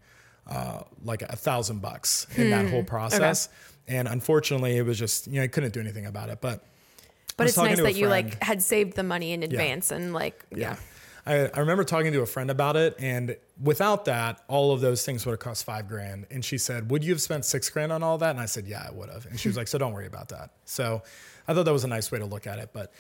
uh, 0.48 0.84
like 1.04 1.24
a 1.24 1.36
thousand 1.36 1.82
bucks 1.82 2.28
in 2.36 2.52
that 2.52 2.70
whole 2.70 2.84
process. 2.84 3.50
And 3.88 4.08
unfortunately, 4.08 4.78
it 4.78 4.84
was 4.84 4.98
just, 4.98 5.28
you 5.28 5.36
know, 5.36 5.44
I 5.44 5.48
couldn't 5.48 5.74
do 5.74 5.80
anything 5.80 6.06
about 6.06 6.30
it. 6.30 6.40
But 6.42 6.64
But 7.38 7.48
it's 7.48 7.58
nice 7.58 7.78
that 7.78 7.96
you 7.96 8.08
like 8.08 8.42
had 8.42 8.62
saved 8.62 8.96
the 8.96 9.04
money 9.04 9.34
in 9.34 9.44
advance 9.44 9.92
and 9.92 10.14
like, 10.14 10.46
yeah. 10.52 10.58
yeah. 10.58 10.76
I, 11.26 11.48
I 11.54 11.60
remember 11.60 11.84
talking 11.84 12.12
to 12.14 12.22
a 12.22 12.26
friend 12.26 12.52
about 12.52 12.76
it, 12.76 12.96
and 13.00 13.36
without 13.62 14.06
that, 14.06 14.44
all 14.48 14.72
of 14.72 14.82
those 14.82 15.04
things 15.06 15.26
would 15.26 15.32
have 15.34 15.40
cost 15.40 15.64
five 15.66 15.88
grand. 15.88 16.28
And 16.30 16.44
she 16.46 16.58
said, 16.58 16.92
"Would 16.92 17.04
you 17.04 17.14
have 17.14 17.22
spent 17.22 17.46
six 17.46 17.70
grand 17.70 17.92
on 17.92 18.04
all 18.04 18.18
that?" 18.20 18.30
And 18.32 18.40
I 18.40 18.46
said, 18.46 18.68
"Yeah, 18.68 18.86
I 18.88 18.92
would 18.92 19.10
have." 19.10 19.26
And 19.26 19.40
she 19.40 19.48
was 19.50 19.58
like, 19.58 19.68
"So 19.68 19.78
don't 19.78 19.94
worry 19.94 20.08
about 20.08 20.30
that." 20.30 20.52
So 20.66 21.02
I 21.48 21.54
thought 21.54 21.64
that 21.66 21.74
was 21.74 21.84
a 21.84 21.88
nice 21.88 22.12
way 22.12 22.20
to 22.20 22.26
look 22.26 22.46
at 22.48 22.60
it. 22.60 22.70
But 22.74 22.94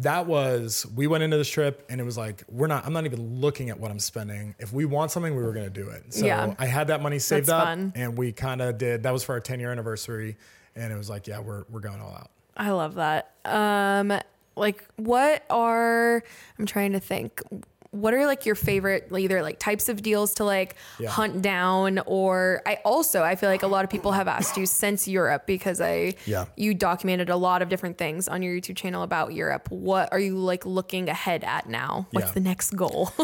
that 0.00 0.26
was 0.26 0.86
we 0.94 1.06
went 1.06 1.24
into 1.24 1.36
this 1.36 1.48
trip, 1.48 1.84
and 1.88 2.00
it 2.00 2.04
was 2.04 2.16
like 2.16 2.44
we're 2.48 2.66
not. 2.68 2.86
I'm 2.86 2.92
not 2.92 3.04
even 3.04 3.40
looking 3.40 3.70
at 3.70 3.80
what 3.80 3.90
I'm 3.90 3.98
spending. 4.00 4.54
If 4.58 4.72
we 4.72 4.84
want 4.84 5.10
something, 5.10 5.34
we 5.34 5.42
were 5.42 5.52
going 5.52 5.66
to 5.66 5.70
do 5.82 5.88
it. 5.90 6.12
So 6.14 6.24
Yeah. 6.26 6.54
I 6.58 6.66
had 6.66 6.88
that 6.88 7.02
money 7.02 7.18
saved 7.18 7.46
That's 7.46 7.60
up, 7.62 7.64
fun. 7.64 7.92
and 7.96 8.16
we 8.16 8.30
kind 8.32 8.60
of 8.60 8.78
did. 8.78 9.02
That 9.04 9.12
was 9.12 9.24
for 9.24 9.32
our 9.32 9.40
10 9.40 9.58
year 9.58 9.72
anniversary, 9.72 10.36
and 10.76 10.92
it 10.92 10.96
was 10.96 11.08
like, 11.10 11.26
yeah, 11.26 11.40
we're 11.40 11.64
we're 11.70 11.80
going 11.80 12.00
all 12.00 12.12
out. 12.12 12.30
I 12.56 12.70
love 12.70 12.94
that. 12.94 13.32
Um, 13.44 14.12
like 14.56 14.84
what 14.96 15.44
are, 15.50 16.22
I'm 16.58 16.66
trying 16.66 16.92
to 16.92 17.00
think, 17.00 17.42
what 17.90 18.12
are 18.12 18.26
like 18.26 18.44
your 18.44 18.54
favorite 18.56 19.08
either 19.16 19.40
like 19.42 19.58
types 19.58 19.88
of 19.88 20.02
deals 20.02 20.34
to 20.34 20.44
like 20.44 20.74
Yeah. 20.98 21.08
hunt 21.08 21.40
down 21.40 21.98
or 22.04 22.60
I 22.66 22.78
also 22.84 23.22
I 23.22 23.36
feel 23.36 23.48
like 23.48 23.62
a 23.62 23.66
lot 23.68 23.84
of 23.84 23.90
people 23.90 24.12
have 24.12 24.28
asked 24.28 24.56
you 24.58 24.66
since 24.66 25.08
Europe 25.08 25.46
because 25.46 25.80
I 25.80 26.14
Yeah. 26.26 26.44
you 26.56 26.74
documented 26.74 27.30
a 27.30 27.36
lot 27.36 27.62
of 27.62 27.70
different 27.70 27.96
things 27.96 28.28
on 28.28 28.42
your 28.42 28.54
YouTube 28.54 28.76
channel 28.76 29.02
about 29.02 29.32
Europe. 29.32 29.70
What 29.70 30.12
are 30.12 30.18
you 30.18 30.36
like 30.36 30.66
looking 30.66 31.08
ahead 31.08 31.42
at 31.44 31.68
now? 31.70 32.06
What's 32.10 32.26
Yeah. 32.28 32.32
the 32.34 32.40
next 32.40 32.70
goal? 32.76 33.12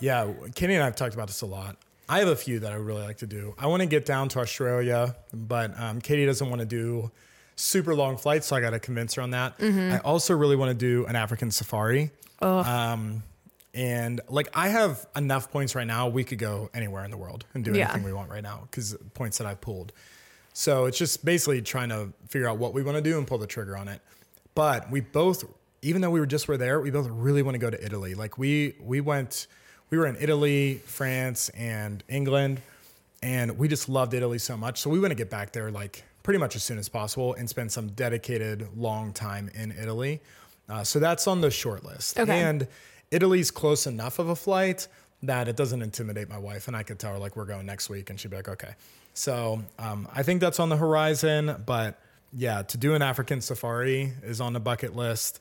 Yeah, 0.00 0.32
Kenny 0.56 0.74
and 0.74 0.82
I 0.82 0.86
have 0.86 0.96
talked 0.96 1.14
about 1.14 1.28
this 1.28 1.42
a 1.42 1.46
lot. 1.46 1.76
I 2.08 2.18
have 2.18 2.26
a 2.26 2.34
few 2.34 2.58
that 2.58 2.72
I 2.72 2.74
really 2.74 3.02
like 3.02 3.18
to 3.18 3.26
do. 3.28 3.54
I 3.56 3.68
want 3.68 3.82
to 3.82 3.86
get 3.86 4.04
down 4.04 4.28
to 4.30 4.40
Australia, 4.40 5.14
but 5.32 5.78
um, 5.78 6.00
Katie 6.00 6.26
doesn't 6.26 6.50
want 6.50 6.58
to 6.58 6.66
do 6.66 7.12
super 7.62 7.94
long 7.94 8.16
flight, 8.16 8.42
so 8.44 8.56
I 8.56 8.60
got 8.60 8.70
to 8.70 8.80
convince 8.80 9.14
her 9.14 9.22
on 9.22 9.30
that. 9.30 9.56
Mm-hmm. 9.58 9.92
I 9.94 9.98
also 10.00 10.34
really 10.36 10.56
want 10.56 10.70
to 10.70 10.74
do 10.74 11.06
an 11.06 11.14
African 11.16 11.50
safari. 11.50 12.10
Um, 12.40 13.22
and 13.74 14.20
like 14.28 14.48
I 14.54 14.68
have 14.68 15.06
enough 15.16 15.50
points 15.52 15.74
right 15.74 15.86
now, 15.86 16.08
we 16.08 16.24
could 16.24 16.38
go 16.38 16.70
anywhere 16.74 17.04
in 17.04 17.10
the 17.10 17.16
world 17.16 17.44
and 17.54 17.64
do 17.64 17.72
Yeah. 17.72 17.84
anything 17.84 18.02
we 18.02 18.12
want 18.12 18.30
right 18.30 18.42
now 18.42 18.66
because 18.70 18.94
points 19.14 19.38
that 19.38 19.46
I've 19.46 19.60
pulled. 19.60 19.92
So 20.52 20.84
it's 20.86 20.98
just 20.98 21.24
basically 21.24 21.62
trying 21.62 21.88
to 21.90 22.12
figure 22.28 22.48
out 22.48 22.58
what 22.58 22.74
we 22.74 22.82
want 22.82 22.96
to 22.96 23.02
do 23.02 23.16
and 23.16 23.26
pull 23.26 23.38
the 23.38 23.46
trigger 23.46 23.76
on 23.76 23.88
it. 23.88 24.00
But 24.54 24.90
we 24.90 25.00
both, 25.00 25.44
even 25.80 26.02
though 26.02 26.10
we 26.10 26.20
were 26.20 26.26
just 26.26 26.48
were 26.48 26.58
there, 26.58 26.80
we 26.80 26.90
both 26.90 27.08
really 27.08 27.42
want 27.42 27.54
to 27.54 27.58
go 27.58 27.70
to 27.70 27.82
Italy. 27.82 28.14
Like 28.14 28.36
we 28.36 28.74
we 28.82 29.00
went, 29.00 29.46
we 29.88 29.96
were 29.96 30.06
in 30.06 30.16
Italy, 30.20 30.82
France, 30.84 31.48
and 31.50 32.02
England, 32.08 32.60
and 33.22 33.56
we 33.56 33.68
just 33.68 33.88
loved 33.88 34.12
Italy 34.12 34.38
so 34.38 34.56
much. 34.56 34.80
So 34.82 34.90
we 34.90 34.98
want 35.00 35.12
to 35.12 35.16
get 35.16 35.30
back 35.30 35.52
there 35.52 35.70
like 35.70 36.02
pretty 36.22 36.38
much 36.38 36.56
as 36.56 36.62
soon 36.62 36.78
as 36.78 36.88
possible 36.88 37.34
and 37.34 37.48
spend 37.48 37.72
some 37.72 37.88
dedicated 37.88 38.66
long 38.76 39.12
time 39.12 39.50
in 39.54 39.72
Italy. 39.72 40.20
Uh, 40.68 40.84
so 40.84 40.98
that's 40.98 41.26
on 41.26 41.40
the 41.40 41.50
short 41.50 41.84
list. 41.84 42.18
Okay. 42.18 42.40
And 42.40 42.66
Italy's 43.10 43.50
close 43.50 43.86
enough 43.86 44.18
of 44.18 44.28
a 44.28 44.36
flight 44.36 44.88
that 45.22 45.46
it 45.46 45.56
doesn't 45.56 45.82
intimidate 45.82 46.28
my 46.28 46.38
wife, 46.38 46.66
and 46.66 46.76
I 46.76 46.82
could 46.82 46.98
tell 46.98 47.12
her 47.12 47.18
like 47.18 47.36
we're 47.36 47.44
going 47.44 47.66
next 47.66 47.88
week, 47.88 48.10
and 48.10 48.18
she'd 48.18 48.30
be 48.30 48.36
like, 48.36 48.48
okay. 48.48 48.74
So 49.14 49.62
um, 49.78 50.08
I 50.12 50.22
think 50.22 50.40
that's 50.40 50.58
on 50.58 50.68
the 50.68 50.76
horizon, 50.76 51.62
but 51.66 52.00
yeah, 52.32 52.62
to 52.62 52.78
do 52.78 52.94
an 52.94 53.02
African 53.02 53.40
safari 53.40 54.12
is 54.22 54.40
on 54.40 54.52
the 54.52 54.60
bucket 54.60 54.96
list, 54.96 55.40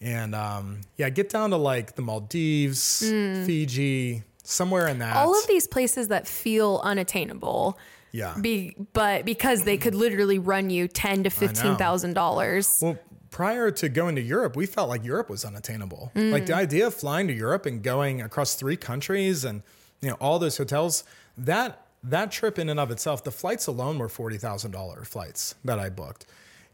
And 0.00 0.34
um, 0.34 0.80
yeah, 0.96 1.10
get 1.10 1.28
down 1.28 1.50
to 1.50 1.56
like 1.56 1.94
the 1.94 2.02
Maldives, 2.02 3.00
Fiji, 3.00 4.22
somewhere 4.42 4.88
in 4.88 4.98
that. 5.00 5.14
Mm. 5.14 5.18
All 5.18 5.38
of 5.38 5.46
these 5.46 5.66
places 5.66 6.08
that 6.08 6.26
feel 6.26 6.80
unattainable. 6.82 7.78
Yeah. 8.12 8.34
Be, 8.40 8.74
but 8.92 9.24
because 9.24 9.62
they 9.64 9.76
could 9.76 9.94
literally 9.94 10.38
run 10.38 10.70
you 10.70 10.88
ten 10.88 11.22
to 11.24 11.30
fifteen 11.30 11.76
thousand 11.76 12.14
dollars. 12.14 12.78
Well, 12.82 12.98
prior 13.30 13.70
to 13.70 13.88
going 13.88 14.16
to 14.16 14.22
Europe, 14.22 14.56
we 14.56 14.66
felt 14.66 14.88
like 14.88 15.04
Europe 15.04 15.30
was 15.30 15.44
unattainable. 15.44 16.10
Like 16.14 16.42
Mm. 16.42 16.46
the 16.46 16.54
idea 16.54 16.86
of 16.88 16.94
flying 16.94 17.28
to 17.28 17.32
Europe 17.34 17.66
and 17.66 17.82
going 17.82 18.20
across 18.20 18.54
three 18.54 18.76
countries 18.76 19.44
and 19.44 19.62
you 20.00 20.08
know 20.08 20.16
all 20.20 20.38
those 20.38 20.56
hotels, 20.56 21.04
that 21.38 21.86
that 22.02 22.32
trip 22.32 22.58
in 22.58 22.68
and 22.70 22.80
of 22.80 22.90
itself, 22.90 23.22
the 23.22 23.30
flights 23.30 23.66
alone 23.66 23.98
were 23.98 24.08
forty 24.08 24.38
thousand 24.38 24.70
dollar 24.72 25.04
flights 25.04 25.54
that 25.64 25.78
I 25.78 25.90
booked, 25.90 26.26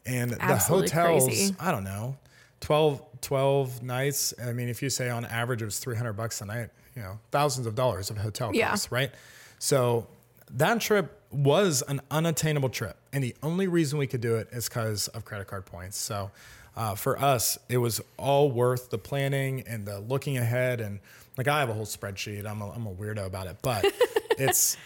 and 0.07 0.33
Absolutely 0.41 0.89
the 0.89 0.95
hotels, 0.95 1.25
crazy. 1.27 1.55
I 1.61 1.71
don't 1.73 1.85
know, 1.85 2.17
12, 2.61 3.03
12 3.21 3.83
nights. 3.83 4.33
I 4.43 4.53
mean, 4.53 4.69
if 4.69 4.81
you 4.83 4.89
say 4.89 5.11
on 5.11 5.25
average 5.27 5.61
it 5.63 5.67
was 5.67 5.79
three 5.79 5.97
hundred 5.97 6.15
bucks 6.15 6.41
a 6.41 6.47
night, 6.47 6.71
you 6.95 7.03
know, 7.03 7.19
thousands 7.33 7.67
of 7.67 7.75
dollars 7.75 8.09
of 8.09 8.17
hotel 8.19 8.53
Yeah. 8.55 8.71
costs, 8.71 8.91
right? 8.93 9.11
So 9.59 10.07
that 10.53 10.81
trip 10.81 11.21
was 11.31 11.83
an 11.83 12.01
unattainable 12.11 12.69
trip. 12.69 12.97
And 13.13 13.23
the 13.23 13.35
only 13.43 13.67
reason 13.67 13.99
we 13.99 14.07
could 14.07 14.21
do 14.21 14.37
it 14.37 14.49
is 14.53 14.69
because 14.69 15.09
of 15.09 15.25
credit 15.25 15.47
card 15.49 15.67
points. 15.67 15.99
So 15.99 16.31
uh, 16.77 16.95
for 16.95 17.19
us, 17.19 17.59
it 17.69 17.79
was 17.79 18.01
all 18.17 18.51
worth 18.51 18.91
the 18.91 18.99
planning 18.99 19.65
and 19.67 19.87
the 19.87 20.01
looking 20.01 20.37
ahead. 20.37 20.81
And 20.81 21.01
like 21.37 21.49
I 21.49 21.61
have 21.61 21.69
a 21.69 21.75
whole 21.75 21.87
spreadsheet, 21.87 22.47
I'm 22.47 22.63
a, 22.63 22.71
I'm 22.71 22.87
a 22.87 22.95
weirdo 22.95 23.27
about 23.27 23.47
it, 23.47 23.57
but 23.63 23.85
it's 24.39 24.77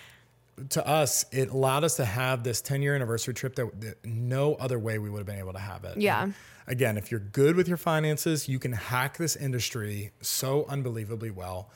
to 0.71 0.87
us, 0.87 1.25
it 1.33 1.51
allowed 1.51 1.85
us 1.85 1.97
to 1.97 2.05
have 2.05 2.45
this 2.45 2.61
10 2.61 2.83
year 2.83 2.95
anniversary 2.95 3.35
trip 3.35 3.55
that, 3.57 3.81
that 3.81 4.05
no 4.05 4.55
other 4.55 4.79
way 4.79 4.99
we 4.99 5.11
would 5.11 5.19
have 5.19 5.27
been 5.27 5.39
able 5.39 5.53
to 5.53 5.59
have 5.59 5.85
it. 5.85 5.97
Yeah. 5.97 6.23
And 6.23 6.35
again, 6.67 6.97
if 6.99 7.11
you're 7.11 7.21
good 7.21 7.57
with 7.57 7.67
your 7.67 7.77
finances, 7.77 8.49
you 8.49 8.59
can 8.59 8.73
hack 8.73 9.17
this 9.17 9.37
industry 9.37 10.13
so 10.21 10.67
unbelievably 10.69 11.31
well. 11.31 11.71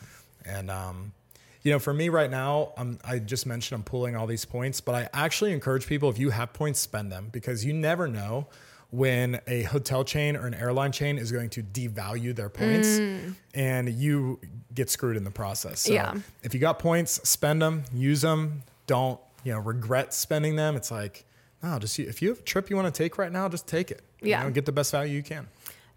And, 0.45 0.71
um, 0.71 1.13
you 1.65 1.73
know, 1.73 1.79
for 1.79 1.95
me 1.95 2.11
right 2.11 2.31
now, 2.31 2.73
I'm, 2.77 2.99
I 3.05 3.19
just 3.19 3.47
mentioned 3.47 3.77
I'm 3.79 3.85
pulling 3.85 4.15
all 4.15 4.27
these 4.27 4.45
points, 4.45 4.81
but 4.83 4.95
I 4.95 5.09
actually 5.15 5.53
encourage 5.53 5.87
people 5.87 6.11
if 6.11 6.19
you 6.19 6.31
have 6.31 6.53
points, 6.53 6.79
spend 6.79 7.11
them 7.11 7.31
because 7.33 7.65
you 7.65 7.73
never 7.73 8.07
know 8.07 8.47
when 8.91 9.41
a 9.49 9.63
hotel 9.63 10.05
chain 10.05 10.37
or 10.37 10.47
an 10.47 10.55
airline 10.55 10.93
chain 10.93 11.17
is 11.19 11.33
going 11.33 11.49
to 11.51 11.63
devalue 11.63 12.37
their 12.37 12.51
points 12.51 13.01
and 13.55 13.89
you 13.89 14.39
get 14.75 14.91
screwed 14.91 15.17
in 15.17 15.25
the 15.25 15.31
process. 15.31 15.81
So 15.81 15.95
Yeah. 15.95 16.15
if 16.43 16.53
you 16.55 16.61
got 16.61 16.79
points, 16.79 17.27
spend 17.29 17.61
them, 17.63 17.85
use 17.93 18.21
them. 18.21 18.63
Don't, 18.87 19.19
you 19.43 19.53
know, 19.53 19.59
regret 19.59 20.13
spending 20.13 20.57
them. 20.57 20.77
It's 20.77 20.91
like, 20.91 21.25
no, 21.63 21.79
just 21.79 21.99
if 21.99 22.21
you 22.21 22.29
have 22.29 22.41
a 22.41 22.43
trip 22.43 22.69
you 22.69 22.77
want 22.77 22.95
to 22.95 22.97
take 23.03 23.17
right 23.17 23.33
now, 23.33 23.49
just 23.49 23.67
take 23.67 23.91
it. 23.91 24.03
You 24.21 24.29
Yeah. 24.31 24.43
know, 24.45 24.51
get 24.51 24.67
the 24.67 24.73
best 24.73 24.93
value 24.93 25.17
you 25.17 25.23
can. 25.23 25.49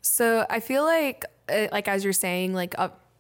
So 0.01 0.45
I 0.49 0.61
feel 0.61 0.83
like, 0.85 1.25
uh, 1.49 1.67
like 1.73 1.89
as 1.89 2.05
you're 2.05 2.13
saying, 2.13 2.53
like 2.53 2.73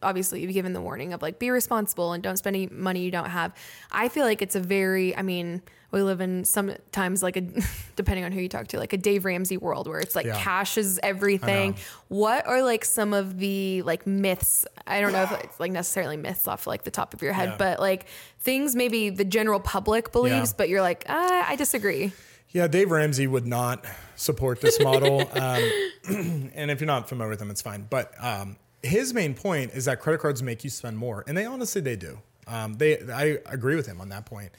obviously 0.03 0.41
you've 0.41 0.53
given 0.53 0.73
the 0.73 0.81
warning 0.81 1.13
of 1.13 1.21
like 1.21 1.39
be 1.39 1.49
responsible 1.49 2.13
and 2.13 2.21
don't 2.21 2.37
spend 2.37 2.55
any 2.55 2.67
money 2.67 3.01
you 3.01 3.11
don't 3.11 3.29
have. 3.29 3.53
I 3.91 4.09
feel 4.09 4.25
like 4.25 4.41
it's 4.41 4.55
a 4.55 4.59
very, 4.59 5.15
I 5.15 5.21
mean, 5.23 5.61
we 5.91 6.01
live 6.01 6.19
in 6.21 6.43
sometimes 6.45 7.23
like 7.23 7.37
a, 7.37 7.41
depending 7.95 8.25
on 8.25 8.31
who 8.31 8.41
you 8.41 8.49
talk 8.49 8.67
to, 8.67 8.77
like 8.77 8.93
a 8.93 8.97
Dave 8.97 9.25
Ramsey 9.25 9.57
world 9.57 9.87
where 9.87 9.99
it's 9.99 10.15
like 10.15 10.25
Yeah. 10.25 10.37
cash 10.37 10.77
is 10.77 10.99
everything. 11.01 11.77
What 12.09 12.45
are 12.45 12.61
like 12.61 12.83
some 12.85 13.13
of 13.13 13.37
the 13.39 13.81
like 13.83 14.05
myths? 14.05 14.65
I 14.85 15.01
don't 15.01 15.13
know 15.13 15.23
if 15.23 15.31
it's 15.43 15.59
like 15.59 15.71
necessarily 15.71 16.17
myths 16.17 16.47
off 16.47 16.67
like 16.67 16.83
the 16.83 16.91
top 16.91 17.13
of 17.13 17.21
your 17.21 17.33
head, 17.33 17.49
Yeah. 17.49 17.57
but 17.57 17.79
like 17.79 18.05
things 18.39 18.75
maybe 18.75 19.09
the 19.09 19.25
general 19.25 19.59
public 19.59 20.11
believes, 20.11 20.51
Yeah. 20.51 20.55
but 20.57 20.69
you're 20.69 20.81
like, 20.81 21.05
ah, 21.07 21.45
I 21.49 21.55
disagree. 21.55 22.11
Yeah, 22.49 22.67
Dave 22.67 22.91
Ramsey 22.91 23.27
would 23.27 23.45
not 23.45 23.85
support 24.15 24.61
this 24.61 24.79
model. 24.79 25.21
um, 25.33 25.71
and 26.53 26.71
if 26.71 26.79
you're 26.79 26.87
not 26.87 27.09
familiar 27.09 27.29
with 27.29 27.41
him, 27.41 27.49
it's 27.51 27.61
fine. 27.61 27.85
But 27.89 28.13
um, 28.23 28.55
his 28.87 29.13
main 29.13 29.33
point 29.33 29.71
is 29.73 29.85
that 29.85 29.99
credit 29.99 30.19
cards 30.21 30.41
make 30.41 30.63
you 30.63 30.69
spend 30.69 30.97
more, 30.97 31.23
and 31.27 31.37
they 31.37 31.45
honestly 31.45 31.81
they 31.81 31.95
do. 31.95 32.19
Um, 32.47 32.75
they, 32.75 32.99
I 33.11 33.39
agree 33.45 33.75
with 33.75 33.85
him 33.87 33.99
on 34.01 34.09
that 34.09 34.25
point, 34.25 34.51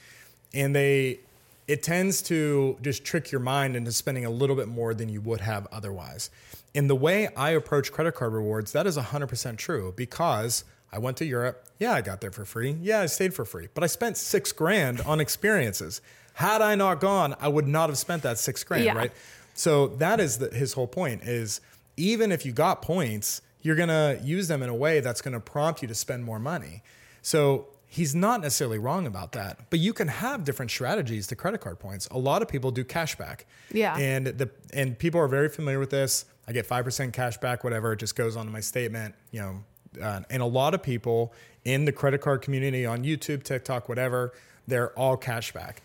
and 0.53 0.75
they, 0.75 1.19
it 1.67 1.81
tends 1.83 2.21
to 2.23 2.77
just 2.81 3.03
trick 3.03 3.31
your 3.31 3.41
mind 3.41 3.75
into 3.75 3.91
spending 3.91 4.25
a 4.25 4.29
little 4.29 4.55
bit 4.55 4.67
more 4.67 4.93
than 4.93 5.09
you 5.09 5.21
would 5.21 5.41
have 5.41 5.67
otherwise. 5.71 6.29
In 6.73 6.87
the 6.87 6.95
way 6.95 7.29
I 7.35 7.51
approach 7.51 7.91
credit 7.91 8.13
card 8.15 8.33
rewards, 8.33 8.71
that 8.73 8.85
is 8.85 8.95
100% 8.97 9.57
true 9.57 9.93
because 9.95 10.63
I 10.91 10.99
went 10.99 11.17
to 11.17 11.25
Europe. 11.25 11.65
Yeah, 11.79 11.93
I 11.93 12.01
got 12.01 12.21
there 12.21 12.31
for 12.31 12.45
free. 12.45 12.77
Yeah, 12.81 13.01
I 13.01 13.05
stayed 13.07 13.33
for 13.33 13.45
free, 13.45 13.69
but 13.73 13.83
I 13.83 13.87
spent 13.87 14.17
six 14.17 14.51
grand 14.51 15.01
on 15.01 15.19
experiences. 15.19 16.01
Had 16.33 16.61
I 16.61 16.75
not 16.75 16.99
gone, 16.99 17.35
I 17.41 17.47
would 17.47 17.67
not 17.67 17.89
have 17.89 17.97
spent 17.97 18.21
that 18.23 18.37
six 18.37 18.63
grand, 18.63 18.83
Yeah. 18.85 18.93
right? 18.95 19.11
So 19.55 19.87
that 19.97 20.19
is 20.19 20.37
the, 20.37 20.49
his 20.49 20.73
whole 20.73 20.87
point 20.87 21.23
is 21.23 21.59
even 21.97 22.31
if 22.31 22.45
you 22.45 22.51
got 22.53 22.81
points, 22.81 23.41
you're 23.61 23.75
going 23.75 23.89
to 23.89 24.19
use 24.23 24.47
them 24.47 24.63
in 24.63 24.69
a 24.69 24.75
way 24.75 24.99
that's 24.99 25.21
going 25.21 25.33
to 25.33 25.39
prompt 25.39 25.81
you 25.81 25.87
to 25.87 25.95
spend 25.95 26.23
more 26.23 26.39
money. 26.39 26.81
So 27.21 27.67
he's 27.85 28.15
not 28.15 28.41
necessarily 28.41 28.77
wrong 28.77 29.07
about 29.07 29.33
that, 29.33 29.69
but 29.69 29.79
you 29.79 29.93
can 29.93 30.07
have 30.07 30.43
different 30.43 30.71
strategies 30.71 31.27
to 31.27 31.35
credit 31.35 31.59
card 31.59 31.79
points. 31.79 32.07
A 32.11 32.17
lot 32.17 32.41
of 32.41 32.47
people 32.47 32.71
do 32.71 32.83
cashback. 32.83 33.41
Yeah. 33.71 33.97
And 33.97 34.27
the 34.27 34.49
and 34.73 34.97
people 34.97 35.19
are 35.19 35.27
very 35.27 35.49
familiar 35.49 35.79
with 35.79 35.89
this. 35.89 36.25
I 36.47 36.51
get 36.51 36.67
5% 36.67 37.11
cashback 37.11 37.63
whatever, 37.63 37.93
it 37.93 37.99
just 37.99 38.15
goes 38.15 38.35
onto 38.35 38.51
my 38.51 38.61
statement, 38.61 39.15
you 39.31 39.41
know. 39.41 39.63
Uh, 40.01 40.21
and 40.29 40.43
a 40.43 40.45
lot 40.45 40.75
of 40.75 40.83
people 40.83 41.33
in 41.65 41.85
the 41.85 41.91
credit 41.91 42.21
card 42.21 42.43
community 42.43 42.85
on 42.85 43.03
YouTube, 43.03 43.43
TikTok, 43.43 43.89
whatever, 43.89 44.33
they're 44.67 44.91
all 44.91 45.17
cashback. 45.17 45.77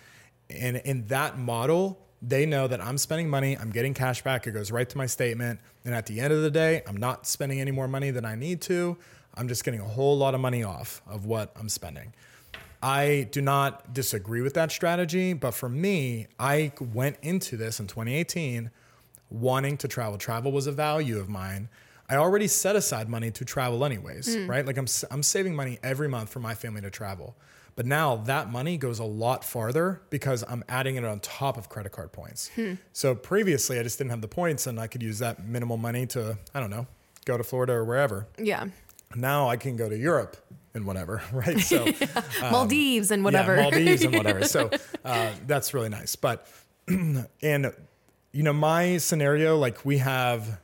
And 0.51 0.77
in 0.77 1.07
that 1.07 1.39
model, 1.39 1.99
they 2.23 2.47
know 2.47 2.67
that 2.67 2.81
I'm 2.81 2.99
spending 2.99 3.29
money, 3.29 3.57
I'm 3.57 3.71
getting 3.71 3.95
cash 3.95 4.23
back, 4.23 4.47
it 4.47 4.53
goes 4.53 4.71
right 4.71 4.89
to 4.89 4.97
my 4.97 5.07
statement. 5.07 5.61
And 5.85 5.95
at 5.95 6.07
the 6.07 6.21
end 6.21 6.33
of 6.33 6.43
the 6.43 6.51
day, 6.51 6.83
I'm 6.87 6.97
not 6.97 7.27
spending 7.27 7.61
any 7.61 7.71
more 7.71 7.89
money 7.89 8.11
than 8.11 8.25
I 8.25 8.35
need 8.35 8.61
to. 8.63 8.97
I'm 9.35 9.49
just 9.49 9.65
getting 9.65 9.81
a 9.81 9.89
whole 9.89 10.17
lot 10.17 10.35
of 10.35 10.41
money 10.41 10.63
off 10.63 11.03
of 11.07 11.27
what 11.27 11.53
I'm 11.59 11.69
spending. 11.69 12.15
I 12.83 13.29
do 13.31 13.41
not 13.41 13.95
disagree 13.95 14.43
with 14.43 14.55
that 14.55 14.71
strategy, 14.71 15.33
but 15.33 15.53
for 15.53 15.69
me, 15.69 16.27
I 16.39 16.73
went 16.93 17.17
into 17.23 17.57
this 17.57 17.81
in 17.81 17.87
2018 17.87 18.71
wanting 19.31 19.77
to 19.79 19.89
travel. 19.89 20.19
Travel 20.19 20.53
was 20.53 20.67
a 20.67 20.73
value 20.73 21.19
of 21.19 21.29
mine. 21.29 21.69
I 22.09 22.17
already 22.17 22.47
set 22.47 22.77
aside 22.77 23.09
money 23.09 23.31
to 23.33 23.45
travel 23.45 23.85
anyways, 23.85 24.37
mm. 24.37 24.49
right? 24.49 24.65
Like 24.67 24.77
I'm 24.77 24.87
I'm 25.11 25.23
saving 25.23 25.55
money 25.55 25.79
every 25.83 26.09
month 26.09 26.29
for 26.29 26.41
my 26.41 26.55
family 26.55 26.83
to 26.83 26.91
travel. 26.91 27.35
But 27.77 27.87
now 27.87 28.17
that 28.17 28.51
money 28.53 28.77
goes 28.77 28.99
a 29.01 29.05
lot 29.05 29.45
farther 29.45 30.01
because 30.11 30.45
I'm 30.49 30.63
adding 30.69 30.97
it 30.97 31.05
on 31.05 31.19
top 31.21 31.57
of 31.57 31.69
credit 31.69 31.91
card 31.93 32.13
points. 32.13 32.51
So 32.93 33.15
previously 33.15 33.79
I 33.81 33.83
just 33.83 33.99
didn't 33.99 34.11
have 34.11 34.21
the 34.21 34.29
points 34.29 34.67
and 34.67 34.79
I 34.79 34.87
could 34.87 35.03
use 35.03 35.19
that 35.19 35.45
minimal 35.45 35.77
money 35.77 36.07
to, 36.07 36.39
I 36.55 36.61
don't 36.61 36.71
know, 36.71 36.87
go 37.25 37.37
to 37.37 37.43
Florida 37.43 37.73
or 37.73 37.85
wherever. 37.85 38.29
Yeah. 38.39 38.67
Now 39.17 39.49
I 39.49 39.57
can 39.57 39.77
go 39.77 39.89
to 39.89 39.97
Europe 39.97 40.37
and 40.73 40.87
whatever, 40.87 41.23
right? 41.33 41.59
So 41.61 41.87
Maldives 42.43 43.11
and 43.11 43.25
whatever. 43.25 43.57
yeah, 43.57 43.63
Maldives 43.63 44.05
and 44.05 44.15
whatever. 44.17 44.45
So 44.45 44.71
uh, 45.05 45.33
that's 45.47 45.75
really 45.75 45.89
nice. 45.89 46.15
But 46.17 46.47
and 46.89 47.73
you 48.33 48.43
know, 48.43 48.53
my 48.53 48.99
scenario, 48.99 49.57
like 49.57 49.85
we 49.85 49.99
have 49.99 50.61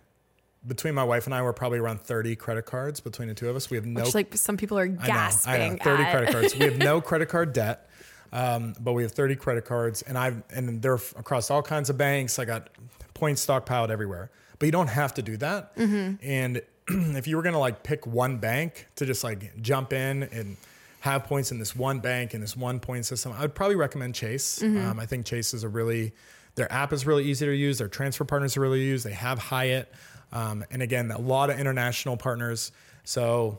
between 0.67 0.95
my 0.95 1.05
wife 1.05 1.27
and 1.27 1.35
I, 1.35 1.43
we're 1.43 1.53
probably 1.53 1.79
around 1.79 2.01
30 2.03 2.37
credit 2.37 2.67
cards 2.67 3.01
between 3.01 3.29
the 3.29 3.35
two 3.35 3.49
of 3.49 3.57
us. 3.57 3.71
We 3.71 3.77
have 3.77 3.87
no 3.87 4.03
Which 4.03 4.15
like 4.15 4.37
some 4.37 4.57
people 4.57 4.79
are 4.79 4.85
I 4.85 4.89
know, 4.89 4.97
gasping. 5.07 5.53
I 5.53 5.69
know, 5.71 5.77
30 5.83 6.03
at. 6.03 6.11
credit 6.13 6.33
cards. 6.33 6.55
We 6.57 6.65
have 6.67 6.79
no 6.79 7.01
credit 7.01 7.29
card 7.29 7.53
debt. 7.53 7.89
Um, 8.33 8.75
but 8.79 8.93
we 8.93 9.03
have 9.03 9.13
30 9.13 9.37
credit 9.37 9.65
cards 9.65 10.03
and 10.03 10.17
I've, 10.17 10.43
and 10.51 10.81
they're 10.81 10.95
across 11.17 11.51
all 11.51 11.63
kinds 11.63 11.91
of 11.91 11.99
banks. 11.99 12.39
I 12.39 12.45
got 12.45 12.69
points 13.15 13.45
stockpiled 13.45 13.91
everywhere, 13.91 14.31
but 14.59 14.67
you 14.67 14.73
don't 14.73 14.87
have 14.89 15.15
to 15.15 15.23
do 15.23 15.37
that. 15.39 15.73
And 15.77 16.63
if 16.89 17.27
you 17.27 17.37
were 17.37 17.43
going 17.43 17.55
to 17.55 17.59
like 17.59 17.83
pick 17.83 18.07
one 18.07 18.39
bank 18.39 18.87
to 18.97 19.07
just 19.07 19.25
like 19.25 19.61
jump 19.63 19.93
in 19.93 20.23
and 20.25 20.57
have 21.01 21.25
points 21.25 21.51
in 21.51 21.59
this 21.59 21.75
one 21.75 21.99
bank 22.01 22.35
and 22.35 22.43
this 22.43 22.57
one 22.57 22.79
point 22.79 23.05
system, 23.07 23.33
I 23.33 23.41
would 23.41 23.55
probably 23.55 23.77
recommend 23.77 24.15
Chase. 24.15 24.63
Um, 24.63 25.01
I 25.01 25.07
think 25.07 25.27
Chase 25.27 25.53
is 25.55 25.65
a 25.65 25.69
really, 25.69 26.13
their 26.55 26.71
app 26.73 26.93
is 26.93 27.07
really 27.07 27.25
easy 27.25 27.47
to 27.47 27.53
use. 27.53 27.79
Their 27.79 27.89
transfer 27.89 28.25
partners 28.25 28.57
are 28.57 28.61
really 28.61 28.83
use. 28.83 29.03
They 29.03 29.13
have 29.13 29.39
Hyatt. 29.39 29.93
Um, 30.33 30.65
and 30.71 30.83
again, 30.83 31.11
a 31.11 31.19
lot 31.19 31.51
of 31.51 31.59
international 31.59 32.17
partners. 32.17 32.73
So 33.05 33.59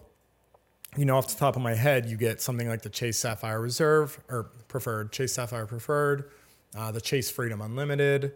you 0.98 1.06
know, 1.06 1.16
off 1.16 1.28
the 1.28 1.40
top 1.40 1.56
of 1.56 1.62
my 1.62 1.74
head, 1.74 2.06
you 2.08 2.18
get 2.18 2.42
something 2.42 2.68
like 2.68 2.82
the 2.82 2.90
Chase 2.90 3.18
Sapphire 3.18 3.62
Reserve 3.62 4.20
or 4.30 4.44
preferred, 4.68 5.12
Chase 5.12 5.34
Sapphire 5.34 5.66
Preferred, 5.66 6.30
uh, 6.76 6.92
the 6.92 7.00
Chase 7.00 7.30
Freedom 7.30 7.62
Unlimited, 7.62 8.34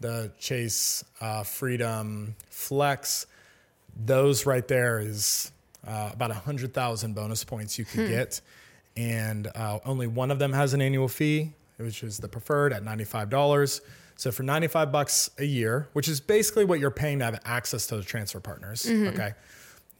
the 0.00 0.30
Chase 0.38 1.02
uh, 1.20 1.42
Freedom 1.42 2.34
Flex. 2.50 3.26
Those 4.04 4.44
right 4.44 4.66
there 4.68 5.00
is 5.00 5.50
uh, 5.86 6.10
about 6.12 6.30
100,000 6.30 7.14
bonus 7.14 7.44
points 7.44 7.78
you 7.78 7.84
could 7.84 8.08
get. 8.08 8.40
And 8.96 9.48
uh, 9.54 9.78
only 9.84 10.06
one 10.06 10.30
of 10.30 10.38
them 10.38 10.52
has 10.52 10.74
an 10.74 10.82
annual 10.82 11.08
fee, 11.08 11.52
which 11.78 12.02
is 12.02 12.18
the 12.18 12.28
preferred 12.28 12.72
at 12.72 12.84
$95. 12.84 13.80
So 14.16 14.30
for 14.30 14.42
95 14.42 14.92
bucks 14.92 15.30
a 15.38 15.44
year, 15.44 15.88
which 15.92 16.08
is 16.08 16.20
basically 16.20 16.64
what 16.64 16.78
you're 16.80 16.90
paying 16.90 17.18
to 17.18 17.24
have 17.24 17.40
access 17.44 17.86
to 17.88 17.96
the 17.96 18.02
transfer 18.02 18.40
partners, 18.40 18.88
okay? 18.88 19.32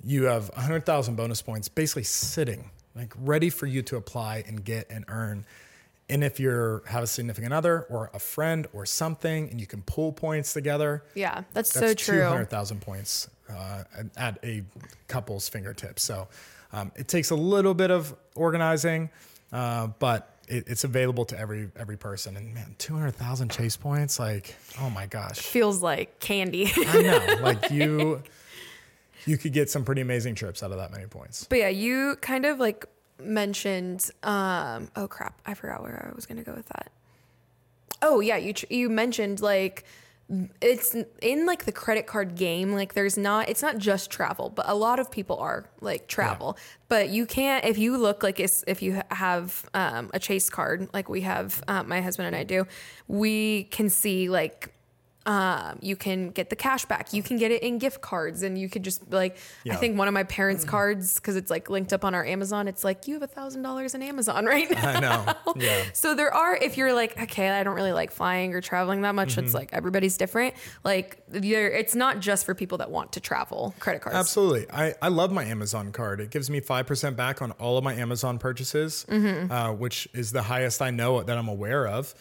you 0.04 0.24
have 0.24 0.50
100,000 0.50 1.16
bonus 1.16 1.42
points 1.42 1.68
basically 1.68 2.04
sitting, 2.04 2.70
like 2.94 3.12
ready 3.18 3.50
for 3.50 3.66
you 3.66 3.82
to 3.82 3.96
apply 3.96 4.44
and 4.46 4.64
get 4.64 4.88
and 4.90 5.04
earn. 5.08 5.44
And 6.08 6.22
if 6.22 6.38
you 6.38 6.82
have 6.86 7.02
a 7.02 7.06
significant 7.06 7.54
other 7.54 7.86
or 7.88 8.10
a 8.12 8.18
friend 8.18 8.66
or 8.72 8.84
something, 8.86 9.48
and 9.50 9.58
you 9.60 9.66
can 9.66 9.82
pull 9.82 10.12
points 10.12 10.52
together, 10.52 11.02
Yeah, 11.14 11.42
that's, 11.54 11.72
that's 11.72 12.04
so 12.04 12.12
true. 12.12 12.20
200,000 12.20 12.80
points 12.82 13.28
uh, 13.50 13.84
at 14.16 14.38
a 14.44 14.62
couple's 15.08 15.48
fingertips. 15.48 16.02
So 16.02 16.28
um, 16.72 16.92
it 16.94 17.08
takes 17.08 17.30
a 17.30 17.34
little 17.36 17.72
bit 17.74 17.90
of 17.90 18.14
organizing, 18.34 19.08
uh, 19.52 19.88
but 19.98 20.33
it, 20.48 20.64
it's 20.66 20.84
available 20.84 21.24
to 21.26 21.38
every 21.38 21.70
every 21.76 21.96
person. 21.96 22.36
And 22.36 22.54
man, 22.54 22.74
200,000 22.78 23.50
chase 23.50 23.76
points, 23.76 24.18
like, 24.18 24.56
oh 24.80 24.90
my 24.90 25.06
gosh. 25.06 25.38
Feels 25.38 25.82
like 25.82 26.20
candy. 26.20 26.70
I 26.76 27.02
know. 27.02 27.36
Like 27.42 27.70
you, 27.70 28.22
you 29.26 29.38
could 29.38 29.52
get 29.52 29.70
some 29.70 29.84
pretty 29.84 30.00
amazing 30.00 30.34
trips 30.34 30.62
out 30.62 30.70
of 30.70 30.78
that 30.78 30.90
many 30.90 31.06
points. 31.06 31.44
But 31.44 31.58
yeah, 31.58 31.68
you 31.68 32.16
kind 32.20 32.46
of 32.46 32.58
like 32.58 32.86
mentioned. 33.18 34.10
Um, 34.22 34.90
oh 34.96 35.08
crap, 35.08 35.38
I 35.46 35.54
forgot 35.54 35.82
where 35.82 36.08
I 36.10 36.14
was 36.14 36.26
gonna 36.26 36.42
go 36.42 36.54
with 36.54 36.68
that. 36.68 36.90
Oh 38.02 38.20
yeah, 38.20 38.36
you 38.36 38.52
tr- 38.52 38.66
you 38.70 38.90
mentioned 38.90 39.40
like 39.40 39.84
it's 40.60 40.96
in 41.22 41.46
like 41.46 41.64
the 41.64 41.72
credit 41.72 42.06
card 42.06 42.34
game. 42.34 42.72
Like 42.72 42.94
there's 42.94 43.16
not 43.16 43.48
it's 43.48 43.62
not 43.62 43.78
just 43.78 44.10
travel, 44.10 44.50
but 44.50 44.68
a 44.68 44.74
lot 44.74 44.98
of 44.98 45.10
people 45.10 45.38
are 45.38 45.70
like 45.80 46.08
travel. 46.08 46.56
But 46.88 47.08
you 47.08 47.26
can't 47.26 47.64
if 47.64 47.78
you 47.78 47.96
look 47.96 48.22
like 48.22 48.40
if 48.40 48.82
you 48.82 49.00
have 49.10 49.68
um, 49.74 50.10
a 50.12 50.18
Chase 50.18 50.50
card 50.50 50.88
like 50.92 51.08
we 51.08 51.22
have 51.22 51.62
uh, 51.68 51.82
my 51.82 52.00
husband 52.00 52.26
and 52.26 52.36
I 52.36 52.44
do, 52.44 52.66
we 53.08 53.64
can 53.64 53.88
see 53.88 54.28
like 54.28 54.73
um, 55.26 55.78
you 55.80 55.96
can 55.96 56.30
get 56.30 56.50
the 56.50 56.56
cash 56.56 56.84
back. 56.84 57.12
You 57.12 57.22
can 57.22 57.38
get 57.38 57.50
it 57.50 57.62
in 57.62 57.78
gift 57.78 58.00
cards, 58.00 58.42
and 58.42 58.58
you 58.58 58.68
could 58.68 58.82
just 58.82 59.10
like. 59.12 59.36
Yeah. 59.64 59.72
I 59.72 59.76
think 59.76 59.96
one 59.98 60.06
of 60.08 60.14
my 60.14 60.24
parents' 60.24 60.64
cards 60.64 61.16
because 61.16 61.36
it's 61.36 61.50
like 61.50 61.70
linked 61.70 61.92
up 61.92 62.04
on 62.04 62.14
our 62.14 62.24
Amazon. 62.24 62.68
It's 62.68 62.84
like 62.84 63.06
you 63.08 63.14
have 63.14 63.22
a 63.22 63.26
thousand 63.26 63.62
dollars 63.62 63.94
in 63.94 64.02
Amazon 64.02 64.44
right 64.54 64.70
now. 64.70 64.88
I 64.88 65.00
know. 65.00 65.34
Yeah. 65.56 65.82
So 65.94 66.14
there 66.14 66.32
are, 66.34 66.54
if 66.56 66.76
you're 66.76 66.92
like, 66.92 67.18
okay, 67.22 67.48
I 67.50 67.62
don't 67.64 67.74
really 67.74 67.92
like 67.92 68.10
flying 68.10 68.54
or 68.54 68.60
traveling 68.60 69.02
that 69.02 69.14
much. 69.14 69.30
Mm-hmm. 69.36 69.44
It's 69.46 69.54
like 69.54 69.70
everybody's 69.72 70.16
different. 70.18 70.54
Like, 70.84 71.22
there, 71.28 71.70
it's 71.70 71.94
not 71.94 72.20
just 72.20 72.44
for 72.44 72.54
people 72.54 72.78
that 72.78 72.90
want 72.90 73.12
to 73.12 73.20
travel. 73.20 73.74
Credit 73.78 74.02
cards. 74.02 74.16
Absolutely. 74.16 74.66
I, 74.70 74.94
I 75.00 75.08
love 75.08 75.32
my 75.32 75.44
Amazon 75.44 75.92
card. 75.92 76.20
It 76.20 76.30
gives 76.30 76.50
me 76.50 76.60
5% 76.60 77.16
back 77.16 77.40
on 77.40 77.52
all 77.52 77.78
of 77.78 77.84
my 77.84 77.94
Amazon 77.94 78.38
purchases, 78.38 79.06
Mm-hmm. 79.08 79.50
uh, 79.50 79.72
which 79.72 80.08
is 80.12 80.32
the 80.32 80.42
highest 80.42 80.82
I 80.82 80.90
know 80.90 81.22
that 81.22 81.38
I'm 81.38 81.48
aware 81.48 81.86
of. 81.86 82.14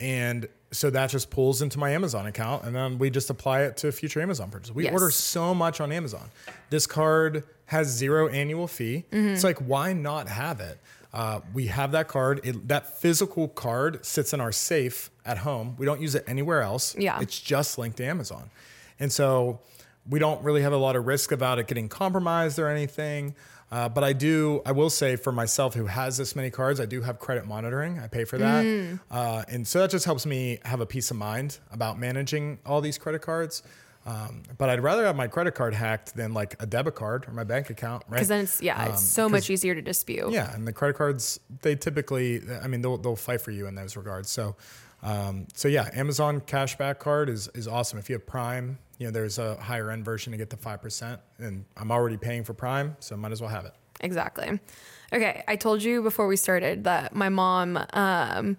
And 0.00 0.48
so 0.72 0.88
that 0.90 1.10
just 1.10 1.30
pulls 1.30 1.62
into 1.62 1.78
my 1.78 1.90
Amazon 1.90 2.26
account 2.26 2.64
and 2.64 2.74
then 2.74 2.98
we 2.98 3.10
just 3.10 3.28
apply 3.28 3.62
it 3.62 3.76
to 3.78 3.92
future 3.92 4.20
Amazon 4.20 4.50
purchases. 4.50 4.74
We 4.74 4.84
Yes. 4.84 4.92
order 4.92 5.10
so 5.10 5.54
much 5.54 5.80
on 5.80 5.92
Amazon. 5.92 6.30
This 6.70 6.86
card 6.86 7.44
has 7.66 7.88
zero 7.88 8.28
annual 8.28 8.66
fee. 8.66 9.04
Mm-hmm. 9.12 9.28
It's 9.30 9.44
like, 9.44 9.58
why 9.58 9.92
not 9.92 10.28
have 10.28 10.60
it? 10.60 10.78
Uh, 11.12 11.40
we 11.52 11.66
have 11.66 11.92
that 11.92 12.06
card. 12.08 12.40
It, 12.44 12.68
that 12.68 13.00
physical 13.00 13.48
card 13.48 14.04
sits 14.06 14.32
in 14.32 14.40
our 14.40 14.52
safe 14.52 15.10
at 15.26 15.38
home. 15.38 15.74
We 15.76 15.84
don't 15.86 16.00
use 16.00 16.14
it 16.14 16.24
anywhere 16.28 16.62
else. 16.62 16.96
Yeah. 16.96 17.20
It's 17.20 17.38
just 17.40 17.76
linked 17.78 17.96
to 17.98 18.04
Amazon. 18.04 18.50
And 19.00 19.12
so 19.12 19.60
we 20.08 20.18
don't 20.20 20.42
really 20.44 20.62
have 20.62 20.72
a 20.72 20.76
lot 20.76 20.94
of 20.96 21.06
risk 21.06 21.32
about 21.32 21.58
it 21.58 21.66
getting 21.66 21.88
compromised 21.88 22.58
or 22.60 22.68
anything. 22.68 23.34
Uh, 23.72 23.88
but 23.88 24.02
I 24.02 24.12
do, 24.12 24.62
I 24.66 24.72
will 24.72 24.90
say 24.90 25.14
for 25.16 25.30
myself 25.32 25.74
who 25.74 25.86
has 25.86 26.16
this 26.16 26.34
many 26.34 26.50
cards, 26.50 26.80
I 26.80 26.86
do 26.86 27.02
have 27.02 27.18
credit 27.20 27.46
monitoring. 27.46 28.00
I 28.00 28.08
pay 28.08 28.24
for 28.24 28.36
that. 28.38 28.64
Mm. 28.64 28.98
Uh, 29.10 29.44
and 29.48 29.66
so 29.66 29.78
that 29.80 29.90
just 29.90 30.04
helps 30.04 30.26
me 30.26 30.58
have 30.64 30.80
a 30.80 30.86
peace 30.86 31.10
of 31.12 31.16
mind 31.16 31.58
about 31.70 31.98
managing 31.98 32.58
all 32.66 32.80
these 32.80 32.98
credit 32.98 33.22
cards. 33.22 33.62
Um, 34.06 34.42
but 34.58 34.70
I'd 34.70 34.80
rather 34.82 35.04
have 35.04 35.14
my 35.14 35.28
credit 35.28 35.54
card 35.54 35.74
hacked 35.74 36.16
than 36.16 36.32
like 36.32 36.60
a 36.60 36.66
debit 36.66 36.94
card 36.96 37.28
or 37.28 37.32
my 37.32 37.44
bank 37.44 37.70
account, 37.70 38.02
right? 38.08 38.16
Because 38.16 38.28
then 38.28 38.44
it's, 38.44 38.60
yeah, 38.62 38.86
it's 38.86 38.92
Um, 38.94 38.98
so 38.98 39.22
'cause- 39.24 39.32
much 39.32 39.50
easier 39.50 39.74
to 39.74 39.82
dispute. 39.82 40.30
yeah, 40.32 40.52
and 40.54 40.66
the 40.66 40.72
credit 40.72 40.96
cards 40.96 41.38
they 41.62 41.76
typically, 41.76 42.42
I 42.62 42.66
mean, 42.66 42.80
they'll 42.82 42.96
they'll 42.96 43.14
fight 43.14 43.42
for 43.42 43.50
you 43.50 43.66
in 43.66 43.74
those 43.74 43.96
regards. 43.96 44.30
So, 44.30 44.56
um, 45.02 45.46
so 45.54 45.68
yeah, 45.68 45.90
Amazon 45.92 46.40
cashback 46.40 46.98
card 46.98 47.28
is 47.28 47.48
is 47.54 47.68
awesome. 47.68 47.98
If 47.98 48.08
you 48.08 48.14
have 48.14 48.26
Prime, 48.26 48.78
you 49.00 49.06
know, 49.06 49.10
there's 49.10 49.38
a 49.38 49.56
higher 49.56 49.90
end 49.90 50.04
version 50.04 50.30
to 50.30 50.36
get 50.36 50.50
the 50.50 50.58
five 50.58 50.82
percent, 50.82 51.20
and 51.38 51.64
I'm 51.76 51.90
already 51.90 52.18
paying 52.18 52.44
for 52.44 52.52
Prime, 52.52 52.96
so 53.00 53.16
might 53.16 53.32
as 53.32 53.40
well 53.40 53.50
have 53.50 53.64
it. 53.64 53.72
Exactly. 54.00 54.60
Okay. 55.12 55.42
I 55.48 55.56
told 55.56 55.82
you 55.82 56.02
before 56.02 56.26
we 56.26 56.36
started 56.36 56.84
that 56.84 57.14
my 57.16 57.30
mom, 57.30 57.78
um, 57.94 58.56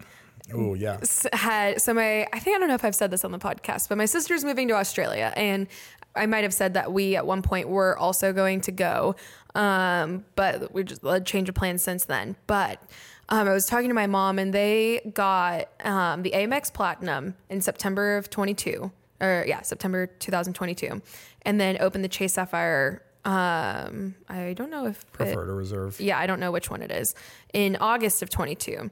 Oh 0.53 0.73
yeah, 0.73 0.97
had 1.31 1.79
so 1.79 1.93
my 1.93 2.27
I 2.33 2.39
think 2.39 2.55
I 2.55 2.59
don't 2.59 2.67
know 2.67 2.73
if 2.73 2.83
I've 2.83 2.95
said 2.95 3.11
this 3.11 3.23
on 3.23 3.31
the 3.31 3.37
podcast, 3.37 3.87
but 3.87 3.97
my 3.99 4.05
sister's 4.05 4.43
moving 4.43 4.67
to 4.69 4.73
Australia, 4.73 5.31
and 5.37 5.67
I 6.15 6.25
might 6.25 6.43
have 6.43 6.53
said 6.53 6.73
that 6.73 6.91
we 6.91 7.15
at 7.15 7.25
one 7.25 7.43
point 7.43 7.69
were 7.69 7.95
also 7.97 8.33
going 8.33 8.61
to 8.61 8.71
go, 8.71 9.15
um, 9.53 10.25
but 10.35 10.73
we 10.73 10.83
just 10.83 11.03
a 11.03 11.21
change 11.21 11.47
of 11.49 11.55
plans 11.55 11.83
since 11.83 12.05
then. 12.05 12.35
But 12.47 12.81
um, 13.29 13.47
I 13.47 13.53
was 13.53 13.67
talking 13.67 13.89
to 13.89 13.93
my 13.93 14.07
mom, 14.07 14.39
and 14.39 14.51
they 14.51 15.11
got 15.13 15.69
um, 15.85 16.23
the 16.23 16.31
Amex 16.31 16.73
Platinum 16.73 17.35
in 17.49 17.61
September 17.61 18.17
of 18.17 18.29
22, 18.29 18.91
or 19.21 19.45
yeah, 19.47 19.61
September 19.61 20.07
2022, 20.07 21.01
and 21.43 21.59
then 21.61 21.77
opened 21.79 22.03
the 22.03 22.09
Chase 22.09 22.33
Sapphire. 22.33 23.03
Um, 23.23 24.15
I 24.27 24.53
don't 24.53 24.71
know 24.71 24.87
if 24.87 25.01
it- 25.01 25.11
prefer 25.13 25.45
to 25.45 25.53
reserve. 25.53 25.99
yeah, 26.01 26.17
I 26.17 26.25
don't 26.25 26.39
know 26.39 26.51
which 26.51 26.69
one 26.71 26.81
it 26.81 26.91
is. 26.91 27.13
In 27.53 27.77
August 27.79 28.21
of 28.23 28.29
22. 28.29 28.89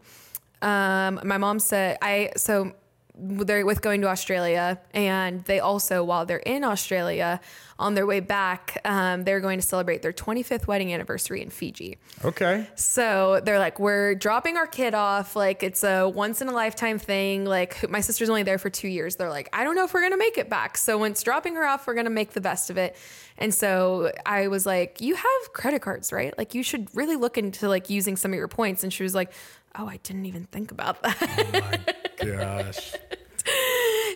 Um, 0.61 1.19
my 1.23 1.37
mom 1.37 1.57
said 1.59 1.97
I 2.01 2.31
so 2.35 2.73
they're 3.19 3.65
with 3.65 3.81
going 3.81 4.01
to 4.01 4.07
Australia, 4.07 4.79
and 4.93 5.43
they 5.45 5.59
also 5.59 6.03
while 6.03 6.25
they're 6.25 6.37
in 6.37 6.63
Australia, 6.63 7.39
on 7.77 7.95
their 7.95 8.05
way 8.05 8.19
back, 8.19 8.81
um, 8.83 9.23
they're 9.23 9.39
going 9.39 9.59
to 9.59 9.65
celebrate 9.65 10.01
their 10.01 10.11
25th 10.11 10.67
wedding 10.67 10.93
anniversary 10.93 11.41
in 11.41 11.49
Fiji. 11.49 11.97
Okay, 12.25 12.67
So 12.75 13.39
they're 13.43 13.57
like, 13.59 13.79
we're 13.79 14.15
dropping 14.15 14.57
our 14.57 14.67
kid 14.67 14.93
off. 14.93 15.35
Like 15.35 15.63
it's 15.63 15.83
a 15.85 16.09
once 16.09 16.41
in 16.41 16.49
a 16.49 16.51
lifetime 16.51 16.99
thing. 16.99 17.45
Like 17.45 17.89
my 17.89 18.01
sister's 18.01 18.29
only 18.29 18.43
there 18.43 18.57
for 18.57 18.69
two 18.69 18.89
years. 18.89 19.15
They're 19.15 19.29
like, 19.29 19.47
I 19.53 19.63
don't 19.63 19.75
know 19.75 19.85
if 19.85 19.93
we're 19.93 20.01
gonna 20.01 20.17
make 20.17 20.37
it 20.37 20.49
back. 20.49 20.77
So 20.77 20.97
once 20.97 21.23
dropping 21.23 21.55
her 21.55 21.65
off, 21.65 21.87
we're 21.87 21.93
gonna 21.93 22.09
make 22.09 22.31
the 22.33 22.41
best 22.41 22.69
of 22.69 22.77
it. 22.77 22.97
And 23.37 23.53
so 23.53 24.11
I 24.25 24.49
was 24.49 24.65
like, 24.65 24.99
you 24.99 25.15
have 25.15 25.53
credit 25.53 25.81
cards, 25.81 26.11
right? 26.11 26.37
Like 26.37 26.53
you 26.53 26.63
should 26.63 26.93
really 26.93 27.15
look 27.15 27.37
into 27.37 27.69
like 27.69 27.89
using 27.89 28.17
some 28.17 28.31
of 28.33 28.37
your 28.37 28.49
points. 28.49 28.83
And 28.83 28.91
she 28.91 29.03
was 29.03 29.15
like, 29.15 29.31
oh, 29.77 29.87
I 29.87 29.97
didn't 30.03 30.25
even 30.25 30.43
think 30.45 30.71
about 30.71 31.01
that. 31.03 31.17
oh 31.53 32.25
my 32.25 32.35
gosh, 32.35 32.93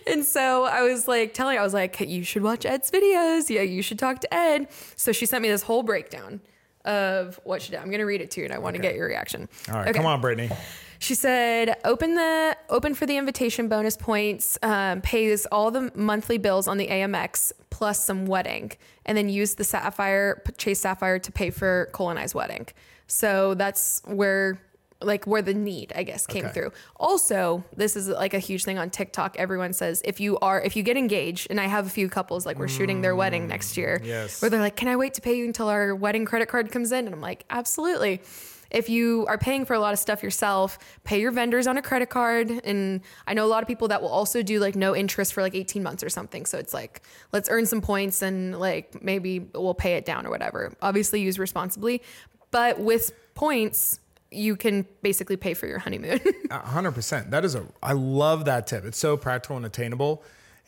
And 0.06 0.24
so 0.24 0.64
I 0.64 0.82
was 0.82 1.08
like 1.08 1.34
telling 1.34 1.56
her, 1.56 1.60
I 1.60 1.64
was 1.64 1.74
like, 1.74 1.98
you 2.00 2.24
should 2.24 2.42
watch 2.42 2.64
Ed's 2.66 2.90
videos. 2.90 3.48
Yeah, 3.50 3.62
you 3.62 3.82
should 3.82 3.98
talk 3.98 4.20
to 4.20 4.34
Ed. 4.34 4.68
So 4.96 5.12
she 5.12 5.26
sent 5.26 5.42
me 5.42 5.48
this 5.48 5.62
whole 5.62 5.82
breakdown 5.82 6.40
of 6.84 7.40
what 7.44 7.62
she 7.62 7.70
did. 7.70 7.80
I'm 7.80 7.90
gonna 7.90 8.04
read 8.06 8.20
it 8.20 8.30
to 8.32 8.40
you 8.40 8.44
and 8.44 8.52
I 8.54 8.58
want 8.58 8.74
to 8.76 8.80
Okay. 8.80 8.88
get 8.90 8.96
your 8.96 9.06
reaction. 9.06 9.48
all 9.70 9.76
right, 9.76 9.88
Okay. 9.88 9.96
come 9.96 10.04
on, 10.06 10.20
Brittany. 10.20 10.50
She 10.98 11.14
said, 11.14 11.76
"Open 11.84 12.14
the 12.14 12.56
open 12.68 12.94
for 12.94 13.04
the 13.06 13.16
invitation 13.16 13.68
bonus 13.68 13.96
points. 13.96 14.58
Um, 14.62 15.00
pays 15.00 15.46
all 15.46 15.70
the 15.70 15.90
monthly 15.94 16.38
bills 16.38 16.68
on 16.68 16.76
the 16.78 16.88
Amex 16.88 17.52
plus 17.70 18.04
some 18.04 18.26
wedding, 18.26 18.72
and 19.04 19.16
then 19.18 19.28
use 19.28 19.54
the 19.54 19.64
Sapphire 19.64 20.42
Chase 20.58 20.80
Sapphire 20.80 21.18
to 21.18 21.32
pay 21.32 21.50
for 21.50 21.88
Cole 21.92 22.10
and 22.10 22.18
I's 22.18 22.34
wedding. 22.34 22.66
So 23.06 23.54
that's 23.54 24.00
where 24.06 24.60
like 25.00 25.26
where 25.26 25.42
the 25.42 25.52
need 25.54 25.92
I 25.94 26.02
guess 26.02 26.26
came 26.26 26.44
Okay. 26.46 26.54
through. 26.54 26.72
Also, 26.96 27.64
this 27.76 27.96
is 27.96 28.08
like 28.08 28.32
a 28.34 28.38
huge 28.38 28.64
thing 28.64 28.78
on 28.78 28.90
TikTok. 28.90 29.36
Everyone 29.38 29.72
says 29.72 30.00
if 30.04 30.20
you 30.20 30.38
are 30.38 30.60
if 30.62 30.76
you 30.76 30.82
get 30.82 30.96
engaged, 30.96 31.48
and 31.50 31.60
I 31.60 31.66
have 31.66 31.86
a 31.86 31.90
few 31.90 32.08
couples 32.08 32.46
like 32.46 32.58
we're 32.58 32.68
shooting 32.68 33.00
their 33.02 33.14
wedding 33.16 33.46
next 33.48 33.76
year, 33.76 34.00
yes. 34.04 34.40
where 34.40 34.50
they're 34.50 34.60
like, 34.60 34.76
"Can 34.76 34.88
I 34.88 34.96
wait 34.96 35.14
to 35.14 35.20
pay 35.20 35.34
you 35.36 35.44
until 35.44 35.68
our 35.68 35.94
wedding 35.94 36.24
credit 36.24 36.48
card 36.48 36.70
comes 36.70 36.92
in?" 36.92 37.06
And 37.06 37.14
I'm 37.14 37.20
like, 37.20 37.44
"Absolutely." 37.50 38.22
If 38.70 38.88
you 38.88 39.24
are 39.28 39.38
paying 39.38 39.64
for 39.66 39.74
a 39.74 39.78
lot 39.78 39.92
of 39.92 40.00
stuff 40.00 40.20
yourself, 40.20 40.78
pay 41.04 41.20
your 41.20 41.30
vendors 41.30 41.68
on 41.68 41.78
a 41.78 41.82
credit 41.82 42.10
card. 42.10 42.50
And 42.50 43.02
I 43.24 43.32
know 43.34 43.44
a 43.44 43.46
lot 43.46 43.62
of 43.62 43.68
people 43.68 43.86
that 43.88 44.02
will 44.02 44.08
also 44.08 44.42
do 44.42 44.58
like 44.58 44.74
no 44.74 44.96
interest 44.96 45.32
for 45.32 45.42
like 45.42 45.54
18 45.54 45.80
months 45.80 46.02
or 46.02 46.08
something. 46.08 46.44
So 46.44 46.58
it's 46.58 46.74
like, 46.74 47.00
let's 47.32 47.48
earn 47.48 47.66
some 47.66 47.80
points 47.80 48.20
and 48.20 48.58
like 48.58 49.00
maybe 49.00 49.38
we'll 49.54 49.74
pay 49.74 49.94
it 49.94 50.04
down 50.04 50.26
or 50.26 50.30
whatever. 50.30 50.72
Obviously, 50.82 51.20
use 51.20 51.38
responsibly. 51.38 52.02
But 52.50 52.80
with 52.80 53.12
points, 53.34 54.00
you 54.34 54.56
can 54.56 54.86
basically 55.02 55.36
pay 55.36 55.54
for 55.54 55.66
your 55.66 55.78
honeymoon. 55.78 56.20
Hundred 56.50 56.92
percent. 56.92 57.30
That 57.30 57.44
is 57.44 57.54
a. 57.54 57.64
I 57.82 57.92
love 57.92 58.44
that 58.46 58.66
tip. 58.66 58.84
It's 58.84 58.98
so 58.98 59.16
practical 59.16 59.56
and 59.56 59.64
attainable. 59.64 60.22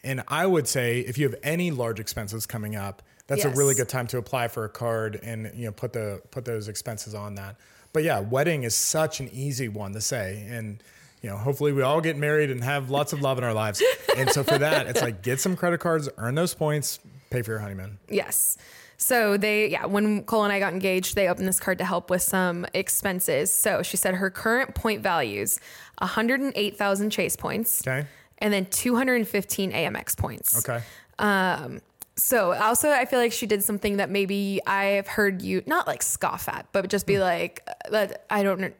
And 0.04 0.22
I 0.28 0.46
would 0.46 0.68
say 0.68 1.00
if 1.00 1.18
you 1.18 1.28
have 1.28 1.38
any 1.42 1.70
large 1.70 1.98
expenses 1.98 2.46
coming 2.46 2.76
up, 2.76 3.02
that's 3.26 3.44
a 3.44 3.50
really 3.50 3.74
good 3.74 3.88
time 3.88 4.06
to 4.08 4.18
apply 4.18 4.48
for 4.48 4.64
a 4.64 4.68
card 4.68 5.18
and 5.22 5.50
you 5.54 5.66
know 5.66 5.72
put 5.72 5.92
the 5.92 6.22
put 6.30 6.44
those 6.44 6.68
expenses 6.68 7.14
on 7.14 7.34
that. 7.34 7.56
But 7.92 8.04
yeah, 8.04 8.20
wedding 8.20 8.62
is 8.62 8.74
such 8.74 9.20
an 9.20 9.28
easy 9.32 9.68
one 9.68 9.92
to 9.94 10.00
say, 10.00 10.46
and 10.48 10.82
you 11.22 11.30
know 11.30 11.36
hopefully 11.36 11.72
we 11.72 11.82
all 11.82 12.00
get 12.00 12.16
married 12.16 12.50
and 12.50 12.62
have 12.62 12.88
lots 12.88 13.12
of 13.12 13.20
love 13.20 13.38
in 13.38 13.44
our 13.44 13.54
lives. 13.54 13.82
And 14.16 14.30
so 14.30 14.44
for 14.44 14.58
that, 14.58 14.86
it's 14.86 15.02
like 15.02 15.22
get 15.22 15.40
some 15.40 15.56
credit 15.56 15.80
cards, 15.80 16.08
earn 16.18 16.36
those 16.36 16.54
points, 16.54 17.00
pay 17.30 17.42
for 17.42 17.52
your 17.52 17.60
honeymoon. 17.60 17.98
Yes. 18.08 18.58
So 18.98 19.36
they, 19.36 19.68
yeah, 19.68 19.86
when 19.86 20.22
Cole 20.24 20.44
and 20.44 20.52
I 20.52 20.58
got 20.58 20.72
engaged, 20.72 21.14
they 21.14 21.28
opened 21.28 21.46
this 21.46 21.60
card 21.60 21.78
to 21.78 21.84
help 21.84 22.08
with 22.10 22.22
some 22.22 22.66
expenses. 22.74 23.50
So 23.50 23.82
she 23.82 23.96
said 23.96 24.14
her 24.14 24.30
current 24.30 24.74
point 24.74 25.02
values 25.02 25.58
108,000 25.98 27.10
Chase 27.10 27.36
points. 27.36 27.86
Okay. 27.86 28.06
And 28.38 28.52
then 28.52 28.66
215 28.66 29.72
Amex 29.72 30.16
points. 30.16 30.66
Okay. 30.68 30.82
Um, 31.18 31.80
So 32.18 32.54
also, 32.54 32.90
I 32.90 33.04
feel 33.04 33.18
like 33.18 33.32
she 33.32 33.46
did 33.46 33.62
something 33.62 33.98
that 33.98 34.08
maybe 34.08 34.60
I've 34.66 35.06
heard 35.06 35.42
you 35.42 35.62
not 35.66 35.86
like 35.86 36.02
scoff 36.02 36.48
at, 36.48 36.66
but 36.72 36.88
just 36.88 37.06
be 37.06 37.18
like, 37.18 37.62
uh, 37.68 37.90
that 37.90 38.24
I 38.30 38.42
don't 38.42 38.60
know. 38.60 38.70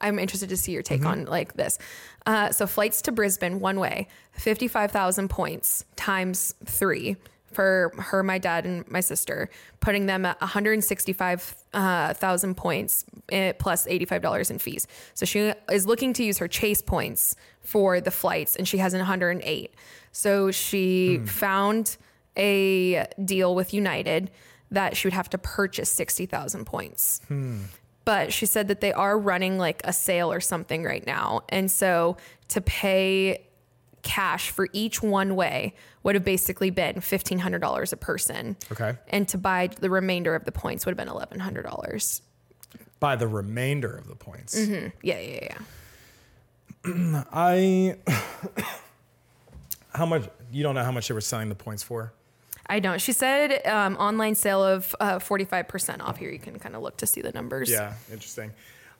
I'm 0.00 0.20
interested 0.20 0.48
to 0.50 0.56
see 0.56 0.70
your 0.70 0.82
take 0.82 1.04
on 1.04 1.24
like 1.24 1.54
this. 1.54 1.76
Uh, 2.24 2.52
so 2.52 2.68
flights 2.68 3.02
to 3.02 3.10
Brisbane 3.12 3.58
one 3.58 3.80
way, 3.80 4.06
fifty 4.30 4.68
five 4.68 4.92
thousand 4.92 5.28
points 5.28 5.84
times 5.96 6.54
three 6.64 7.16
for 7.52 7.92
her, 7.96 8.22
my 8.22 8.38
dad, 8.38 8.64
and 8.64 8.88
my 8.90 9.00
sister, 9.00 9.48
putting 9.80 10.06
them 10.06 10.24
at 10.24 10.40
one 10.40 10.50
hundred 10.50 10.82
sixty 10.84 11.12
five 11.12 11.54
uh, 11.72 12.14
thousand 12.14 12.56
points 12.56 13.04
eh, 13.30 13.52
plus 13.58 13.86
eighty 13.86 14.04
five 14.04 14.22
dollars 14.22 14.50
in 14.50 14.58
fees. 14.58 14.86
So 15.14 15.26
she 15.26 15.52
is 15.70 15.86
looking 15.86 16.12
to 16.14 16.24
use 16.24 16.38
her 16.38 16.48
Chase 16.48 16.82
points 16.82 17.36
for 17.60 18.00
the 18.00 18.10
flights, 18.10 18.56
and 18.56 18.66
she 18.66 18.78
has 18.78 18.94
an 18.94 19.00
one 19.00 19.06
hundred 19.06 19.30
and 19.30 19.42
eight. 19.44 19.74
So 20.12 20.50
she 20.50 21.16
hmm. 21.16 21.24
found 21.26 21.96
a 22.36 23.06
deal 23.24 23.54
with 23.54 23.74
United 23.74 24.30
that 24.70 24.96
she 24.96 25.06
would 25.06 25.14
have 25.14 25.30
to 25.30 25.38
purchase 25.38 25.90
60,000 25.90 26.64
points. 26.64 27.20
Hmm. 27.28 27.62
But 28.04 28.32
she 28.32 28.46
said 28.46 28.68
that 28.68 28.80
they 28.80 28.92
are 28.92 29.18
running 29.18 29.58
like 29.58 29.82
a 29.84 29.92
sale 29.92 30.32
or 30.32 30.40
something 30.40 30.82
right 30.82 31.06
now. 31.06 31.42
And 31.50 31.70
so 31.70 32.16
to 32.48 32.60
pay 32.60 33.47
cash 34.08 34.48
for 34.48 34.70
each 34.72 35.02
one 35.02 35.36
way 35.36 35.74
would 36.02 36.14
have 36.14 36.24
basically 36.24 36.70
been 36.70 36.94
$1,500 36.94 37.92
a 37.92 37.96
person. 37.96 38.56
Okay. 38.72 38.96
And 39.08 39.28
to 39.28 39.36
buy 39.36 39.68
the 39.78 39.90
remainder 39.90 40.34
of 40.34 40.46
the 40.46 40.52
points 40.52 40.86
would 40.86 40.98
have 40.98 41.06
been 41.06 41.14
$1,100. 41.14 42.22
By 43.00 43.16
the 43.16 43.28
remainder 43.28 43.94
of 43.94 44.08
the 44.08 44.16
points. 44.16 44.58
Yeah, 44.58 44.88
yeah, 45.02 45.58
yeah. 46.84 47.24
I. 47.32 47.96
how 49.94 50.06
much? 50.06 50.24
You 50.50 50.62
don't 50.62 50.74
know 50.74 50.84
how 50.84 50.92
much 50.92 51.08
they 51.08 51.14
were 51.14 51.20
selling 51.20 51.50
the 51.50 51.54
points 51.54 51.82
for? 51.82 52.14
I 52.66 52.80
don't. 52.80 53.00
She 53.00 53.12
said 53.12 53.66
um, 53.66 53.96
online 53.96 54.34
sale 54.34 54.64
of 54.64 54.96
uh, 55.00 55.18
45% 55.18 56.00
off 56.00 56.16
here. 56.16 56.30
You 56.30 56.38
can 56.38 56.58
kind 56.58 56.74
of 56.74 56.82
look 56.82 56.96
to 56.98 57.06
see 57.06 57.20
the 57.20 57.32
numbers. 57.32 57.70
Yeah, 57.70 57.92
interesting. 58.10 58.52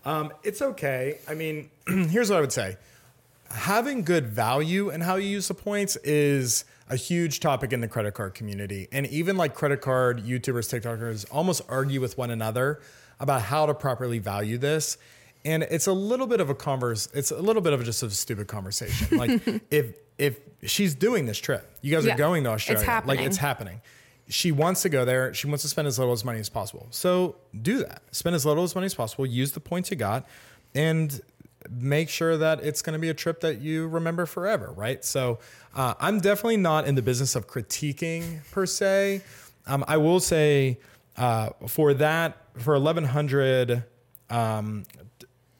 Um, 0.04 0.32
it's 0.42 0.60
okay. 0.60 1.18
I 1.26 1.34
mean, 1.34 1.70
here's 1.86 2.28
what 2.28 2.36
I 2.36 2.40
would 2.40 2.52
say 2.52 2.76
having 3.50 4.02
good 4.02 4.26
value 4.26 4.90
and 4.90 5.02
how 5.02 5.16
you 5.16 5.28
use 5.28 5.48
the 5.48 5.54
points 5.54 5.96
is 6.04 6.64
a 6.88 6.96
huge 6.96 7.40
topic 7.40 7.72
in 7.72 7.80
the 7.80 7.88
credit 7.88 8.14
card 8.14 8.34
community. 8.34 8.88
And 8.92 9.06
even 9.08 9.36
like 9.36 9.54
credit 9.54 9.80
card 9.80 10.24
YouTubers, 10.24 10.80
TikTokers 10.80 11.26
almost 11.30 11.62
argue 11.68 12.00
with 12.00 12.16
one 12.18 12.30
another 12.30 12.80
about 13.20 13.42
how 13.42 13.66
to 13.66 13.74
properly 13.74 14.18
value 14.18 14.58
this. 14.58 14.96
And 15.44 15.62
it's 15.64 15.86
a 15.86 15.92
little 15.92 16.26
bit 16.26 16.40
of 16.40 16.50
a 16.50 16.54
converse, 16.54 17.08
it's 17.14 17.30
a 17.30 17.40
little 17.40 17.62
bit 17.62 17.72
of 17.72 17.84
just 17.84 18.02
a 18.02 18.10
stupid 18.10 18.48
conversation. 18.48 19.18
Like 19.18 19.62
if 19.70 19.94
if 20.18 20.40
she's 20.64 20.94
doing 20.96 21.26
this 21.26 21.38
trip, 21.38 21.70
you 21.80 21.94
guys 21.94 22.04
Yeah. 22.04 22.14
are 22.14 22.18
going 22.18 22.42
to 22.44 22.50
Australia. 22.50 22.80
It's 22.82 22.88
Australia. 22.88 23.06
Like 23.18 23.26
it's 23.26 23.36
happening. 23.36 23.80
She 24.28 24.50
wants 24.52 24.82
to 24.82 24.88
go 24.88 25.04
there. 25.04 25.32
She 25.32 25.46
wants 25.46 25.62
to 25.62 25.68
spend 25.68 25.86
as 25.88 25.98
little 25.98 26.12
as 26.12 26.24
money 26.24 26.40
as 26.40 26.48
possible. 26.48 26.88
So 26.90 27.36
do 27.62 27.78
that. 27.78 28.02
Spend 28.10 28.34
as 28.34 28.44
little 28.44 28.64
as 28.64 28.74
money 28.74 28.86
as 28.86 28.94
possible. 28.94 29.24
Use 29.24 29.52
the 29.52 29.60
points 29.60 29.90
you 29.90 29.96
got, 29.96 30.26
and 30.74 31.20
make 31.70 32.08
sure 32.08 32.36
that 32.36 32.62
it's 32.62 32.82
going 32.82 32.94
to 32.94 32.98
be 32.98 33.08
a 33.08 33.14
trip 33.14 33.40
that 33.40 33.60
you 33.60 33.88
remember 33.88 34.26
forever. 34.26 34.72
Right. 34.72 35.04
So 35.04 35.38
uh, 35.74 35.94
I'm 36.00 36.20
definitely 36.20 36.56
not 36.58 36.86
in 36.86 36.94
the 36.94 37.02
business 37.02 37.34
of 37.36 37.46
critiquing 37.46 38.40
per 38.50 38.66
se. 38.66 39.22
Um, 39.66 39.84
I 39.86 39.96
will 39.96 40.20
say 40.20 40.78
uh, 41.16 41.50
for 41.66 41.94
that 41.94 42.38
for 42.54 42.74
1100 42.74 43.84
um, 44.30 44.84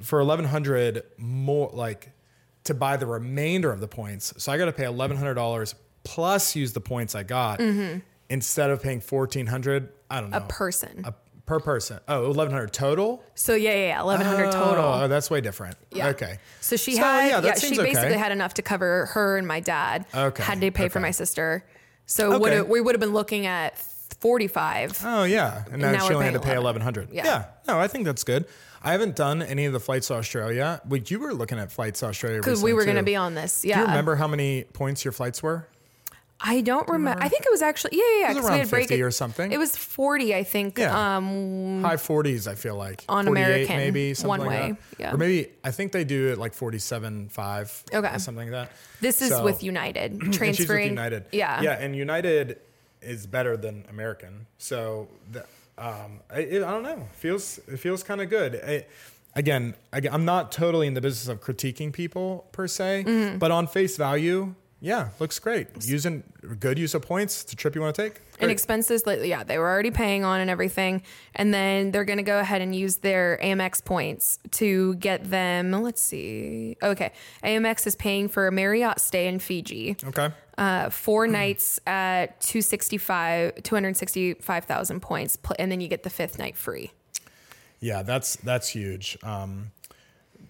for 0.01 0.19
1100 0.21 1.03
more 1.17 1.71
like 1.73 2.13
to 2.65 2.75
buy 2.75 2.97
the 2.97 3.07
remainder 3.07 3.73
of 3.73 3.81
the 3.81 3.89
points. 3.89 4.33
So 4.37 4.53
I 4.53 4.59
got 4.59 4.67
to 4.67 4.73
pay 4.73 4.85
$1100 4.85 5.75
plus 6.05 6.55
use 6.55 6.73
the 6.73 6.81
points 6.81 7.15
I 7.15 7.23
got 7.23 7.61
instead 8.31 8.71
of 8.71 8.83
paying 8.83 9.01
1400, 9.01 9.89
I 10.11 10.21
don't 10.21 10.31
know. 10.31 10.37
A 10.37 10.41
person. 10.43 11.03
A- 11.05 11.15
per 11.49 11.59
person. 11.59 11.99
Oh, 12.07 12.29
1100 12.29 12.73
total? 12.73 13.25
so 13.35 13.55
yeah, 13.55 13.71
yeah, 13.73 13.87
yeah 13.89 14.03
1100 14.03 14.53
total. 14.53 14.85
Oh, 14.85 15.09
that's 15.09 15.31
way 15.31 15.41
different. 15.41 15.77
Yeah. 15.91 16.09
Okay. 16.09 16.39
So 16.61 16.77
she 16.77 16.95
So, 16.95 17.03
had, 17.03 17.29
yeah, 17.29 17.41
yeah, 17.43 17.55
she 17.55 17.67
seems 17.69 17.79
okay. 17.79 17.93
basically 17.93 18.19
had 18.19 18.31
enough 18.33 18.55
to 18.55 18.63
cover 18.63 19.07
her 19.07 19.37
and 19.39 19.47
my 19.49 19.61
dad. 19.61 20.05
Okay, 20.15 20.43
Had 20.43 20.61
to 20.61 20.71
pay 20.71 20.89
for 20.89 21.01
my 21.01 21.11
sister. 21.11 21.65
So 22.07 22.35
Okay. 22.35 22.61
would 22.61 22.69
we 22.69 22.81
would 22.81 22.95
have 22.95 23.01
been 23.01 23.13
looking 23.15 23.47
at 23.47 23.77
45. 24.21 25.03
Oh 25.05 25.25
yeah, 25.25 25.65
and 25.73 25.81
now, 25.81 25.93
now 25.93 26.07
she 26.07 26.13
only 26.15 26.27
had 26.27 26.35
to 26.35 26.41
pay 26.41 26.55
11. 26.55 26.63
eleven 26.63 26.83
hundred. 26.83 27.09
Yeah. 27.11 27.25
Yeah. 27.25 27.45
no, 27.67 27.81
I 27.81 27.89
think 27.89 28.05
that's 28.05 28.25
good. 28.25 28.45
I 28.83 28.93
haven't 28.93 29.17
done 29.17 29.43
any 29.43 29.65
of 29.65 29.73
the 29.73 29.81
flights 29.81 30.07
to 30.09 30.15
Australia. 30.15 30.81
But 30.85 31.11
you 31.11 31.19
were 31.19 31.35
looking 31.35 31.59
at 31.59 31.73
flights 31.73 32.01
to 32.01 32.07
Australia 32.07 32.39
Because 32.39 32.63
we 32.63 32.73
were 32.73 32.85
going 32.85 32.97
to 32.97 33.03
be 33.03 33.17
on 33.17 33.35
this. 33.35 33.65
Yeah. 33.65 33.75
Do 33.77 33.81
you 33.81 33.87
remember 33.89 34.15
how 34.17 34.29
many 34.29 34.65
points 34.65 35.05
your 35.05 35.13
flights 35.13 35.43
were? 35.43 35.67
I 36.41 36.61
don't 36.61 36.89
remember. 36.89 37.21
I 37.23 37.29
think 37.29 37.45
it 37.45 37.51
was 37.51 37.63
actually, 37.63 37.97
yeah, 37.99 38.03
yeah, 38.15 38.21
yeah. 38.21 38.31
It 38.31 38.35
was 38.35 38.43
'cause 38.43 38.51
around 38.51 38.59
had 38.61 38.71
break 38.71 38.83
50 38.89 39.01
it- 39.01 39.03
or 39.05 39.11
something. 39.11 39.51
It 39.51 39.59
was 39.59 39.77
40, 39.77 40.35
I 40.35 40.45
think. 40.45 40.79
Yeah. 40.79 41.17
Um, 41.17 41.83
High 41.83 41.97
forties, 41.97 42.47
I 42.47 42.55
feel 42.55 42.77
like 42.77 43.05
On 43.09 43.27
American, 43.27 43.77
maybe 43.77 44.15
something 44.15 44.29
one 44.29 44.41
like 44.41 44.49
way, 44.49 44.69
that. 44.71 45.01
yeah. 45.01 45.15
Or 45.15 45.17
maybe 45.17 45.51
I 45.65 45.73
think 45.73 45.91
they 45.93 46.05
do 46.05 46.29
it 46.33 46.39
like 46.39 46.55
forty-seven 46.55 47.29
five. 47.31 47.83
Okay. 47.93 48.19
something 48.19 48.51
like 48.51 48.69
that. 48.69 48.71
this 49.01 49.21
is 49.21 49.31
So- 49.31 49.43
with 49.45 49.63
United. 49.65 50.21
Transferring. 50.33 50.83
with 50.85 50.91
United. 50.91 51.25
Yeah. 51.33 51.61
yeah, 51.61 51.73
and 51.73 51.97
United 51.97 52.59
is 53.03 53.27
better 53.27 53.57
than 53.57 53.85
American. 53.91 54.47
So 54.59 55.09
the, 55.33 55.41
um, 55.77 56.21
I, 56.31 56.41
it, 56.41 56.63
I 56.63 56.71
don't 56.71 56.83
know. 56.85 57.09
Feels 57.15 57.59
it 57.67 57.79
feels 57.79 58.03
kind 58.05 58.21
of 58.21 58.29
good. 58.31 58.61
I, 58.65 58.87
again, 59.35 59.75
I, 59.93 60.01
am 60.11 60.25
not 60.25 60.53
totally 60.53 60.87
in 60.87 60.95
the 60.95 61.01
business 61.01 61.29
of 61.29 61.41
critiquing 61.41 61.93
people 61.93 62.47
per 62.53 62.67
se, 62.69 63.05
Mm-hmm. 63.07 63.39
but 63.39 63.51
on 63.51 63.67
face 63.67 63.97
value, 63.97 64.55
yeah, 64.81 65.09
looks 65.19 65.39
great. 65.41 65.69
Using 65.85 66.23
good 66.61 66.79
use 66.79 66.95
of 66.95 67.03
points 67.03 67.43
to 67.45 67.57
trip 67.57 67.75
you 67.75 67.81
want 67.81 67.97
to 67.97 68.03
take. 68.03 68.21
And 68.41 68.51
expenses, 68.51 69.03
yeah, 69.07 69.43
they 69.43 69.59
were 69.59 69.69
already 69.69 69.91
paying 69.91 70.25
on 70.25 70.41
and 70.41 70.49
everything. 70.49 71.03
And 71.35 71.53
then 71.53 71.91
they're 71.91 72.05
going 72.05 72.19
to 72.19 72.23
go 72.23 72.39
ahead 72.39 72.61
and 72.61 72.75
use 72.75 72.99
their 72.99 73.41
Amex 73.43 73.85
points 73.85 74.39
to 74.53 74.95
get 74.97 75.29
them. 75.29 75.73
Let's 75.73 76.01
see. 76.01 76.77
Okay. 76.81 77.13
Amex 77.43 77.87
is 77.89 77.97
paying 77.97 78.29
for 78.29 78.47
a 78.47 78.53
Marriott 78.53 79.01
stay 79.01 79.27
in 79.27 79.41
Fiji. 79.41 79.97
okay. 80.05 80.31
Uh, 80.57 80.91
four 80.91 81.29
nights 81.29 81.79
at 81.87 82.41
265, 82.41 83.63
265,000 83.63 85.01
points. 85.01 85.39
And 85.59 85.71
then 85.73 85.81
you 85.81 85.89
get 85.89 86.03
the 86.05 86.11
fifth 86.11 86.39
night 86.39 86.57
free. 86.57 86.93
Yeah, 87.81 88.03
that's 88.03 88.37
that's 88.37 88.69
huge. 88.69 89.17
Um, 89.23 89.71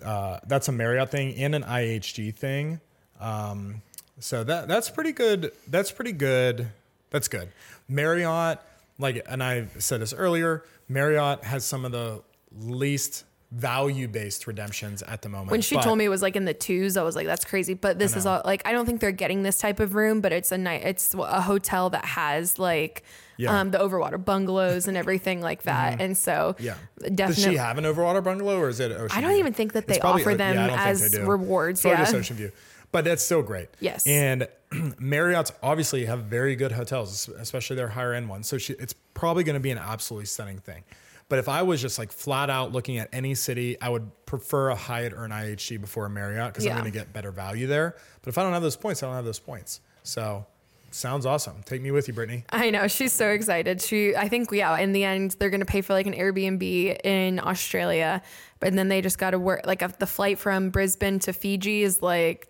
uh, 0.02 0.38
that's 0.46 0.68
a 0.68 0.72
Marriott 0.72 1.10
thing 1.10 1.34
and 1.36 1.54
an 1.54 1.62
IHG 1.62 2.34
thing. 2.34 2.80
Um, 3.20 3.82
so 4.20 4.44
that 4.44 4.68
that's 4.68 4.90
pretty 4.90 5.12
good. 5.12 5.52
That's 5.68 5.90
pretty 5.90 6.12
good. 6.12 6.68
That's 7.10 7.28
good. 7.28 7.48
Marriott, 7.88 8.58
like, 8.98 9.24
and 9.28 9.42
I 9.42 9.66
said 9.78 10.00
this 10.00 10.12
earlier. 10.12 10.64
Marriott 10.88 11.44
has 11.44 11.64
some 11.64 11.84
of 11.84 11.92
the 11.92 12.22
least 12.58 13.24
value-based 13.50 14.46
redemptions 14.46 15.02
at 15.02 15.22
the 15.22 15.28
moment. 15.28 15.50
When 15.50 15.60
she 15.62 15.74
but- 15.76 15.82
told 15.84 15.96
me 15.98 16.04
it 16.04 16.08
was 16.10 16.20
like 16.22 16.36
in 16.36 16.44
the 16.44 16.52
twos, 16.54 16.96
I 16.96 17.02
was 17.02 17.16
like, 17.16 17.26
"That's 17.26 17.44
crazy." 17.44 17.74
But 17.74 17.98
this 17.98 18.14
is 18.16 18.26
all 18.26 18.42
like 18.44 18.62
I 18.66 18.72
don't 18.72 18.84
think 18.86 19.00
they're 19.00 19.10
getting 19.12 19.42
this 19.42 19.58
type 19.58 19.80
of 19.80 19.94
room, 19.94 20.20
but 20.20 20.32
it's 20.32 20.52
a 20.52 20.58
night. 20.58 20.82
It's 20.84 21.14
a 21.14 21.40
hotel 21.40 21.88
that 21.90 22.04
has 22.04 22.58
like 22.58 23.04
Yeah. 23.38 23.48
Mm-hmm. 23.50 23.56
um, 23.56 23.70
the 23.70 23.78
overwater 23.78 24.22
bungalows 24.22 24.86
and 24.88 24.96
everything 24.96 25.40
like 25.40 25.62
that. 25.62 26.00
And 26.00 26.16
so 26.16 26.56
yeah, 26.58 26.74
definitely. 27.00 27.14
Does 27.34 27.42
she 27.42 27.54
have 27.56 27.78
an 27.78 27.84
overwater 27.84 28.22
bungalow 28.22 28.58
or 28.58 28.68
is 28.68 28.80
it 28.80 28.92
Ocean 28.92 29.16
I 29.16 29.20
don't 29.22 29.30
View? 29.30 29.38
even 29.40 29.52
think 29.54 29.72
that 29.74 29.86
they 29.86 29.98
offer 30.00 30.34
them 30.34 30.54
yeah, 30.56 30.64
I 30.64 30.66
don't 30.66 30.98
think 30.98 31.14
as 31.14 31.18
rewards, 31.20 31.84
It's 31.84 31.96
just 31.98 32.12
yeah. 32.12 32.18
Ocean 32.18 32.36
View, 32.36 32.52
but 32.92 33.04
that's 33.04 33.24
still 33.24 33.42
great. 33.42 33.68
Yes. 33.80 34.06
And 34.06 34.48
Marriott's 34.98 35.52
obviously 35.62 36.04
have 36.06 36.20
very 36.24 36.56
good 36.56 36.72
hotels, 36.72 37.28
especially 37.28 37.76
their 37.76 37.88
higher 37.88 38.12
end 38.14 38.28
ones. 38.28 38.48
So 38.48 38.58
she, 38.58 38.74
it's 38.74 38.94
probably 39.14 39.44
going 39.44 39.54
to 39.54 39.60
be 39.60 39.70
an 39.70 39.78
absolutely 39.78 40.26
stunning 40.26 40.58
thing. 40.58 40.84
But 41.28 41.38
if 41.38 41.48
I 41.48 41.60
was 41.62 41.82
just 41.82 41.98
like 41.98 42.10
flat 42.10 42.48
out 42.48 42.72
looking 42.72 42.96
at 42.98 43.10
any 43.12 43.34
city, 43.34 43.78
I 43.82 43.90
would 43.90 44.10
prefer 44.24 44.70
a 44.70 44.74
Hyatt 44.74 45.12
or 45.12 45.24
an 45.24 45.30
IHG 45.30 45.78
before 45.80 46.06
a 46.06 46.10
Marriott 46.10 46.52
because 46.52 46.64
Yeah. 46.64 46.72
I'm 46.72 46.80
going 46.80 46.90
to 46.90 46.98
get 46.98 47.12
better 47.12 47.30
value 47.30 47.66
there. 47.66 47.96
But 48.22 48.28
if 48.30 48.38
I 48.38 48.42
don't 48.42 48.54
have 48.54 48.62
those 48.62 48.76
points, 48.76 49.02
I 49.02 49.06
don't 49.06 49.14
have 49.16 49.26
those 49.26 49.38
points. 49.38 49.80
So 50.04 50.46
sounds 50.90 51.26
awesome. 51.26 51.62
Take 51.66 51.82
me 51.82 51.90
with 51.90 52.08
you, 52.08 52.14
Brittany. 52.14 52.44
I 52.48 52.70
know 52.70 52.88
she's 52.88 53.12
so 53.12 53.28
excited. 53.28 53.82
She, 53.82 54.16
I 54.16 54.28
think, 54.28 54.50
yeah. 54.52 54.78
In 54.78 54.92
the 54.92 55.04
end, 55.04 55.36
they're 55.38 55.50
gonna 55.50 55.66
pay 55.66 55.82
for 55.82 55.92
like 55.92 56.06
an 56.06 56.14
Airbnb 56.14 57.04
in 57.04 57.40
Australia, 57.40 58.22
but 58.58 58.72
then 58.74 58.88
they 58.88 59.02
just 59.02 59.18
got 59.18 59.32
to 59.32 59.38
work. 59.38 59.66
Like 59.66 59.82
if 59.82 59.98
the 59.98 60.06
flight 60.06 60.38
from 60.38 60.70
Brisbane 60.70 61.18
to 61.20 61.34
Fiji 61.34 61.82
is 61.82 62.00
like 62.00 62.48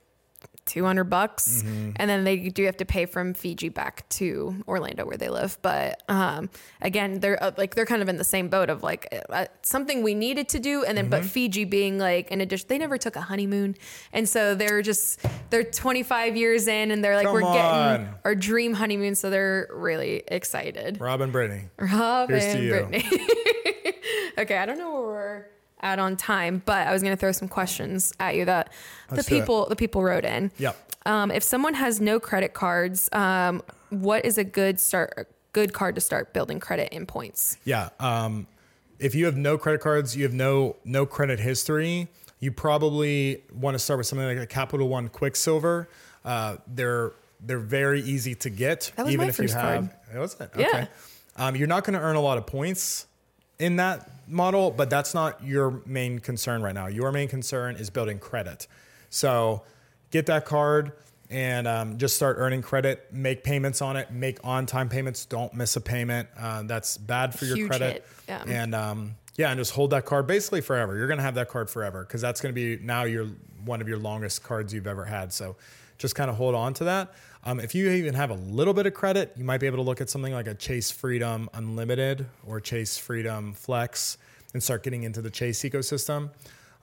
two 0.69 0.85
hundred 0.85 1.05
bucks, 1.05 1.63
Mm-hmm. 1.65 1.91
and 1.97 2.09
then 2.09 2.23
they 2.23 2.37
do 2.51 2.65
have 2.67 2.77
to 2.77 2.85
pay 2.85 3.07
from 3.07 3.35
Fiji 3.35 3.69
back 3.71 4.09
to 4.11 4.55
Orlando 4.69 5.05
where 5.05 5.17
they 5.17 5.29
live. 5.31 5.59
But 5.63 6.01
um, 6.09 6.51
again, 6.81 7.19
they're 7.19 7.43
uh, 7.43 7.51
like 7.57 7.75
they're 7.75 7.87
kind 7.87 8.03
of 8.03 8.09
in 8.09 8.17
the 8.17 8.25
same 8.25 8.49
boat 8.49 8.71
of 8.71 8.83
like 8.85 9.09
uh, 9.31 9.47
something 9.63 10.03
we 10.05 10.15
needed 10.15 10.49
to 10.51 10.61
do, 10.61 10.85
and 10.85 10.97
then 10.97 11.07
Mm-hmm. 11.07 11.11
but 11.11 11.25
Fiji 11.25 11.65
being 11.65 11.99
like 11.99 12.31
in 12.31 12.41
addition, 12.41 12.67
they 12.69 12.79
never 12.79 12.99
took 12.99 13.17
a 13.17 13.23
honeymoon, 13.23 13.75
and 14.13 14.29
so 14.29 14.55
they're 14.55 14.83
just 14.83 15.21
they're 15.51 15.65
twenty 15.65 16.03
five 16.05 16.37
years 16.37 16.69
in, 16.69 16.91
and 16.91 17.03
they're 17.03 17.17
like 17.17 17.25
Come 17.27 17.35
we're 17.35 17.41
getting 17.53 18.09
our 18.25 18.35
dream 18.35 18.75
honeymoon, 18.75 19.15
so 19.15 19.31
they're 19.31 19.69
really 19.73 20.23
excited. 20.29 21.01
Robin 21.01 21.31
Brittany. 21.31 21.65
Rob 21.79 22.29
Here's 22.29 22.45
to 22.45 22.51
and 22.51 22.63
you. 22.63 22.71
Brittany. 22.71 23.05
okay, 24.39 24.59
I 24.59 24.67
don't 24.67 24.79
know 24.79 24.93
where 24.93 25.03
we're 25.03 25.47
at 25.81 25.99
on 25.99 26.17
time, 26.17 26.63
but 26.65 26.87
I 26.87 26.93
was 26.93 27.03
gonna 27.03 27.17
throw 27.17 27.33
some 27.33 27.49
questions 27.49 28.13
at 28.21 28.35
you 28.37 28.45
that 28.45 28.73
Let's 29.11 29.27
the 29.27 29.37
people 29.37 29.67
the 29.69 29.77
people 29.77 30.03
wrote 30.03 30.25
in. 30.25 30.51
Yep. 30.59 30.93
Um, 31.07 31.31
if 31.31 31.43
someone 31.43 31.75
has 31.75 32.01
no 32.01 32.21
credit 32.21 32.53
cards, 32.55 33.09
um, 33.13 33.63
what 33.91 34.25
is 34.25 34.39
a 34.39 34.45
good 34.45 34.81
start 34.81 35.29
good 35.53 35.73
card 35.73 35.95
to 35.95 36.01
start 36.01 36.33
building 36.33 36.61
credit 36.61 36.93
in 36.93 37.07
points? 37.07 37.57
Yeah. 37.65 37.89
Um, 37.99 38.47
if 38.99 39.15
you 39.15 39.25
have 39.27 39.37
no 39.37 39.57
credit 39.59 39.81
cards, 39.81 40.17
you 40.17 40.25
have 40.25 40.35
no 40.35 40.77
no 40.85 41.07
credit 41.07 41.41
history, 41.41 42.09
you 42.41 42.53
probably 42.53 43.43
want 43.53 43.75
to 43.75 43.79
start 43.79 43.99
with 43.99 44.07
something 44.07 44.27
like 44.27 44.39
a 44.39 44.47
Capital 44.47 44.89
One 44.89 45.09
Quicksilver. 45.09 45.89
Uh, 46.25 46.57
they're 46.67 47.13
they're 47.41 47.59
very 47.59 48.01
easy 48.03 48.35
to 48.35 48.51
get, 48.51 48.91
That 48.97 49.05
was 49.07 49.15
even 49.15 49.27
my 49.27 49.31
if 49.31 49.39
you 49.39 49.49
have. 49.49 49.53
card. 49.55 49.91
It 50.13 50.19
was 50.19 50.35
it? 50.41 50.51
Yeah. 50.59 50.67
Okay. 50.67 50.89
Um, 51.37 51.55
you're 51.55 51.69
not 51.69 51.85
going 51.85 51.95
to 51.95 52.01
earn 52.05 52.17
a 52.17 52.21
lot 52.21 52.37
of 52.37 52.47
points 52.47 53.07
in 53.59 53.77
that 53.77 54.11
model, 54.29 54.71
but 54.71 54.91
that's 54.91 55.15
not 55.15 55.43
your 55.43 55.83
main 55.87 56.19
concern 56.19 56.63
right 56.63 56.75
now. 56.75 56.87
Your 56.87 57.13
main 57.13 57.29
concern 57.29 57.77
is 57.77 57.91
building 57.91 58.19
credit. 58.19 58.67
So 59.11 59.63
get 60.11 60.27
that 60.27 60.45
card 60.45 60.93
and 61.31 61.67
um, 61.67 61.99
just 61.99 62.17
start 62.17 62.37
earning 62.39 62.63
credit. 62.63 63.13
Make 63.13 63.45
payments 63.45 63.83
on 63.83 63.97
it. 63.97 64.11
Make 64.11 64.39
on-time 64.45 64.89
payments. 64.89 65.25
Don't 65.25 65.53
miss 65.55 65.77
a 65.77 65.81
payment. 65.81 66.29
Uh, 66.39 66.63
that's 66.63 66.97
bad 66.97 67.39
for 67.39 67.45
your 67.45 67.57
Huge 67.57 67.69
credit. 67.69 68.07
yeah. 68.29 68.45
And 68.47 68.75
um, 68.75 69.15
yeah, 69.37 69.51
and 69.51 69.59
just 69.59 69.73
hold 69.73 69.91
that 69.91 70.05
card 70.05 70.27
basically 70.27 70.61
forever. 70.61 70.97
You're 70.97 71.09
gonna 71.09 71.23
have 71.23 71.37
that 71.37 71.49
card 71.49 71.71
forever 71.71 72.03
because 72.03 72.21
that's 72.21 72.41
gonna 72.41 72.55
be 72.55 72.77
now 72.77 73.05
your 73.05 73.29
one 73.65 73.81
of 73.81 73.89
your 73.89 73.99
longest 73.99 74.43
cards 74.43 74.73
you've 74.73 74.87
ever 74.87 75.05
had. 75.05 75.33
So 75.33 75.57
just 75.99 76.15
kind 76.15 76.31
of 76.31 76.37
hold 76.37 76.55
on 76.55 76.75
to 76.75 76.85
that. 76.85 77.13
Um, 77.49 77.61
if 77.61 77.75
you 77.75 77.89
even 77.89 78.13
have 78.13 78.29
a 78.29 78.35
little 78.35 78.75
bit 78.75 78.85
of 78.85 78.93
credit, 78.93 79.33
you 79.35 79.43
might 79.43 79.57
be 79.57 79.67
able 79.67 79.79
to 79.79 79.83
look 79.83 80.03
at 80.03 80.11
something 80.11 80.35
like 80.35 80.47
a 80.47 80.55
Chase 80.55 80.91
Freedom 80.91 81.49
Unlimited 81.55 82.27
or 82.47 82.61
Chase 82.61 82.99
Freedom 82.99 83.55
Flex 83.55 84.19
and 84.53 84.63
start 84.63 84.83
getting 84.83 85.05
into 85.05 85.23
the 85.23 85.31
Chase 85.31 85.63
ecosystem. 85.63 86.29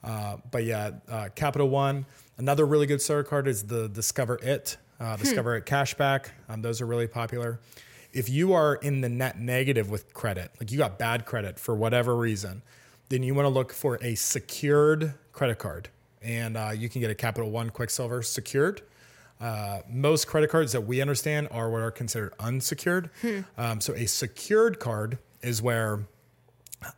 Uh, 0.02 0.38
but 0.50 0.64
yeah, 0.64 0.90
uh, 1.08 1.28
Capital 1.36 1.68
One. 1.68 2.04
Another 2.36 2.66
really 2.66 2.86
good 2.86 3.00
starter 3.00 3.22
card 3.22 3.46
is 3.46 3.62
the 3.62 3.88
Discover 3.88 4.40
It, 4.42 4.76
uh, 4.98 5.16
Discover 5.16 5.54
It 5.54 5.66
Cashback. 5.66 6.30
Um, 6.48 6.62
those 6.62 6.80
are 6.80 6.86
really 6.86 7.06
popular. 7.06 7.60
If 8.12 8.28
you 8.28 8.52
are 8.52 8.74
in 8.74 9.02
the 9.02 9.08
net 9.08 9.38
negative 9.38 9.88
with 9.88 10.12
credit, 10.14 10.50
like 10.58 10.72
you 10.72 10.78
got 10.78 10.98
bad 10.98 11.26
credit 11.26 11.60
for 11.60 11.76
whatever 11.76 12.16
reason, 12.16 12.62
then 13.08 13.22
you 13.22 13.36
want 13.36 13.46
to 13.46 13.50
look 13.50 13.72
for 13.72 14.00
a 14.02 14.16
secured 14.16 15.14
credit 15.32 15.60
card. 15.60 15.90
And 16.22 16.56
uh, 16.56 16.70
you 16.74 16.88
can 16.88 17.02
get 17.02 17.12
a 17.12 17.14
Capital 17.14 17.52
One 17.52 17.70
Quicksilver 17.70 18.22
secured. 18.22 18.82
Uh, 19.40 19.80
most 19.88 20.26
credit 20.26 20.50
cards 20.50 20.72
that 20.72 20.82
we 20.82 21.00
understand 21.00 21.48
are 21.50 21.70
what 21.70 21.82
are 21.82 21.90
considered 21.90 22.32
unsecured. 22.40 23.10
Um, 23.58 23.80
so 23.80 23.92
a 23.94 24.06
secured 24.06 24.78
card 24.78 25.18
is 25.42 25.60
where 25.60 26.06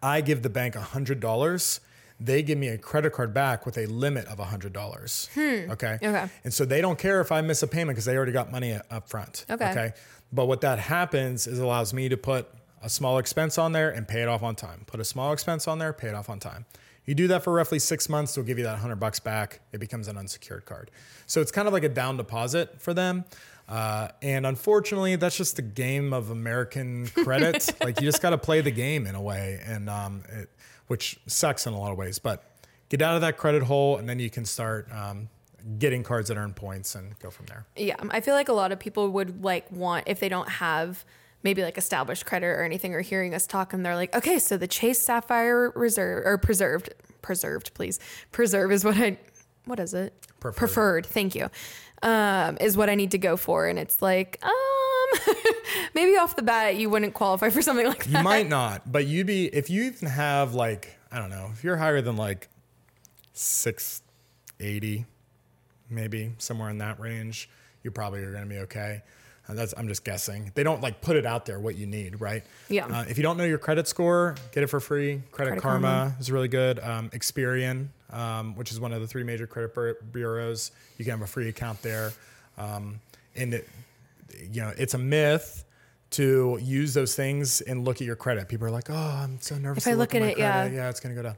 I 0.03 0.21
give 0.21 0.43
the 0.43 0.51
bank 0.51 0.75
$100. 0.75 1.81
They 2.21 2.43
give 2.43 2.59
me 2.59 2.69
a 2.69 2.79
credit 2.79 3.13
card 3.13 3.33
back 3.33 3.65
with 3.65 3.79
a 3.79 3.87
limit 3.87 4.27
of 4.27 4.39
$100. 4.39 5.37
Okay. 5.71 5.99
Okay. 6.03 6.29
And 6.45 6.53
so 6.53 6.65
they 6.65 6.81
don't 6.81 6.99
care 6.99 7.21
if 7.21 7.31
I 7.31 7.41
miss 7.41 7.63
a 7.63 7.69
payment 7.69 7.95
because 7.97 8.05
they 8.07 8.17
already 8.17 8.33
got 8.33 8.51
money 8.51 8.79
up 8.91 9.09
front. 9.09 9.45
Okay. 9.49 9.71
Okay. 9.71 9.93
But 10.33 10.47
what 10.47 10.61
that 10.63 10.79
happens 10.79 11.47
is 11.47 11.59
allows 11.59 11.95
me 11.95 12.09
to 12.09 12.17
put 12.17 12.49
a 12.83 12.89
small 12.89 13.19
expense 13.19 13.59
on 13.59 13.73
there 13.73 13.91
and 13.91 14.07
pay 14.07 14.23
it 14.23 14.29
off 14.29 14.43
on 14.43 14.55
time. 14.55 14.85
Put 14.87 15.01
a 15.01 15.05
small 15.05 15.33
expense 15.33 15.67
on 15.67 15.79
there, 15.79 15.93
pay 15.93 16.09
it 16.09 16.15
off 16.15 16.29
on 16.29 16.39
time. 16.39 16.65
You 17.09 17.15
do 17.15 17.29
that 17.29 17.43
for 17.43 17.55
roughly 17.55 17.79
six 17.79 18.11
months, 18.11 18.35
they'll 18.35 18.45
give 18.45 18.59
you 18.59 18.65
that 18.65 18.73
100 18.73 18.97
bucks 18.97 19.19
back. 19.19 19.61
It 19.73 19.81
becomes 19.81 20.09
an 20.09 20.19
unsecured 20.19 20.67
card. 20.67 20.91
So 21.25 21.41
it's 21.41 21.51
kind 21.51 21.67
of 21.67 21.73
like 21.73 21.83
a 21.83 21.89
down 21.89 22.19
deposit 22.19 22.83
for 22.83 22.93
them. 22.93 23.25
Uh, 23.67 24.09
and 24.21 24.45
unfortunately, 24.45 25.17
that's 25.17 25.35
just 25.35 25.57
the 25.57 25.63
game 25.63 26.13
of 26.13 26.29
American 26.29 27.07
credit. 27.07 27.75
like 27.83 27.99
you 27.99 28.07
just 28.07 28.21
got 28.21 28.31
to 28.31 28.39
play 28.39 28.61
the 28.61 28.71
game 28.71 29.07
in 29.07 29.15
a 29.15 29.23
way, 29.23 29.59
and 29.65 29.89
um, 29.89 30.23
it, 30.29 30.51
which 30.89 31.19
sucks 31.27 31.67
in 31.67 31.73
a 31.73 31.81
lot 31.81 31.93
of 31.93 31.97
ways. 31.97 32.19
But 32.19 32.45
get 32.91 33.01
out 33.01 33.15
of 33.15 33.23
that 33.23 33.39
credit 33.39 33.63
hole, 33.63 33.97
and 33.97 34.07
then 34.07 34.19
you 34.19 34.29
can 34.29 34.45
start 34.45 34.87
um, 34.93 35.31
getting 35.79 36.03
cards 36.03 36.29
that 36.29 36.37
earn 36.37 36.53
points 36.53 36.95
and 36.95 37.19
go 37.21 37.31
from 37.31 37.47
there. 37.47 37.65
Yeah, 37.75 37.97
I 38.11 38.21
feel 38.21 38.35
like 38.35 38.51
a 38.51 38.55
lot 38.55 38.71
of 38.71 38.79
people 38.79 39.09
would 39.13 39.43
like 39.43 39.73
want 39.73 40.05
if 40.09 40.21
they 40.21 40.29
don't 40.29 40.51
have 40.51 41.07
maybe 41.43 41.63
like 41.63 41.79
established 41.79 42.27
credit 42.27 42.47
or 42.47 42.63
anything 42.63 42.95
or 42.95 43.01
hearing 43.01 43.35
us 43.35 43.47
talk 43.47 43.73
and 43.73 43.85
they're 43.85 43.97
like, 43.97 44.15
okay, 44.15 44.39
so 44.39 44.57
the 44.57 44.67
Chase 44.67 45.01
Sapphire 45.01 45.71
Reserve 45.75 46.27
or 46.27 46.39
preserved, 46.39 46.91
preserved, 47.23 47.75
please. 47.75 48.01
Preserve 48.33 48.73
is 48.73 48.85
what 48.85 48.97
I, 48.97 49.19
what 49.65 49.81
is 49.81 49.95
it? 49.95 50.15
Preferred. 50.41 50.57
Preferred. 50.57 51.07
Thank 51.07 51.35
you. 51.35 51.49
Um, 52.03 52.59
is 52.61 52.77
what 52.77 52.89
I 52.89 52.95
need 52.95 53.11
to 53.13 53.19
go 53.19 53.37
for. 53.37 53.67
And 53.67 53.79
it's 53.79 54.01
like, 54.01 54.39
um, 54.43 54.55
maybe 55.95 56.17
off 56.17 56.37
the 56.37 56.43
bat 56.43 56.77
you 56.77 56.91
wouldn't 56.91 57.15
qualify 57.15 57.51
for 57.51 57.63
something 57.63 57.87
like 57.87 58.05
that. 58.05 58.19
You 58.19 58.23
might 58.23 58.49
not, 58.49 58.91
but 58.91 59.07
you'd 59.07 59.27
be 59.27 59.47
if 59.47 59.71
you 59.71 59.85
even 59.85 60.09
have 60.09 60.55
like 60.55 60.99
I 61.11 61.19
don't 61.19 61.31
know 61.31 61.51
if 61.53 61.65
you're 61.65 61.77
higher 61.77 62.01
than 62.01 62.17
like 62.17 62.49
six 63.33 64.03
eighty, 64.61 65.07
maybe 65.89 66.35
somewhere 66.39 66.71
in 66.71 66.79
that 66.79 67.01
range, 67.01 67.49
you 67.83 67.91
probably 67.91 68.23
are 68.23 68.33
going 68.33 68.45
to 68.45 68.49
be 68.49 68.59
okay. 68.61 69.03
Uh, 69.49 69.55
that's 69.55 69.75
I'm 69.77 69.89
just 69.89 70.05
guessing. 70.05 70.53
They 70.55 70.63
don't 70.63 70.83
like 70.83 71.01
put 71.01 71.17
it 71.17 71.25
out 71.25 71.47
there 71.47 71.59
what 71.59 71.77
you 71.77 71.87
need, 71.87 72.21
right? 72.21 72.45
Yeah. 72.69 72.87
Uh, 72.87 73.05
if 73.09 73.17
you 73.17 73.23
don't 73.23 73.37
know 73.37 73.45
your 73.45 73.59
credit 73.59 73.89
score, 73.89 74.35
get 74.53 74.63
it 74.63 74.67
for 74.67 74.81
free. 74.81 75.23
Credit, 75.33 75.51
Credit 75.53 75.63
Karma, 75.63 75.89
Karma. 75.89 76.17
is 76.21 76.31
really 76.31 76.49
good. 76.49 76.79
Um, 76.81 77.11
Experian, 77.11 77.89
um, 78.11 78.55
which 78.57 78.71
is 78.73 78.79
one 78.81 78.93
of 78.93 79.01
the 79.01 79.07
three 79.07 79.25
major 79.25 79.47
credit 79.47 79.75
bur- 79.75 79.99
bureaus, 80.13 80.71
you 80.99 81.05
can 81.05 81.13
have 81.13 81.23
a 81.23 81.27
free 81.27 81.49
account 81.49 81.81
there. 81.83 82.13
Um, 82.59 83.01
and 83.37 83.55
it, 83.55 83.69
you 84.53 84.61
know, 84.61 84.73
it's 84.77 84.95
a 84.95 84.99
myth 84.99 85.65
to 86.11 86.59
use 86.61 86.95
those 86.95 87.15
things 87.15 87.61
and 87.61 87.85
look 87.85 87.97
at 87.97 88.07
your 88.07 88.17
credit. 88.17 88.49
People 88.49 88.67
are 88.67 88.71
like, 88.71 88.91
"Oh, 88.91 88.95
I'm 88.95 89.41
so 89.41 89.57
nervous." 89.59 89.85
If 89.85 89.89
I 89.89 89.93
to 89.93 89.99
look 89.99 90.15
at 90.15 90.23
at 90.23 90.25
my 90.25 90.31
it, 90.33 90.39
yeah. 90.39 90.53
credit. 90.63 90.75
yeah, 90.77 90.89
it's 90.91 91.01
gonna 91.01 91.15
go 91.15 91.23
down. 91.23 91.37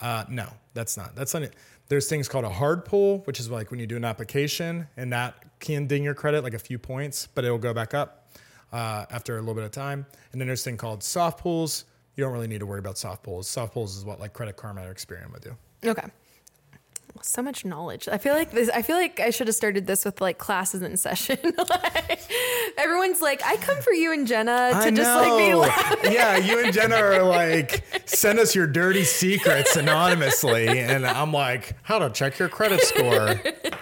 Uh, 0.00 0.24
no, 0.28 0.48
that's 0.74 0.96
not. 0.96 1.14
That's 1.16 1.34
not 1.34 1.42
it. 1.44 1.54
There's 1.88 2.08
things 2.08 2.28
called 2.28 2.44
a 2.44 2.50
hard 2.50 2.84
pull, 2.84 3.20
which 3.20 3.40
is 3.40 3.50
like 3.50 3.70
when 3.70 3.80
you 3.80 3.86
do 3.86 3.96
an 3.96 4.04
application, 4.04 4.88
and 4.96 5.12
that 5.12 5.34
can 5.60 5.86
ding 5.86 6.04
your 6.04 6.14
credit 6.14 6.44
like 6.44 6.54
a 6.54 6.58
few 6.58 6.78
points, 6.78 7.28
but 7.34 7.44
it'll 7.44 7.58
go 7.58 7.72
back 7.72 7.94
up 7.94 8.30
uh, 8.72 9.06
after 9.10 9.36
a 9.36 9.40
little 9.40 9.54
bit 9.54 9.64
of 9.64 9.70
time. 9.70 10.06
And 10.32 10.40
then 10.40 10.46
there's 10.48 10.62
thing 10.62 10.76
called 10.76 11.02
soft 11.02 11.40
pulls. 11.40 11.84
You 12.14 12.24
don't 12.24 12.32
really 12.32 12.48
need 12.48 12.58
to 12.60 12.66
worry 12.66 12.80
about 12.80 12.98
soft 12.98 13.22
pulls. 13.22 13.48
Soft 13.48 13.72
pulls 13.72 13.96
is 13.96 14.04
what 14.04 14.20
like 14.20 14.32
Credit 14.32 14.56
Karma 14.56 14.88
or 14.88 14.92
Experian 14.92 15.32
would 15.32 15.42
do. 15.42 15.56
Okay. 15.84 16.06
So 17.22 17.42
much 17.42 17.64
knowledge. 17.64 18.08
I 18.08 18.18
feel 18.18 18.34
like 18.34 18.50
this. 18.52 18.68
I 18.70 18.82
feel 18.82 18.96
like 18.96 19.20
I 19.20 19.30
should 19.30 19.46
have 19.46 19.56
started 19.56 19.86
this 19.86 20.04
with 20.04 20.20
like 20.20 20.38
classes 20.38 20.82
in 20.82 20.96
session. 20.96 21.38
like, 21.58 22.20
everyone's 22.76 23.20
like, 23.20 23.42
"I 23.44 23.56
come 23.56 23.80
for 23.82 23.92
you 23.92 24.12
and 24.12 24.26
Jenna 24.26 24.78
to 24.82 24.90
just 24.90 25.14
like 25.14 25.38
be 25.38 25.54
loud." 25.54 25.98
yeah, 26.12 26.36
you 26.36 26.62
and 26.64 26.72
Jenna 26.72 26.96
are 26.96 27.22
like, 27.24 27.84
send 28.06 28.38
us 28.38 28.54
your 28.54 28.66
dirty 28.66 29.04
secrets 29.04 29.76
anonymously. 29.76 30.68
And 30.80 31.06
I'm 31.06 31.32
like, 31.32 31.74
how 31.82 31.98
to 31.98 32.10
check 32.10 32.38
your 32.38 32.48
credit 32.48 32.80
score. 32.82 33.34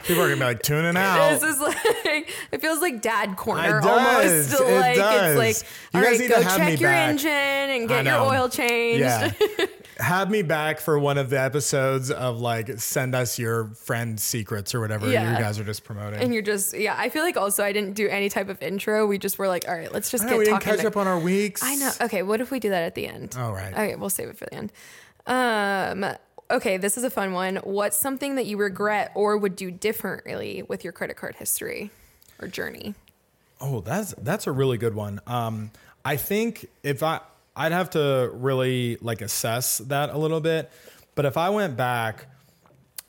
People 0.05 0.23
are 0.23 0.29
gonna 0.29 0.37
be 0.37 0.45
like 0.45 0.63
tuning 0.63 0.97
out. 0.97 1.39
This 1.41 1.43
is 1.55 1.61
like 1.61 2.31
it 2.53 2.61
feels 2.61 2.81
like 2.81 3.03
dad 3.03 3.37
corner 3.37 3.81
almost. 3.83 4.53
It 4.61 4.65
like 4.81 4.97
does. 4.97 5.37
it's 5.37 5.63
like 5.63 5.71
You 5.95 6.01
all 6.01 6.03
guys 6.05 6.11
right, 6.13 6.21
need 6.21 6.35
to 6.35 6.43
go 6.43 6.57
check 6.57 6.81
your 6.81 6.91
back. 6.91 7.09
engine 7.11 7.31
and 7.31 7.89
get 7.89 8.05
your 8.05 8.21
oil 8.21 8.49
changed. 8.49 9.01
Yeah. 9.01 9.33
Have 9.99 10.31
me 10.31 10.43
back 10.43 10.79
for 10.81 10.99
one 10.99 11.17
of 11.17 11.31
the 11.31 11.41
episodes 11.41 12.11
of 12.11 12.39
like 12.39 12.79
send 12.79 13.15
us 13.15 13.39
your 13.39 13.69
friend 13.69 14.21
secrets 14.21 14.75
or 14.75 14.81
whatever 14.81 15.11
Yeah. 15.11 15.33
you 15.33 15.39
guys 15.43 15.59
are 15.59 15.65
just 15.65 15.85
promoting. 15.85 16.21
And 16.21 16.35
you're 16.35 16.43
just 16.43 16.75
yeah. 16.77 16.95
I 16.99 17.09
feel 17.09 17.23
like 17.23 17.37
also 17.39 17.65
I 17.65 17.73
didn't 17.73 17.95
do 17.95 18.07
any 18.09 18.29
type 18.29 18.49
of 18.51 18.63
intro. 18.63 19.07
We 19.07 19.17
just 19.19 19.39
were 19.39 19.49
like, 19.49 19.67
all 19.67 19.75
right, 19.75 19.91
let's 19.93 20.11
just 20.11 20.25
I 20.25 20.27
get 20.27 20.33
know 20.33 20.39
we 20.39 20.45
didn't 20.45 20.61
catch 20.61 20.81
to- 20.81 20.89
up 20.89 20.97
on 20.99 21.07
our 21.07 21.19
weeks. 21.19 21.63
I 21.63 21.77
know. 21.77 21.91
Okay, 22.03 22.23
what 22.23 22.41
if 22.43 22.51
we 22.51 22.61
do 22.61 22.69
that 22.71 22.83
at 22.83 22.95
the 22.95 23.07
end? 23.07 23.37
All 23.39 23.53
right. 23.53 23.73
Okay, 23.73 23.95
we'll 23.97 24.11
save 24.11 24.29
it 24.29 24.37
for 24.37 24.45
the 24.45 24.55
end. 24.55 24.73
Um, 25.27 26.05
okay, 26.51 26.77
this 26.77 26.97
is 26.99 27.05
a 27.05 27.11
fun 27.11 27.33
one. 27.33 27.57
What's 27.57 27.97
something 27.97 28.35
that 28.37 28.47
you 28.47 28.57
regret 28.59 29.13
or 29.15 29.37
would 29.37 29.57
do 29.57 29.71
differently 29.71 30.63
with 30.69 30.85
your 30.85 30.93
credit 30.93 31.17
card 31.17 31.37
history 31.37 31.91
or 32.41 32.49
journey? 32.49 32.95
Oh, 33.61 33.81
that's 33.81 34.15
that's 34.19 34.47
a 34.47 34.53
really 34.53 34.77
good 34.77 34.95
one. 34.95 35.21
Um, 35.27 35.71
I 36.05 36.17
think 36.17 36.69
if 36.83 37.03
I 37.03 37.21
I'd 37.57 37.73
have 37.73 37.91
to 37.91 38.31
really 38.35 38.99
like 39.01 39.23
assess 39.23 39.79
that 39.79 40.11
a 40.11 40.19
little 40.19 40.41
bit, 40.41 40.71
but 41.15 41.25
if 41.25 41.37
I 41.39 41.49
went 41.51 41.77
back, 41.77 42.27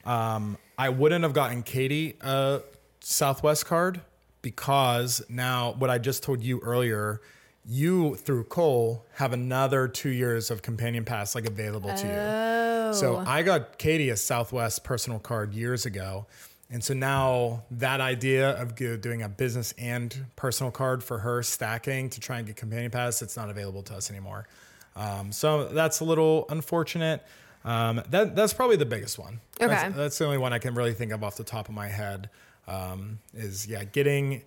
um, 0.06 0.58
I 0.78 0.90
wouldn't 0.90 1.24
have 1.24 1.34
gotten 1.34 1.64
Katie 1.64 2.16
a 2.22 2.62
Southwest 3.02 3.66
card 3.66 4.02
because 4.42 5.22
now 5.28 5.74
what 5.78 5.90
I 5.90 5.98
just 5.98 6.24
told 6.24 6.42
you 6.42 6.60
earlier, 6.60 7.22
you 7.66 8.16
through 8.16 8.46
Cole 8.46 9.06
have 9.16 9.34
another 9.34 9.90
two 9.90 10.10
years 10.10 10.50
of 10.50 10.62
Companion 10.62 11.04
Pass 11.04 11.36
like 11.36 11.46
available 11.46 11.94
to 11.94 12.08
you. 12.08 12.94
So 12.94 13.18
I 13.18 13.44
got 13.44 13.78
Katie 13.78 14.10
a 14.10 14.16
Southwest 14.16 14.86
personal 14.86 15.20
card 15.20 15.54
years 15.54 15.86
ago. 15.86 16.26
And 16.70 16.84
so 16.84 16.94
now 16.94 17.64
that 17.72 18.02
idea 18.02 18.52
of 18.62 18.76
doing 18.76 19.22
a 19.22 19.30
business 19.30 19.74
and 19.78 20.26
personal 20.36 20.72
card 20.72 21.04
for 21.04 21.20
her 21.20 21.42
stacking 21.42 22.10
to 22.10 22.20
try 22.20 22.40
and 22.40 22.48
get 22.48 22.58
companion 22.58 22.92
pass, 22.92 23.22
it's 23.22 23.38
not 23.38 23.50
available 23.50 23.84
to 23.84 23.96
us 23.96 24.10
anymore. 24.10 24.48
Um, 24.96 25.32
so 25.32 25.66
that's 25.70 26.02
a 26.02 26.04
little 26.04 26.46
unfortunate. 26.50 27.24
Um, 27.64 28.02
that 28.10 28.36
that's 28.36 28.54
probably 28.54 28.76
the 28.76 28.86
biggest 28.86 29.18
one. 29.18 29.40
Okay. 29.62 29.68
That's, 29.68 29.96
that's 29.96 30.18
the 30.18 30.26
only 30.26 30.38
one 30.38 30.54
I 30.54 30.60
can 30.60 30.74
really 30.74 30.94
think 30.94 31.12
of 31.12 31.24
off 31.24 31.38
the 31.38 31.44
top 31.44 31.70
of 31.70 31.76
my 31.76 31.88
head. 31.88 32.30
Um, 32.68 33.20
is 33.34 33.66
yeah, 33.68 33.84
getting 33.86 34.42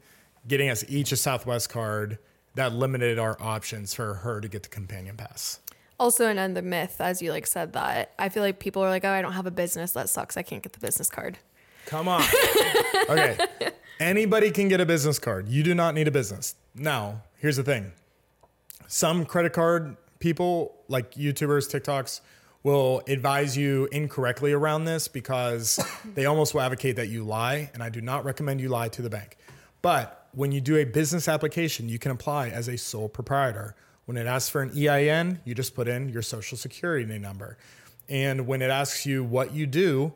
getting 0.46 0.68
us 0.68 0.84
each 0.88 1.12
a 1.12 1.16
Southwest 1.16 1.70
card 1.70 2.18
that 2.54 2.72
limited 2.72 3.18
our 3.18 3.36
options 3.40 3.94
for 3.94 4.14
her 4.14 4.40
to 4.40 4.48
get 4.48 4.62
the 4.62 4.68
companion 4.68 5.16
pass. 5.16 5.60
Also, 5.98 6.26
another 6.26 6.62
myth, 6.62 6.96
as 6.98 7.20
you 7.20 7.30
like 7.30 7.46
said 7.46 7.74
that 7.74 8.12
I 8.18 8.30
feel 8.30 8.42
like 8.42 8.58
people 8.58 8.82
are 8.82 8.88
like, 8.88 9.04
oh, 9.04 9.10
I 9.10 9.22
don't 9.22 9.32
have 9.32 9.46
a 9.46 9.50
business. 9.50 9.92
That 9.92 10.08
sucks. 10.08 10.36
I 10.36 10.42
can't 10.42 10.62
get 10.62 10.72
the 10.72 10.80
business 10.80 11.08
card. 11.10 11.38
Come 11.86 12.08
on. 12.08 12.22
okay. 13.08 13.38
Anybody 13.98 14.50
can 14.50 14.68
get 14.68 14.80
a 14.80 14.86
business 14.86 15.18
card. 15.18 15.48
You 15.48 15.62
do 15.62 15.74
not 15.74 15.94
need 15.94 16.08
a 16.08 16.10
business. 16.10 16.54
Now, 16.74 17.22
here's 17.36 17.56
the 17.56 17.64
thing 17.64 17.92
some 18.86 19.24
credit 19.24 19.52
card 19.52 19.96
people 20.18 20.76
like 20.88 21.14
YouTubers, 21.14 21.68
TikToks 21.70 22.20
will 22.62 23.02
advise 23.08 23.56
you 23.56 23.88
incorrectly 23.90 24.52
around 24.52 24.84
this 24.84 25.08
because 25.08 25.80
they 26.14 26.26
almost 26.26 26.54
will 26.54 26.60
advocate 26.60 26.96
that 26.96 27.08
you 27.08 27.24
lie. 27.24 27.70
And 27.74 27.82
I 27.82 27.88
do 27.88 28.00
not 28.00 28.24
recommend 28.24 28.60
you 28.60 28.68
lie 28.68 28.88
to 28.88 29.02
the 29.02 29.10
bank. 29.10 29.38
But 29.82 30.28
when 30.32 30.52
you 30.52 30.60
do 30.60 30.76
a 30.76 30.84
business 30.84 31.26
application, 31.26 31.88
you 31.88 31.98
can 31.98 32.10
apply 32.10 32.50
as 32.50 32.68
a 32.68 32.76
sole 32.76 33.08
proprietor. 33.08 33.74
When 34.04 34.16
it 34.16 34.26
asks 34.26 34.50
for 34.50 34.62
an 34.62 34.70
EIN, 34.76 35.40
you 35.44 35.54
just 35.54 35.74
put 35.74 35.88
in 35.88 36.08
your 36.08 36.22
social 36.22 36.58
security 36.58 37.18
number. 37.18 37.56
And 38.08 38.46
when 38.46 38.60
it 38.60 38.70
asks 38.70 39.06
you 39.06 39.24
what 39.24 39.54
you 39.54 39.66
do, 39.66 40.12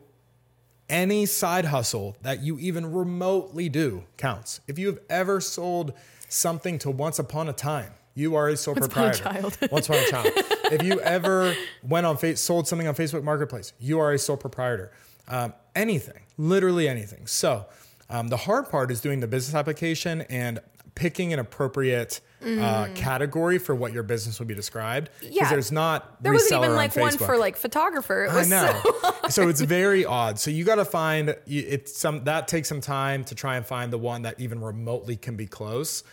any 0.89 1.25
side 1.25 1.65
hustle 1.65 2.15
that 2.21 2.41
you 2.43 2.59
even 2.59 2.91
remotely 2.93 3.69
do 3.69 4.03
counts. 4.17 4.61
If 4.67 4.77
you 4.77 4.87
have 4.87 4.99
ever 5.09 5.41
sold 5.41 5.93
something 6.29 6.79
to 6.79 6.89
Once 6.91 7.19
Upon 7.19 7.49
a 7.49 7.53
Time, 7.53 7.91
you 8.13 8.35
are 8.35 8.47
a 8.47 8.55
sole 8.57 8.75
Once 8.75 8.85
upon 8.87 9.09
a 9.09 9.11
proprietor. 9.13 9.41
child. 9.41 9.57
Once 9.71 9.89
upon 9.89 10.01
a 10.03 10.07
child. 10.07 10.27
if 10.71 10.83
you 10.83 10.99
ever 11.01 11.53
went 11.83 12.05
on 12.05 12.17
face, 12.17 12.39
sold 12.39 12.67
something 12.67 12.87
on 12.87 12.95
Facebook 12.95 13.23
Marketplace, 13.23 13.73
you 13.79 13.99
are 13.99 14.11
a 14.13 14.19
sole 14.19 14.37
proprietor. 14.37 14.91
Um, 15.27 15.53
anything, 15.75 16.21
literally 16.37 16.87
anything. 16.87 17.27
So 17.27 17.65
um, 18.09 18.29
the 18.29 18.37
hard 18.37 18.69
part 18.69 18.91
is 18.91 19.01
doing 19.01 19.19
the 19.19 19.27
business 19.27 19.55
application 19.55 20.21
and 20.23 20.59
picking 20.95 21.33
an 21.33 21.39
appropriate 21.39 22.21
uh, 22.45 22.87
category 22.95 23.57
for 23.57 23.73
what 23.75 23.91
your 23.91 24.03
business 24.03 24.39
would 24.39 24.47
be 24.47 24.53
described. 24.55 25.09
Because 25.19 25.35
Mm. 25.35 25.41
Yeah. 25.41 25.49
there's 25.49 25.71
not 25.71 26.21
There 26.23 26.31
wasn't 26.33 26.53
even 26.59 26.71
on 26.71 26.75
like 26.75 26.95
one 26.95 27.17
for 27.17 27.37
like 27.37 27.57
photographer. 27.57 28.25
It 28.25 28.31
I 28.31 28.43
know. 28.45 28.81
so 28.83 29.13
So, 29.29 29.49
it's 29.49 29.61
very 29.61 30.05
odd. 30.05 30.39
So 30.39 30.51
you 30.51 30.63
got 30.63 30.75
to 30.75 30.85
find 30.85 31.35
it's 31.47 31.97
some 31.97 32.23
that 32.25 32.47
takes 32.47 32.69
some 32.69 32.81
time 32.81 33.23
to 33.25 33.35
try 33.35 33.57
and 33.57 33.65
find 33.65 33.91
the 33.91 33.97
one 33.97 34.21
that 34.23 34.39
even 34.39 34.61
remotely 34.61 35.15
can 35.15 35.35
be 35.35 35.47
close. 35.47 36.03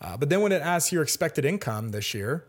Uh, 0.00 0.16
but 0.16 0.28
then 0.28 0.40
when 0.42 0.52
it 0.52 0.62
asks 0.62 0.92
your 0.92 1.02
expected 1.02 1.44
income 1.44 1.88
this 1.90 2.14
year, 2.14 2.44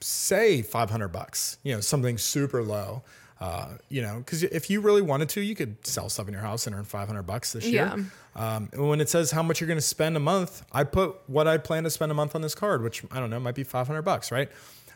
say 0.00 0.62
500 0.62 1.08
bucks, 1.08 1.58
you 1.62 1.74
know, 1.74 1.80
something 1.80 2.18
super 2.18 2.62
low. 2.62 3.02
Uh, 3.40 3.68
you 3.88 4.02
know, 4.02 4.16
because 4.18 4.42
if 4.42 4.68
you 4.68 4.80
really 4.80 5.00
wanted 5.02 5.28
to, 5.28 5.40
you 5.40 5.54
could 5.54 5.76
sell 5.86 6.08
stuff 6.08 6.26
in 6.26 6.32
your 6.32 6.42
house 6.42 6.66
and 6.66 6.74
earn 6.74 6.82
500 6.84 7.22
bucks 7.22 7.52
this 7.52 7.64
year. 7.66 8.04
Um, 8.38 8.68
and 8.72 8.88
when 8.88 9.00
it 9.00 9.08
says 9.08 9.32
how 9.32 9.42
much 9.42 9.60
you're 9.60 9.66
going 9.66 9.78
to 9.78 9.82
spend 9.82 10.16
a 10.16 10.20
month, 10.20 10.64
I 10.72 10.84
put 10.84 11.16
what 11.26 11.48
I 11.48 11.58
plan 11.58 11.82
to 11.84 11.90
spend 11.90 12.12
a 12.12 12.14
month 12.14 12.36
on 12.36 12.40
this 12.40 12.54
card, 12.54 12.82
which 12.82 13.02
I 13.10 13.18
don't 13.18 13.30
know, 13.30 13.40
might 13.40 13.56
be 13.56 13.64
500 13.64 14.02
bucks, 14.02 14.30
right? 14.30 14.48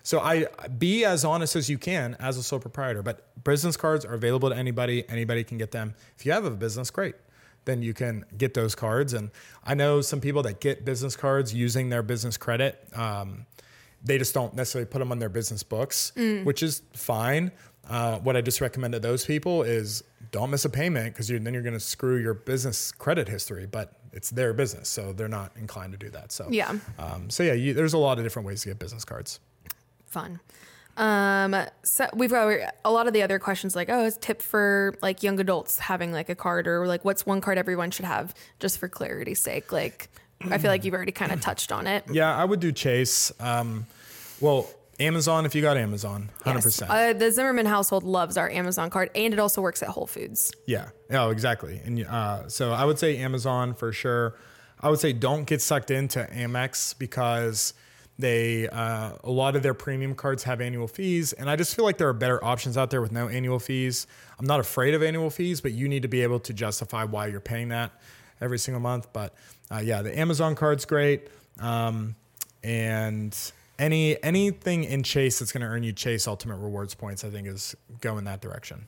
So 0.04 0.20
I 0.20 0.46
be 0.78 1.04
as 1.04 1.24
honest 1.24 1.56
as 1.56 1.68
you 1.68 1.76
can 1.78 2.16
as 2.20 2.36
a 2.36 2.42
sole 2.42 2.60
proprietor. 2.60 3.02
But 3.02 3.42
business 3.42 3.76
cards 3.76 4.04
are 4.04 4.14
available 4.14 4.50
to 4.50 4.56
anybody. 4.56 5.04
Anybody 5.08 5.44
can 5.44 5.58
get 5.58 5.72
them. 5.72 5.94
If 6.16 6.24
you 6.24 6.32
have 6.32 6.44
a 6.44 6.50
business, 6.50 6.90
great. 6.90 7.16
Then 7.64 7.82
you 7.82 7.94
can 7.94 8.24
get 8.36 8.54
those 8.54 8.74
cards. 8.74 9.12
And 9.12 9.30
I 9.64 9.74
know 9.74 10.00
some 10.00 10.20
people 10.20 10.42
that 10.44 10.60
get 10.60 10.84
business 10.84 11.16
cards 11.16 11.52
using 11.54 11.88
their 11.88 12.02
business 12.02 12.36
credit. 12.36 12.84
Um, 12.94 13.46
they 14.04 14.18
just 14.18 14.34
don't 14.34 14.54
necessarily 14.54 14.86
put 14.90 14.98
them 14.98 15.12
on 15.12 15.20
their 15.20 15.28
business 15.28 15.62
books, 15.62 16.12
which 16.44 16.62
is 16.62 16.82
fine. 16.92 17.52
Uh, 17.88 18.18
what 18.20 18.36
I 18.36 18.40
just 18.40 18.60
recommend 18.60 18.92
to 18.94 19.00
those 19.00 19.24
people 19.24 19.62
is 19.62 20.02
don't 20.30 20.50
miss 20.50 20.64
a 20.64 20.70
payment 20.70 21.12
because 21.14 21.28
then 21.28 21.52
you're 21.52 21.62
going 21.62 21.74
to 21.74 21.80
screw 21.80 22.16
your 22.16 22.34
business 22.34 22.92
credit 22.92 23.28
history. 23.28 23.66
But 23.66 23.92
it's 24.12 24.30
their 24.30 24.52
business, 24.52 24.88
so 24.88 25.12
they're 25.12 25.28
not 25.28 25.52
inclined 25.56 25.92
to 25.92 25.98
do 25.98 26.10
that. 26.10 26.32
So 26.32 26.46
Yeah. 26.50 26.76
um, 26.98 27.28
so 27.30 27.42
yeah, 27.42 27.54
you, 27.54 27.74
there's 27.74 27.94
a 27.94 27.98
lot 27.98 28.18
of 28.18 28.24
different 28.24 28.46
ways 28.46 28.62
to 28.62 28.68
get 28.68 28.78
business 28.78 29.04
cards. 29.04 29.40
fun. 30.06 30.40
Um, 30.98 31.56
so 31.82 32.06
we've 32.14 32.30
got 32.30 32.74
a 32.84 32.92
lot 32.92 33.06
of 33.06 33.14
the 33.14 33.22
other 33.22 33.38
questions 33.38 33.74
like, 33.74 33.88
oh, 33.88 34.04
it's 34.04 34.18
tip 34.18 34.42
for 34.42 34.94
like 35.00 35.22
young 35.22 35.40
adults 35.40 35.78
having 35.78 36.12
like 36.12 36.28
a 36.28 36.34
card 36.34 36.68
or 36.68 36.86
like 36.86 37.02
what's 37.04 37.24
one 37.24 37.40
card 37.40 37.56
everyone 37.56 37.90
should 37.90 38.04
have 38.04 38.34
just 38.60 38.78
for 38.78 38.88
clarity's 38.88 39.40
sake. 39.40 39.72
Like, 39.72 40.10
I 40.50 40.58
feel 40.58 40.70
like 40.70 40.84
you've 40.84 40.92
already 40.92 41.12
kind 41.12 41.32
of 41.32 41.40
touched 41.40 41.72
on 41.72 41.86
it. 41.86 42.04
Yeah, 42.10 42.36
I 42.36 42.44
would 42.44 42.60
do 42.60 42.72
Chase. 42.72 43.32
Um, 43.40 43.86
well, 44.40 44.68
Amazon 45.00 45.46
if 45.46 45.54
you 45.54 45.62
got 45.62 45.76
Amazon, 45.76 46.30
hundred 46.44 46.58
Yes. 46.58 46.64
percent. 46.64 46.90
Uh, 46.90 47.12
the 47.12 47.30
Zimmerman 47.30 47.66
household 47.66 48.04
loves 48.04 48.36
our 48.36 48.50
Amazon 48.50 48.90
card, 48.90 49.10
and 49.14 49.32
it 49.32 49.40
also 49.40 49.60
works 49.62 49.82
at 49.82 49.88
Whole 49.88 50.06
Foods. 50.06 50.52
Yeah. 50.66 50.90
Oh, 51.10 51.30
exactly. 51.30 51.80
And 51.84 52.04
uh, 52.06 52.48
so 52.48 52.72
I 52.72 52.84
would 52.84 52.98
say 52.98 53.16
Amazon 53.18 53.74
for 53.74 53.92
sure. 53.92 54.36
I 54.80 54.90
would 54.90 54.98
say 55.00 55.12
don't 55.12 55.44
get 55.44 55.60
sucked 55.62 55.90
into 55.90 56.20
Amex 56.32 56.98
because 56.98 57.72
they 58.18 58.68
uh, 58.68 59.12
a 59.24 59.30
lot 59.30 59.56
of 59.56 59.62
their 59.62 59.74
premium 59.74 60.14
cards 60.14 60.42
have 60.44 60.60
annual 60.60 60.86
fees, 60.88 61.32
and 61.32 61.48
I 61.48 61.56
just 61.56 61.74
feel 61.74 61.84
like 61.84 61.98
there 61.98 62.08
are 62.08 62.12
better 62.12 62.44
options 62.44 62.76
out 62.76 62.90
there 62.90 63.00
with 63.00 63.12
no 63.12 63.28
annual 63.28 63.58
fees. 63.58 64.06
I'm 64.38 64.46
not 64.46 64.60
afraid 64.60 64.94
of 64.94 65.02
annual 65.02 65.30
fees, 65.30 65.60
but 65.60 65.72
you 65.72 65.88
need 65.88 66.02
to 66.02 66.08
be 66.08 66.22
able 66.22 66.40
to 66.40 66.52
justify 66.52 67.04
why 67.04 67.28
you're 67.28 67.40
paying 67.40 67.68
that 67.68 67.90
every 68.40 68.58
single 68.58 68.80
month. 68.80 69.08
But 69.12 69.34
uh, 69.70 69.78
yeah, 69.78 70.02
the 70.02 70.16
Amazon 70.16 70.54
card's 70.54 70.84
great, 70.84 71.28
um, 71.58 72.14
and 72.62 73.36
any 73.78 74.22
anything 74.22 74.84
in 74.84 75.02
Chase 75.02 75.38
that's 75.38 75.52
going 75.52 75.62
to 75.62 75.66
earn 75.66 75.82
you 75.82 75.92
Chase 75.92 76.26
Ultimate 76.28 76.56
Rewards 76.56 76.94
points, 76.94 77.24
I 77.24 77.30
think 77.30 77.46
is 77.48 77.74
go 78.00 78.18
in 78.18 78.24
that 78.24 78.40
direction. 78.40 78.86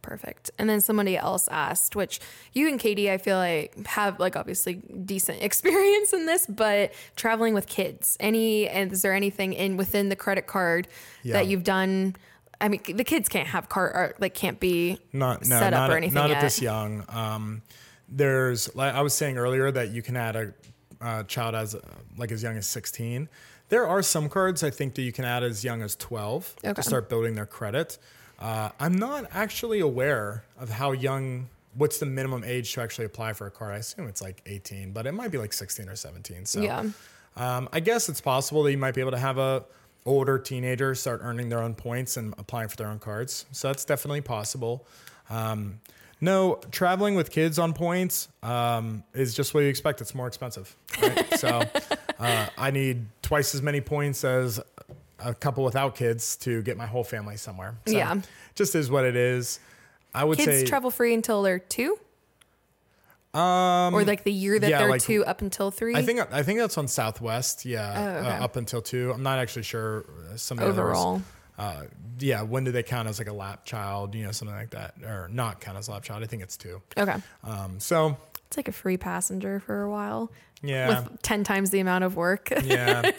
Perfect. 0.00 0.50
And 0.58 0.70
then 0.70 0.80
somebody 0.80 1.16
else 1.18 1.48
asked, 1.48 1.94
which 1.94 2.18
you 2.54 2.66
and 2.68 2.80
Katie, 2.80 3.10
I 3.10 3.18
feel 3.18 3.36
like 3.36 3.86
have 3.88 4.18
like 4.18 4.36
obviously 4.36 4.74
decent 4.74 5.42
experience 5.42 6.12
in 6.12 6.24
this, 6.26 6.46
but 6.46 6.92
traveling 7.16 7.52
with 7.52 7.66
kids. 7.66 8.16
Any 8.20 8.68
and 8.68 8.90
is 8.92 9.02
there 9.02 9.12
anything 9.12 9.52
in 9.52 9.76
within 9.76 10.08
the 10.08 10.16
credit 10.16 10.46
card 10.46 10.88
Yeah. 11.22 11.34
that 11.34 11.46
you've 11.46 11.64
done? 11.64 12.16
I 12.60 12.68
mean, 12.68 12.80
the 12.96 13.04
kids 13.04 13.28
can't 13.28 13.48
have 13.48 13.68
card 13.68 13.92
or 13.94 14.14
like 14.18 14.34
can't 14.34 14.58
be 14.58 14.98
not 15.12 15.42
no, 15.44 15.58
set 15.58 15.72
up 15.74 15.80
not 15.80 15.90
or 15.90 15.92
at- 15.92 15.96
anything 15.98 16.14
Not 16.14 16.28
yet. 16.30 16.38
at 16.38 16.42
this 16.42 16.60
young. 16.62 17.04
Um, 17.08 17.62
there's 18.08 18.74
like 18.74 18.94
I 18.94 19.02
was 19.02 19.12
saying 19.14 19.36
earlier 19.36 19.70
that 19.70 19.90
you 19.90 20.00
can 20.02 20.16
add 20.16 20.36
a 20.36 20.54
uh, 21.00 21.22
child 21.24 21.54
as 21.54 21.74
uh, 21.74 21.80
like 22.16 22.32
as 22.32 22.42
young 22.42 22.56
as 22.56 22.66
16. 22.66 23.28
There 23.68 23.86
are 23.86 24.02
some 24.02 24.28
cards 24.28 24.62
I 24.62 24.70
think 24.70 24.94
that 24.94 25.02
you 25.02 25.12
can 25.12 25.24
add 25.24 25.42
as 25.42 25.62
young 25.64 25.82
as 25.82 25.94
12 25.96 26.54
Okay. 26.64 26.72
to 26.74 26.82
start 26.82 27.08
building 27.08 27.34
their 27.34 27.46
credit. 27.46 27.98
Uh, 28.38 28.70
I'm 28.80 28.94
not 28.94 29.26
actually 29.32 29.80
aware 29.80 30.44
of 30.58 30.70
how 30.70 30.92
young. 30.92 31.48
What's 31.74 31.98
the 31.98 32.06
minimum 32.06 32.42
age 32.44 32.72
to 32.74 32.80
actually 32.80 33.04
apply 33.04 33.34
for 33.34 33.46
a 33.46 33.50
card? 33.50 33.74
I 33.74 33.78
assume 33.78 34.08
it's 34.08 34.22
like 34.22 34.42
18, 34.46 34.92
but 34.92 35.06
it 35.06 35.12
might 35.12 35.30
be 35.30 35.38
like 35.38 35.52
16 35.52 35.88
or 35.88 35.94
17. 35.96 36.44
So 36.46 36.60
Yeah. 36.62 36.84
um, 37.36 37.68
I 37.72 37.80
guess 37.80 38.08
it's 38.08 38.20
possible 38.20 38.62
that 38.64 38.72
you 38.72 38.78
might 38.78 38.94
be 38.94 39.00
able 39.00 39.10
to 39.12 39.18
have 39.18 39.38
a 39.38 39.64
older 40.06 40.38
teenager 40.38 40.94
start 40.94 41.20
earning 41.22 41.50
their 41.50 41.60
own 41.60 41.74
points 41.74 42.16
and 42.16 42.34
applying 42.38 42.68
for 42.68 42.76
their 42.76 42.88
own 42.88 42.98
cards. 42.98 43.44
So 43.52 43.68
that's 43.68 43.84
definitely 43.84 44.22
possible. 44.22 44.86
Um, 45.30 45.80
no, 46.20 46.60
traveling 46.70 47.14
with 47.14 47.30
kids 47.30 47.58
on 47.58 47.72
points 47.72 48.28
um, 48.42 49.04
is 49.14 49.34
just 49.34 49.54
what 49.54 49.60
you 49.60 49.68
expect. 49.68 50.00
It's 50.00 50.14
more 50.14 50.26
expensive. 50.26 50.74
Right? 51.00 51.26
so 51.38 51.62
uh, 52.18 52.46
I 52.58 52.70
need 52.70 53.06
twice 53.22 53.54
as 53.54 53.62
many 53.62 53.80
points 53.80 54.24
as 54.24 54.60
a 55.20 55.34
couple 55.34 55.64
without 55.64 55.94
kids 55.96 56.36
to 56.36 56.62
get 56.62 56.76
my 56.76 56.86
whole 56.86 57.04
family 57.04 57.36
somewhere. 57.36 57.76
So 57.86 57.94
Yeah. 57.96 58.20
just 58.54 58.74
is 58.74 58.90
what 58.90 59.04
it 59.04 59.16
is. 59.16 59.60
I 60.14 60.24
would 60.24 60.38
say 60.38 60.44
kids 60.44 60.58
say 60.60 60.66
travel 60.66 60.90
free 60.90 61.14
until 61.14 61.42
they're 61.42 61.58
two. 61.58 61.98
Um, 63.34 63.94
or 63.94 64.04
like 64.04 64.24
the 64.24 64.32
year 64.32 64.58
that 64.58 64.68
yeah, 64.70 64.78
they're 64.78 64.88
like- 64.88 65.02
two 65.02 65.24
up 65.24 65.42
until 65.42 65.70
three. 65.70 65.94
I 65.94 66.02
think 66.02 66.20
I 66.32 66.42
think 66.42 66.58
that's 66.58 66.78
on 66.78 66.88
Southwest. 66.88 67.64
Yeah, 67.66 67.92
Oh, 67.94 68.18
okay. 68.20 68.28
uh, 68.38 68.44
up 68.44 68.56
until 68.56 68.80
two. 68.80 69.12
I'm 69.12 69.22
not 69.22 69.38
actually 69.38 69.62
sure. 69.64 70.06
uh, 70.32 70.36
Some 70.36 70.56
the 70.56 70.68
others. 70.68 71.22
Uh, 71.58 71.84
yeah, 72.20 72.42
when 72.42 72.64
do 72.64 72.72
they 72.72 72.82
count 72.82 73.08
as 73.08 73.18
like 73.18 73.28
a 73.28 73.32
lap 73.32 73.64
child? 73.64 74.14
You 74.14 74.24
know, 74.24 74.32
something 74.32 74.56
like 74.56 74.70
that, 74.70 74.94
or 75.02 75.28
not 75.30 75.60
count 75.60 75.76
as 75.76 75.88
a 75.88 75.90
lap 75.92 76.04
child? 76.04 76.22
I 76.22 76.26
think 76.26 76.42
it's 76.42 76.56
two. 76.56 76.80
Okay, 76.96 77.16
Um, 77.42 77.80
so 77.80 78.16
it's 78.46 78.56
like 78.56 78.68
a 78.68 78.72
free 78.72 78.96
passenger 78.96 79.60
for 79.60 79.82
a 79.82 79.90
while 79.90 80.30
yeah, 80.62 81.00
with 81.00 81.22
ten 81.22 81.44
times 81.44 81.70
the 81.70 81.80
amount 81.80 82.04
of 82.04 82.16
work. 82.16 82.50
yeah. 82.64 83.10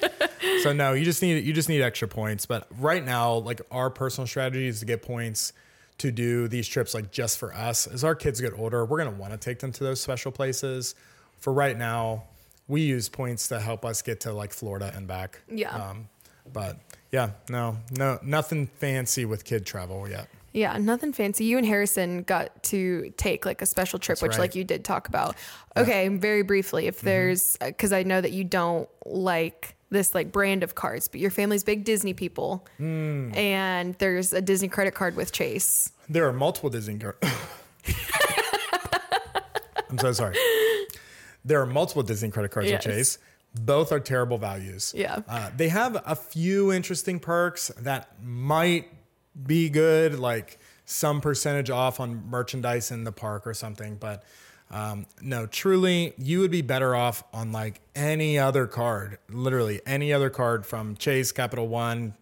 So 0.64 0.74
no, 0.74 0.94
you 0.94 1.06
just 1.06 1.22
need 1.22 1.44
you 1.44 1.54
just 1.54 1.70
need 1.70 1.82
extra 1.82 2.08
points. 2.08 2.46
But 2.46 2.68
right 2.80 3.04
now, 3.04 3.36
like 3.36 3.62
our 3.72 3.90
personal 3.90 4.28
strategy 4.28 4.68
is 4.68 4.80
to 4.80 4.86
get 4.86 5.02
points 5.02 5.54
to 6.00 6.12
do 6.12 6.48
these 6.48 6.68
trips 6.68 6.94
like 6.94 7.12
just 7.12 7.38
for 7.38 7.54
us. 7.54 7.88
As 7.88 8.04
our 8.04 8.16
kids 8.16 8.42
get 8.42 8.54
older, 8.58 8.86
we're 8.86 8.98
gonna 8.98 9.12
want 9.12 9.34
to 9.34 9.38
take 9.38 9.60
them 9.60 9.72
to 9.74 9.84
those 9.84 10.02
special 10.02 10.32
places. 10.32 10.96
For 11.38 11.54
right 11.54 11.78
now, 11.78 12.24
we 12.68 12.82
use 12.82 13.08
points 13.08 13.48
to 13.50 13.60
help 13.60 13.86
us 13.86 14.02
get 14.02 14.22
to 14.22 14.34
like 14.34 14.52
Florida 14.52 14.92
and 14.96 15.08
back. 15.08 15.42
Yeah. 15.50 15.74
Um, 15.76 16.10
but 16.52 16.78
yeah, 17.12 17.32
no, 17.50 17.78
no, 17.92 18.20
nothing 18.22 18.68
fancy 18.68 19.26
with 19.26 19.44
kid 19.46 19.66
travel 19.66 20.08
yet. 20.10 20.28
Yeah, 20.52 20.78
nothing 20.78 21.14
fancy. 21.14 21.46
You 21.46 21.58
and 21.58 21.66
Harrison 21.66 22.24
got 22.24 22.64
to 22.64 23.14
take 23.18 23.46
like 23.46 23.62
a 23.62 23.66
special 23.66 24.00
trip, 24.00 24.18
That's 24.18 24.24
which 24.24 24.32
right. 24.34 24.40
like 24.40 24.56
you 24.56 24.64
did 24.64 24.84
talk 24.84 25.08
about. 25.08 25.36
Okay, 25.78 26.08
very 26.08 26.42
briefly, 26.42 26.88
if 26.88 26.98
mm-hmm. 26.98 27.06
there's 27.06 27.58
uh, 27.62 27.68
because 27.68 27.94
I 27.94 28.04
know 28.04 28.20
that 28.20 28.32
you 28.32 28.44
don't 28.44 28.90
like 29.06 29.76
this 29.92 30.16
like 30.16 30.32
brand 30.32 30.64
of 30.64 30.76
cards, 30.76 31.08
but 31.08 31.20
your 31.20 31.32
family's 31.32 31.64
big 31.64 31.84
Disney 31.84 32.14
people, 32.14 32.66
mm. 32.80 33.36
and 33.36 33.96
there's 33.96 34.34
a 34.34 34.42
Disney 34.42 34.68
credit 34.68 34.96
card 34.96 35.16
with 35.16 35.32
Chase. 35.32 35.92
There 36.08 36.28
are 36.28 36.34
multiple 36.34 36.70
Disney 36.70 36.98
cards. 36.98 37.18
I'm 39.90 39.98
so 39.98 40.12
sorry. 40.14 40.36
There 41.46 41.62
are 41.62 41.66
multiple 41.66 42.04
Disney 42.04 42.30
credit 42.30 42.52
cards 42.52 42.70
Yes. 42.70 42.86
with 42.86 42.96
Chase. 42.96 43.18
Both 43.56 43.92
are 43.92 44.00
terrible 44.00 44.38
values. 44.38 44.94
Yeah. 44.96 45.20
Uh, 45.28 45.50
they 45.56 45.70
have 45.70 46.02
a 46.06 46.16
few 46.16 46.72
interesting 46.72 47.20
perks 47.20 47.70
that 47.80 48.22
might 48.24 48.90
be 49.46 49.70
good, 49.70 50.20
like 50.20 50.60
some 50.86 51.22
percentage 51.22 51.70
off 51.70 52.00
on 52.00 52.30
merchandise 52.30 52.92
in 52.92 53.04
the 53.04 53.12
park 53.12 53.48
or 53.48 53.54
something. 53.54 53.96
But 53.96 54.24
um, 54.72 55.08
no, 55.22 55.46
truly, 55.48 56.14
you 56.18 56.40
would 56.42 56.52
be 56.52 56.62
better 56.62 56.96
off 56.96 57.24
on 57.34 57.52
like 57.52 57.82
any 57.96 58.38
other 58.38 58.68
card, 58.68 59.18
literally 59.30 59.82
any 59.86 60.14
other 60.14 60.30
card 60.30 60.66
from 60.66 60.96
Chase, 60.96 61.32
Capital 61.32 61.68
One, 61.68 62.14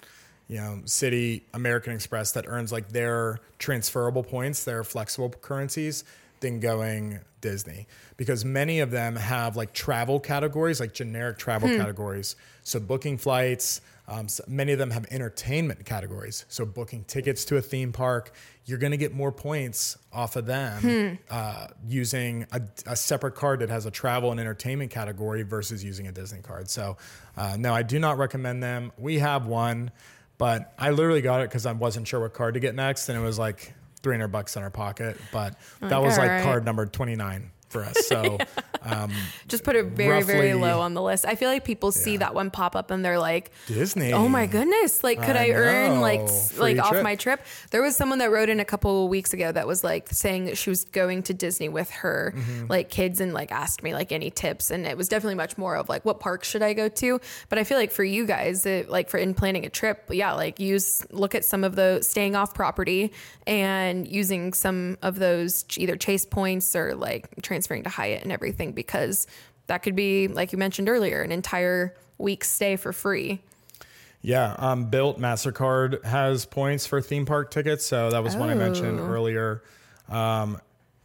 you 0.47 0.57
know, 0.57 0.81
Citi, 0.85 1.41
American 1.53 1.93
Express 1.93 2.31
that 2.33 2.45
earns 2.47 2.71
like 2.71 2.89
their 2.89 3.39
transferable 3.59 4.23
points, 4.23 4.63
their 4.63 4.83
flexible 4.83 5.29
currencies, 5.29 6.05
than 6.39 6.59
going 6.59 7.19
Disney 7.41 7.87
because 8.17 8.43
many 8.43 8.79
of 8.79 8.91
them 8.91 9.15
have 9.15 9.55
like 9.55 9.73
travel 9.73 10.19
categories, 10.19 10.79
like 10.79 10.93
generic 10.93 11.37
travel 11.37 11.69
categories. 11.77 12.35
So 12.63 12.79
booking 12.79 13.17
flights, 13.17 13.81
um, 14.07 14.29
so 14.29 14.43
many 14.47 14.71
of 14.71 14.79
them 14.79 14.91
have 14.91 15.05
entertainment 15.11 15.85
categories. 15.85 16.45
So 16.47 16.65
booking 16.65 17.03
tickets 17.03 17.43
to 17.45 17.57
a 17.57 17.61
theme 17.61 17.91
park, 17.91 18.31
you're 18.65 18.77
going 18.77 18.91
to 18.91 18.97
get 18.97 19.13
more 19.13 19.31
points 19.31 19.97
off 20.13 20.35
of 20.35 20.45
them 20.45 21.19
uh, 21.29 21.67
using 21.87 22.45
a, 22.51 22.61
a 22.85 22.95
separate 22.95 23.35
card 23.35 23.59
that 23.59 23.69
has 23.69 23.85
a 23.85 23.91
travel 23.91 24.31
and 24.31 24.39
entertainment 24.39 24.91
category 24.91 25.43
versus 25.43 25.83
using 25.83 26.07
a 26.07 26.11
Disney 26.11 26.41
card. 26.41 26.69
So 26.69 26.97
uh, 27.35 27.57
no, 27.59 27.73
I 27.73 27.83
do 27.83 27.99
not 27.99 28.17
recommend 28.17 28.63
them. 28.63 28.91
We 28.97 29.19
have 29.19 29.45
one, 29.45 29.91
but 30.37 30.73
I 30.77 30.91
literally 30.91 31.21
got 31.21 31.41
it 31.41 31.49
because 31.49 31.65
I 31.65 31.73
wasn't 31.73 32.07
sure 32.07 32.19
what 32.19 32.33
card 32.33 32.53
to 32.53 32.59
get 32.59 32.75
next, 32.75 33.09
and 33.09 33.17
it 33.17 33.21
was 33.21 33.39
like 33.39 33.73
300 34.03 34.27
bucks 34.29 34.55
in 34.55 34.63
our 34.63 34.69
pocket. 34.69 35.17
But 35.31 35.55
that 35.79 36.01
was 36.01 36.17
like 36.17 36.29
alright. 36.29 36.43
card 36.43 36.65
number 36.65 36.85
29 36.85 37.51
for 37.69 37.83
us. 37.83 38.07
So 38.07 38.37
um, 38.83 39.11
Just 39.47 39.63
put 39.63 39.75
it 39.75 39.85
very, 39.87 40.21
very 40.23 40.53
low 40.53 40.79
on 40.81 40.93
the 40.93 41.01
list. 41.01 41.25
I 41.25 41.35
feel 41.35 41.49
like 41.49 41.65
people 41.65 41.91
see 41.91 42.13
Yeah. 42.13 42.19
that 42.19 42.35
one 42.35 42.49
pop 42.51 42.75
up 42.75 42.91
and 42.91 43.03
they're 43.03 43.19
like, 43.19 43.51
Disney. 43.67 44.13
Oh 44.13 44.27
my 44.29 44.45
goodness! 44.47 45.03
Like, 45.03 45.21
could 45.21 45.35
I, 45.35 45.47
I 45.47 45.51
earn 45.51 46.01
like 46.01 46.27
Free 46.29 46.75
like 46.75 46.79
off 46.79 47.03
my 47.03 47.15
trip? 47.15 47.41
There 47.71 47.81
was 47.81 47.95
someone 47.95 48.19
that 48.19 48.31
wrote 48.31 48.49
in 48.49 48.59
a 48.59 48.65
couple 48.65 49.03
of 49.03 49.09
weeks 49.09 49.33
ago 49.33 49.51
that 49.51 49.67
was 49.67 49.83
like 49.83 50.09
saying 50.09 50.45
that 50.45 50.57
she 50.57 50.69
was 50.69 50.85
going 50.85 51.23
to 51.23 51.33
Disney 51.33 51.69
with 51.69 51.89
her 51.91 52.33
Mm-hmm. 52.37 52.67
like 52.67 52.89
kids 52.89 53.19
and 53.21 53.33
like 53.33 53.51
asked 53.51 53.83
me 53.83 53.93
like 53.93 54.11
any 54.11 54.29
tips, 54.31 54.71
and 54.71 54.85
it 54.85 54.97
was 54.97 55.07
definitely 55.09 55.35
much 55.35 55.57
more 55.57 55.75
of 55.75 55.89
like 55.89 56.05
what 56.05 56.19
parks 56.19 56.47
should 56.49 56.61
I 56.61 56.73
go 56.73 56.87
to? 56.89 57.19
But 57.49 57.59
I 57.59 57.63
feel 57.63 57.77
like 57.77 57.91
for 57.91 58.03
you 58.03 58.25
guys, 58.25 58.65
it, 58.65 58.89
like 58.89 59.09
for 59.09 59.17
in 59.17 59.33
planning 59.33 59.65
a 59.65 59.69
trip, 59.69 60.05
yeah, 60.11 60.33
like 60.33 60.59
use 60.59 61.05
look 61.11 61.35
at 61.35 61.43
some 61.45 61.63
of 61.63 61.75
the 61.75 61.99
staying 62.01 62.35
off 62.35 62.53
property 62.53 63.11
and 63.45 64.07
using 64.07 64.53
some 64.53 64.97
of 65.01 65.19
those 65.19 65.65
either 65.77 65.95
chase 65.95 66.25
points 66.25 66.75
or 66.75 66.95
like 66.95 67.29
transferring 67.57 67.83
to 67.83 67.89
Hyatt 67.89 68.21
and 68.21 68.31
everything 68.31 68.71
because 68.71 69.25
that 69.65 69.79
could 69.79 69.95
be 69.95 70.27
like 70.27 70.51
you 70.51 70.59
mentioned 70.59 70.87
earlier 70.89 71.23
an 71.23 71.31
entire 71.31 71.95
week 72.19 72.43
stay 72.43 72.75
for 72.75 72.93
free. 72.93 73.41
Yeah, 74.21 74.55
um, 74.59 74.91
Bilt 74.91 75.17
Mastercard 75.19 76.03
has 76.03 76.45
points 76.45 76.85
for 76.85 77.01
theme 77.01 77.25
park 77.25 77.49
tickets, 77.51 77.85
so 77.85 78.09
that 78.11 78.23
was 78.23 78.35
one 78.35 78.49
I 78.49 78.53
mentioned 78.55 78.99
Oh. 78.99 79.05
earlier. 79.07 79.63
Um, 80.09 80.59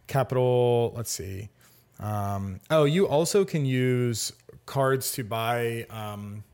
Capital, 0.06 0.92
let's 0.96 1.10
see. 1.10 1.48
Um, 2.00 2.60
oh, 2.70 2.84
you 2.84 3.06
also 3.08 3.44
can 3.46 3.64
use 3.64 4.32
cards 4.66 5.12
to 5.12 5.24
buy. 5.24 5.86
Um, 5.88 6.44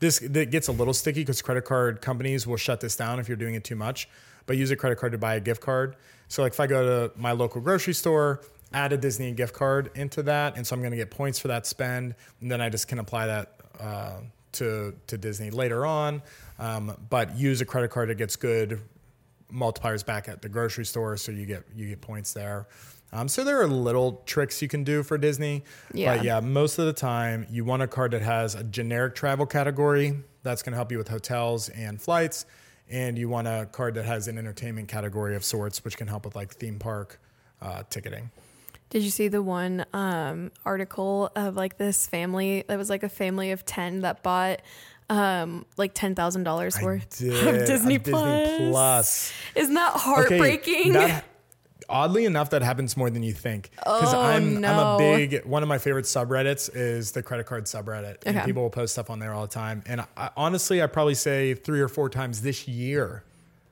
this 0.00 0.18
that 0.20 0.50
gets 0.50 0.68
a 0.68 0.72
little 0.72 0.94
sticky 0.94 1.20
because 1.20 1.40
credit 1.42 1.64
card 1.64 2.00
companies 2.00 2.46
will 2.46 2.56
shut 2.56 2.80
this 2.80 2.96
down 2.96 3.20
if 3.20 3.28
you're 3.28 3.36
doing 3.36 3.54
it 3.54 3.62
too 3.64 3.76
much. 3.76 4.08
But 4.46 4.56
use 4.56 4.70
a 4.70 4.76
credit 4.76 4.96
card 4.98 5.12
to 5.12 5.18
buy 5.18 5.34
a 5.36 5.40
gift 5.40 5.60
card. 5.60 5.94
So 6.30 6.42
like 6.42 6.52
if 6.52 6.60
I 6.60 6.66
go 6.68 7.08
to 7.10 7.18
my 7.20 7.32
local 7.32 7.60
grocery 7.60 7.92
store, 7.92 8.40
add 8.72 8.92
a 8.92 8.96
Disney 8.96 9.32
gift 9.32 9.52
card 9.52 9.90
into 9.96 10.22
that, 10.22 10.56
and 10.56 10.64
so 10.66 10.74
I'm 10.74 10.80
going 10.80 10.92
to 10.92 10.96
get 10.96 11.10
points 11.10 11.40
for 11.40 11.48
that 11.48 11.66
spend, 11.66 12.14
and 12.40 12.50
then 12.50 12.60
I 12.60 12.68
just 12.68 12.86
can 12.86 13.00
apply 13.00 13.26
that 13.26 13.56
uh, 13.80 14.20
to 14.52 14.94
to 15.08 15.18
Disney 15.18 15.50
later 15.50 15.84
on. 15.84 16.22
Um, 16.60 16.96
but 17.10 17.36
use 17.36 17.60
a 17.60 17.64
credit 17.64 17.90
card 17.90 18.10
that 18.10 18.14
gets 18.14 18.36
good 18.36 18.80
multipliers 19.52 20.06
back 20.06 20.28
at 20.28 20.40
the 20.40 20.48
grocery 20.48 20.84
store, 20.86 21.16
so 21.16 21.32
you 21.32 21.46
get 21.46 21.64
you 21.74 21.88
get 21.88 22.00
points 22.00 22.32
there. 22.32 22.68
Um, 23.12 23.26
so 23.26 23.42
there 23.42 23.60
are 23.60 23.66
little 23.66 24.22
tricks 24.24 24.62
you 24.62 24.68
can 24.68 24.84
do 24.84 25.02
for 25.02 25.18
Disney, 25.18 25.64
Yeah. 25.92 26.14
but 26.14 26.24
yeah, 26.24 26.38
most 26.38 26.78
of 26.78 26.86
the 26.86 26.92
time 26.92 27.44
you 27.50 27.64
want 27.64 27.82
a 27.82 27.88
card 27.88 28.12
that 28.12 28.22
has 28.22 28.54
a 28.54 28.62
generic 28.62 29.16
travel 29.16 29.46
category 29.46 30.16
that's 30.44 30.62
going 30.62 30.74
to 30.74 30.76
help 30.76 30.92
you 30.92 30.98
with 30.98 31.08
hotels 31.08 31.68
and 31.70 32.00
flights, 32.00 32.46
and 32.90 33.16
you 33.18 33.28
want 33.28 33.46
a 33.48 33.68
card 33.70 33.94
that 33.94 34.04
has 34.04 34.28
an 34.28 34.36
entertainment 34.38 34.88
category 34.88 35.36
of 35.36 35.44
sorts, 35.44 35.84
which 35.84 35.96
can 35.96 36.08
help 36.08 36.24
with 36.24 36.34
like 36.34 36.52
theme 36.54 36.78
park 36.78 37.20
uh, 37.62 37.82
ticketing. 37.90 38.30
Did 38.90 39.02
you 39.04 39.10
see 39.10 39.28
the 39.28 39.42
one 39.42 39.84
um, 39.92 40.50
article 40.64 41.30
of 41.36 41.54
like 41.56 41.78
this 41.78 42.06
family? 42.06 42.64
That 42.66 42.76
was 42.76 42.90
like 42.90 43.02
a 43.04 43.08
family 43.08 43.52
of 43.52 43.64
ten 43.64 44.00
that 44.00 44.22
bought 44.24 44.60
um, 45.08 45.64
like 45.76 45.92
ten 45.94 46.14
thousand 46.16 46.42
dollars 46.42 46.76
worth 46.82 47.18
Did- 47.18 47.46
of 47.62 47.66
Disney, 47.66 47.98
Plus. 48.00 48.58
Plus. 48.70 49.32
Isn't 49.54 49.74
that 49.74 49.90
Okay, 49.94 50.00
heartbreaking? 50.00 50.92
that- 50.94 51.24
oddly 51.88 52.24
enough, 52.24 52.50
that 52.50 52.62
happens 52.62 52.96
more 52.96 53.10
than 53.10 53.22
you 53.22 53.32
think. 53.32 53.70
Because 53.76 54.14
Oh, 54.14 54.20
I'm 54.20 54.64
I'm 54.64 54.78
a 54.78 54.98
big 54.98 55.44
one 55.44 55.62
of 55.62 55.68
my 55.68 55.78
favorite 55.78 56.04
subreddits 56.04 56.70
is 56.74 57.12
the 57.12 57.22
credit 57.22 57.46
card 57.46 57.64
subreddit, 57.66 58.18
and 58.26 58.36
people 58.44 58.62
will 58.62 58.70
post 58.70 58.92
stuff 58.92 59.10
on 59.10 59.18
there 59.18 59.32
all 59.32 59.42
the 59.42 59.52
time. 59.52 59.82
And 59.86 60.02
I, 60.16 60.30
honestly, 60.36 60.82
I 60.82 60.86
probably 60.86 61.14
say 61.14 61.54
three 61.54 61.80
or 61.80 61.88
four 61.88 62.08
times 62.10 62.42
this 62.42 62.66
year, 62.68 63.22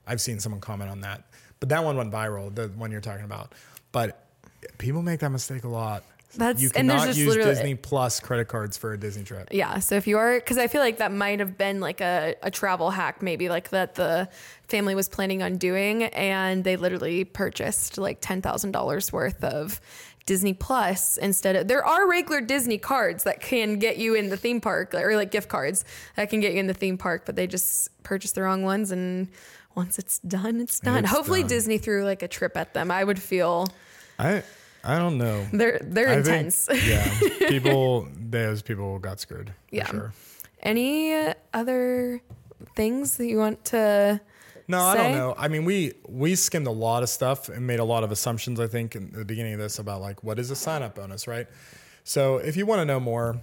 I've 0.07 0.21
seen 0.21 0.41
someone 0.41 0.61
comment 0.61 0.91
on 0.91 1.01
that. 1.03 1.25
But 1.61 1.69
that 1.71 1.83
one 1.85 1.97
went 1.97 2.13
viral, 2.13 2.55
the 2.55 2.69
one 2.69 2.91
you're 2.93 3.01
talking 3.01 3.25
about. 3.25 3.53
But 3.93 4.25
people 4.79 5.03
make 5.03 5.21
that 5.21 5.31
mistake 5.31 5.65
a 5.65 5.69
lot. 5.69 6.05
That's- 6.37 6.63
you 6.63 6.71
and 6.75 6.89
there's 6.89 7.01
cannot 7.01 7.07
just 7.09 7.19
use 7.19 7.29
literally- 7.29 7.51
Disney 7.55 7.75
Plus 7.75 8.21
credit 8.21 8.49
cards 8.49 8.77
for 8.77 8.93
a 8.93 8.99
Disney 8.99 9.25
trip. 9.25 9.49
yeah. 9.51 9.79
So 9.79 9.97
if 9.97 10.07
you 10.07 10.19
are, 10.19 10.35
because 10.35 10.59
I 10.59 10.67
feel 10.67 10.81
like 10.83 10.99
that 10.99 11.13
might 11.13 11.41
have 11.41 11.57
been 11.57 11.81
like 11.81 12.01
a, 12.01 12.35
a 12.43 12.51
travel 12.51 12.91
hack, 12.91 13.23
maybe 13.23 13.49
like 13.49 13.71
that 13.71 13.95
the 13.95 14.29
family 14.69 14.95
was 14.95 15.09
planning 15.09 15.43
on 15.43 15.57
doing, 15.57 16.05
and 16.05 16.65
they 16.65 16.77
literally 16.77 17.25
purchased 17.25 17.97
like 17.99 18.19
ten 18.21 18.43
thousand 18.43 18.73
dollars 18.73 19.13
worth 19.13 19.43
of. 19.43 19.81
Disney 20.27 20.53
Plus 20.53 21.17
instead 21.17 21.57
of 21.57 21.69
there 21.69 21.83
are 21.83 22.07
regular 22.07 22.43
Disney 22.43 22.77
cards 22.77 23.25
that 23.25 23.41
can 23.41 23.79
get 23.79 23.97
you 23.97 24.13
in 24.15 24.29
the 24.29 24.37
theme 24.37 24.61
park 24.61 24.93
or 24.93 25.17
like 25.17 25.31
gift 25.31 25.49
cards 25.49 25.87
that 26.17 26.29
can 26.29 26.41
get 26.41 26.53
you 26.53 26.61
in 26.61 26.67
the 26.67 26.75
theme 26.75 26.99
park, 26.99 27.23
but 27.25 27.35
they 27.35 27.47
just 27.47 27.89
purchased 28.03 28.35
the 28.35 28.43
wrong 28.43 28.63
ones 28.63 28.91
and 28.91 29.29
once 29.75 29.99
it's 29.99 30.19
done, 30.19 30.61
it's 30.61 30.81
done. 30.81 31.05
It's 31.05 31.11
Hopefully 31.11 31.41
done. 31.41 31.49
Disney 31.49 31.79
threw 31.79 32.05
like 32.05 32.23
a 32.23 32.29
trip 32.29 32.59
at 32.59 32.75
them. 32.75 32.91
I 32.91 33.03
would 33.05 33.19
feel 33.23 33.69
I 34.19 34.43
I 34.85 34.99
don't 34.99 35.19
know. 35.19 35.47
they're 35.53 35.81
they're 35.83 36.09
I 36.09 36.23
think- 36.23 36.27
intense. 36.27 36.69
yeah, 36.87 37.19
people, 37.49 38.09
those 38.17 38.63
people 38.63 38.99
got 38.99 39.21
screwed. 39.21 39.53
Yeah. 39.71 39.87
sure. 39.87 40.13
Any 40.63 41.15
other 41.55 42.21
things 42.75 43.17
that 43.19 43.27
you 43.27 43.39
want 43.39 43.65
to 43.67 44.21
No, 44.67 44.81
I 44.81 44.97
don't 44.97 45.13
know. 45.13 45.35
I 45.39 45.49
mean, 45.49 45.65
we 45.65 45.95
we 46.09 46.35
skimmed 46.35 46.67
a 46.67 46.73
lot 46.73 47.03
of 47.03 47.09
stuff 47.09 47.49
and 47.49 47.67
made 47.67 47.81
a 47.81 47.85
lot 47.85 48.03
of 48.05 48.11
assumptions. 48.13 48.59
I 48.61 48.67
think 48.67 48.97
in 48.97 49.13
the 49.13 49.25
beginning 49.25 49.55
of 49.55 49.61
this 49.61 49.79
about 49.79 50.01
like 50.01 50.23
what 50.25 50.39
is 50.39 50.51
a 50.51 50.57
sign 50.57 50.83
up 50.83 50.95
bonus, 50.97 51.27
right? 51.29 51.47
So 52.05 52.39
if 52.39 52.57
you 52.57 52.67
want 52.67 52.81
to 52.81 52.85
know 52.85 52.99
more, 53.01 53.41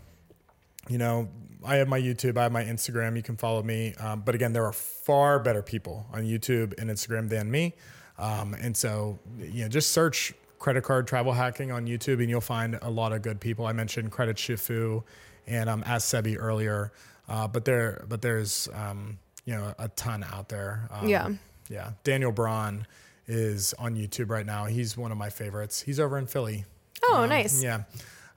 you 0.90 0.98
know, 0.98 1.30
I 1.64 1.76
have 1.78 1.88
my 1.88 2.00
YouTube, 2.00 2.38
I 2.38 2.44
have 2.44 2.52
my 2.52 2.64
Instagram. 2.64 3.16
You 3.16 3.24
can 3.24 3.38
follow 3.38 3.64
me. 3.64 3.94
Um, 3.96 4.22
but 4.26 4.36
again, 4.36 4.54
there 4.54 4.66
are 4.66 4.74
far 4.74 5.40
better 5.40 5.62
people 5.62 6.06
on 6.14 6.24
YouTube 6.24 6.74
and 6.80 6.90
Instagram 6.90 7.30
than 7.30 7.50
me. 7.50 7.74
Um, 8.18 8.54
and 8.54 8.76
so, 8.76 9.20
you 9.40 9.64
know, 9.64 9.68
just 9.70 9.92
search 9.92 10.34
credit 10.60 10.84
card 10.84 11.08
travel 11.08 11.34
hacking 11.34 11.72
on 11.72 11.86
YouTube 11.86 12.20
and 12.22 12.30
you'll 12.30 12.42
find 12.42 12.78
a 12.82 12.90
lot 12.90 13.12
of 13.14 13.22
good 13.22 13.40
people. 13.40 13.66
I 13.66 13.74
mentioned 13.74 14.12
Credit 14.12 14.36
Shifu 14.38 15.04
and 15.48 15.70
um, 15.70 15.84
Ask 15.86 16.14
Sebby 16.14 16.38
earlier. 16.40 16.92
Uh, 17.28 17.48
but 17.48 17.66
there, 17.66 18.06
but 18.08 18.22
there's, 18.22 18.70
um, 18.74 19.18
you 19.46 19.54
know, 19.56 19.74
a 19.80 19.88
ton 19.90 20.24
out 20.24 20.50
there. 20.50 20.88
Um, 20.92 21.08
Yeah. 21.08 21.30
Yeah. 21.70 21.92
Daniel 22.04 22.32
Braun 22.32 22.86
is 23.28 23.74
on 23.80 23.96
YouTube 23.96 24.30
right 24.30 24.46
now. 24.46 24.66
He's 24.66 24.96
one 24.96 25.12
of 25.12 25.18
my 25.18 25.30
favorites. 25.30 25.82
He's 25.82 26.00
over 26.00 26.18
in 26.18 26.28
Philly. 26.28 26.66
Oh, 27.04 27.24
Um, 27.24 27.30
nice. 27.30 27.64
Yeah. 27.64 27.84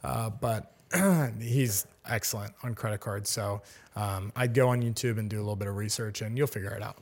Uh, 0.02 0.30
but 0.30 0.72
he's 1.40 1.86
excellent 2.08 2.52
on 2.62 2.74
credit 2.74 3.00
cards. 3.00 3.28
So 3.30 3.60
um, 3.96 4.32
I'd 4.34 4.54
go 4.54 4.68
on 4.70 4.82
YouTube 4.82 5.18
and 5.18 5.28
do 5.28 5.36
a 5.36 5.40
little 5.44 5.56
bit 5.56 5.68
of 5.68 5.76
research 5.76 6.22
and 6.22 6.36
you'll 6.38 6.46
figure 6.46 6.70
it 6.70 6.82
out. 6.82 6.96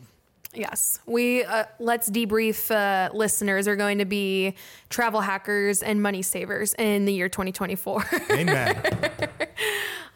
Yes. 0.57 1.01
We 1.07 1.45
uh, 1.45 1.65
let's 1.79 2.09
debrief 2.09 2.71
uh, 2.71 3.15
listeners 3.15 3.69
are 3.69 3.77
going 3.77 3.99
to 3.99 4.05
be 4.05 4.55
travel 4.89 5.21
hackers 5.21 5.83
and 5.83 6.03
money 6.03 6.23
savers 6.23 6.75
in 6.75 7.05
the 7.05 7.13
year 7.13 7.29
2024. 7.29 8.05
Amen. 8.33 8.83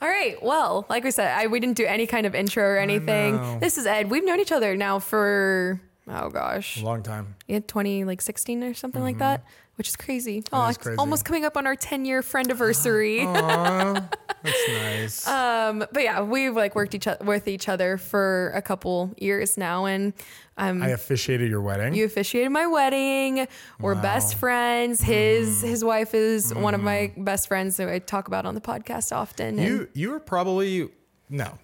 All 0.03 0.09
right. 0.09 0.43
Well, 0.43 0.87
like 0.89 1.05
we 1.05 1.11
said, 1.11 1.37
I, 1.37 1.47
we 1.47 1.61
didn't 1.61 1.77
do 1.77 1.85
any 1.85 2.07
kind 2.07 2.27
of 2.27 2.35
intro 2.35 2.65
or 2.65 2.79
anything. 2.79 3.61
This 3.61 3.77
is 3.77 3.87
Ed. 3.87 4.11
We've 4.11 4.25
known 4.25 4.41
each 4.41 4.53
other 4.53 4.75
now 4.75 4.99
for 4.99 5.81
oh 6.11 6.29
gosh, 6.31 6.81
A 6.81 6.85
Long 6.85 7.03
time. 7.03 7.37
yeah, 7.47 7.61
20 7.61 8.05
like 8.05 8.21
16 8.21 8.63
or 8.65 8.75
something 8.75 9.03
like 9.03 9.19
that, 9.19 9.45
which 9.77 9.89
is 9.89 9.97
crazy. 9.97 10.43
Oh, 10.53 10.67
it's 10.69 10.79
crazy. 10.79 10.99
almost 10.99 11.25
coming 11.25 11.45
up 11.45 11.57
on 11.57 11.67
our 11.67 11.77
10 11.77 12.05
year 12.05 12.23
friend 12.23 12.47
anniversary. 12.49 13.25
That's 14.43 14.69
nice. 14.69 15.27
Um, 15.29 15.81
but 15.93 16.03
yeah, 16.03 16.23
we've 16.23 16.57
like 16.57 16.75
worked 16.75 16.95
each 16.95 17.07
other 17.07 17.23
with 17.25 17.47
each 17.47 17.69
other 17.69 17.99
for 17.99 18.51
a 18.55 18.63
couple 18.63 19.13
years 19.19 19.59
now, 19.59 19.85
and 19.85 20.15
um, 20.57 20.83
I 20.83 20.89
officiated 20.89 21.51
your 21.51 21.61
wedding. 21.61 21.95
you 21.95 22.05
officiated 22.07 22.51
my 22.51 22.67
wedding. 22.67 23.47
We're 23.81 23.95
best 24.01 24.37
friends. 24.37 25.03
His 25.03 25.61
his 25.63 25.85
wife 25.85 26.15
is 26.15 26.55
one 26.55 26.75
of 26.75 26.81
my 26.81 27.13
best 27.19 27.49
friends 27.49 27.77
that 27.77 27.89
I 27.89 27.99
talk 27.99 28.29
about 28.29 28.47
on 28.47 28.55
the 28.55 28.61
podcast 28.63 29.15
often. 29.15 29.59
you 29.59 29.89
you 29.95 30.11
were 30.11 30.21
probably 30.21 30.89
no. 31.29 31.59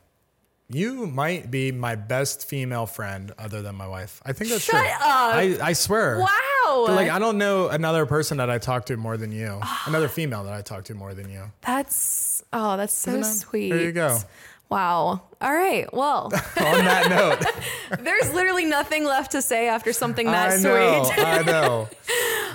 You 0.69 1.07
might 1.07 1.49
be 1.51 1.71
my 1.71 1.95
best 1.95 2.49
female 2.49 2.87
friend 2.87 3.33
other 3.39 3.63
than 3.63 3.77
my 3.77 3.87
wife. 3.87 4.21
I 4.27 4.33
think 4.33 4.51
that's 4.51 4.65
Shut 4.65 4.75
true. 4.81 4.91
up. 4.91 5.01
I, 5.01 5.57
I 5.63 5.73
swear. 5.75 6.19
wow, 6.19 6.87
Like 6.89 7.09
I 7.09 7.21
don't 7.21 7.39
know 7.39 7.69
another 7.69 8.05
person 8.05 8.39
that 8.39 8.51
I 8.51 8.59
talk 8.59 8.87
to 8.87 8.97
more 8.97 9.17
than 9.17 9.31
you. 9.31 9.61
another 9.87 10.09
female 10.09 10.43
that 10.45 10.53
I 10.53 10.63
talk 10.63 10.85
to 10.85 10.95
more 10.95 11.15
than 11.15 11.31
you. 11.31 11.45
that's 11.61 12.43
oh, 12.53 12.77
that's 12.77 12.93
so 12.95 13.11
Isn't 13.13 13.21
that- 13.23 13.29
sweet. 13.29 13.71
there 13.71 13.81
you 13.83 13.93
go. 13.93 14.19
Wow. 14.69 15.23
All 15.41 15.53
right. 15.53 15.93
Well, 15.93 16.25
On 16.33 16.33
that 16.85 17.09
note, 17.09 18.01
there's 18.01 18.33
literally 18.33 18.65
nothing 18.65 19.05
left 19.05 19.33
to 19.33 19.43
say 19.43 19.69
after 19.69 19.93
something 19.93 20.27
that 20.27 20.53
I 20.53 20.57
know, 20.57 21.05
sweet. 21.05 21.19
I 21.25 21.43
know. 21.47 21.89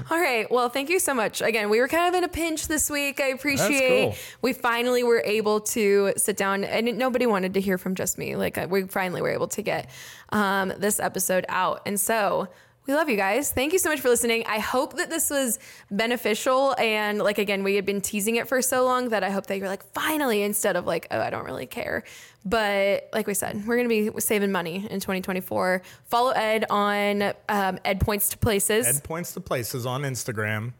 All 0.09 0.19
right. 0.19 0.51
Well, 0.51 0.67
thank 0.67 0.89
you 0.89 0.99
so 0.99 1.13
much. 1.13 1.41
Again, 1.41 1.69
we 1.69 1.79
were 1.79 1.87
kind 1.87 2.13
of 2.13 2.17
in 2.17 2.23
a 2.25 2.27
pinch 2.27 2.67
this 2.67 2.89
week. 2.89 3.21
I 3.21 3.27
appreciate 3.27 4.09
cool. 4.09 4.15
we 4.41 4.51
finally 4.51 5.03
were 5.03 5.21
able 5.25 5.61
to 5.61 6.13
sit 6.17 6.35
down 6.35 6.65
and 6.65 6.97
nobody 6.97 7.25
wanted 7.27 7.53
to 7.53 7.61
hear 7.61 7.77
from 7.77 7.95
just 7.95 8.17
me. 8.17 8.35
Like 8.35 8.57
uh, 8.57 8.67
we 8.69 8.83
finally 8.83 9.21
were 9.21 9.31
able 9.31 9.47
to 9.49 9.61
get 9.61 9.89
um, 10.29 10.73
this 10.77 10.99
episode 10.99 11.45
out. 11.47 11.81
And 11.85 11.97
so 11.99 12.49
we 12.87 12.95
love 12.95 13.09
you 13.09 13.17
guys. 13.17 13.51
Thank 13.51 13.73
you 13.73 13.79
so 13.79 13.89
much 13.89 13.99
for 13.99 14.09
listening. 14.09 14.43
I 14.47 14.59
hope 14.59 14.97
that 14.97 15.09
this 15.09 15.29
was 15.29 15.59
beneficial. 15.91 16.75
And 16.79 17.19
like, 17.19 17.37
again, 17.37 17.63
we 17.63 17.75
had 17.75 17.85
been 17.85 18.01
teasing 18.01 18.37
it 18.37 18.47
for 18.47 18.61
so 18.61 18.83
long 18.83 19.09
that 19.09 19.23
I 19.23 19.29
hope 19.29 19.45
that 19.47 19.57
you're 19.57 19.67
like, 19.67 19.83
finally, 19.93 20.41
instead 20.41 20.75
of 20.75 20.85
like, 20.87 21.07
oh, 21.11 21.19
I 21.19 21.29
don't 21.29 21.45
really 21.45 21.67
care. 21.67 22.03
But 22.43 23.07
like 23.13 23.27
we 23.27 23.35
said, 23.35 23.67
we're 23.67 23.77
going 23.77 23.87
to 23.87 24.11
be 24.11 24.19
saving 24.19 24.51
money 24.51 24.77
in 24.77 24.99
2024. 24.99 25.83
Follow 26.05 26.31
Ed 26.31 26.65
on 26.71 27.33
um, 27.49 27.77
Ed 27.85 27.99
Points 27.99 28.29
to 28.29 28.37
Places. 28.39 28.87
Ed 28.87 29.03
points 29.03 29.33
to 29.33 29.41
places 29.41 29.85
on 29.85 30.01
Instagram. 30.01 30.73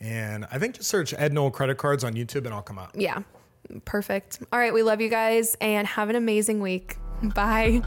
And 0.00 0.46
I 0.50 0.58
think 0.58 0.74
just 0.76 0.90
search 0.90 1.14
Ed 1.16 1.32
Newell 1.32 1.50
credit 1.50 1.78
cards 1.78 2.04
on 2.04 2.12
YouTube 2.12 2.44
and 2.44 2.52
I'll 2.52 2.62
come 2.62 2.78
out. 2.78 2.90
Yeah. 2.94 3.22
Perfect. 3.86 4.40
All 4.52 4.58
right. 4.58 4.72
We 4.72 4.82
love 4.82 5.00
you 5.00 5.08
guys 5.08 5.56
and 5.60 5.86
have 5.86 6.10
an 6.10 6.16
amazing 6.16 6.60
week. 6.60 6.98
Bye. 7.22 7.82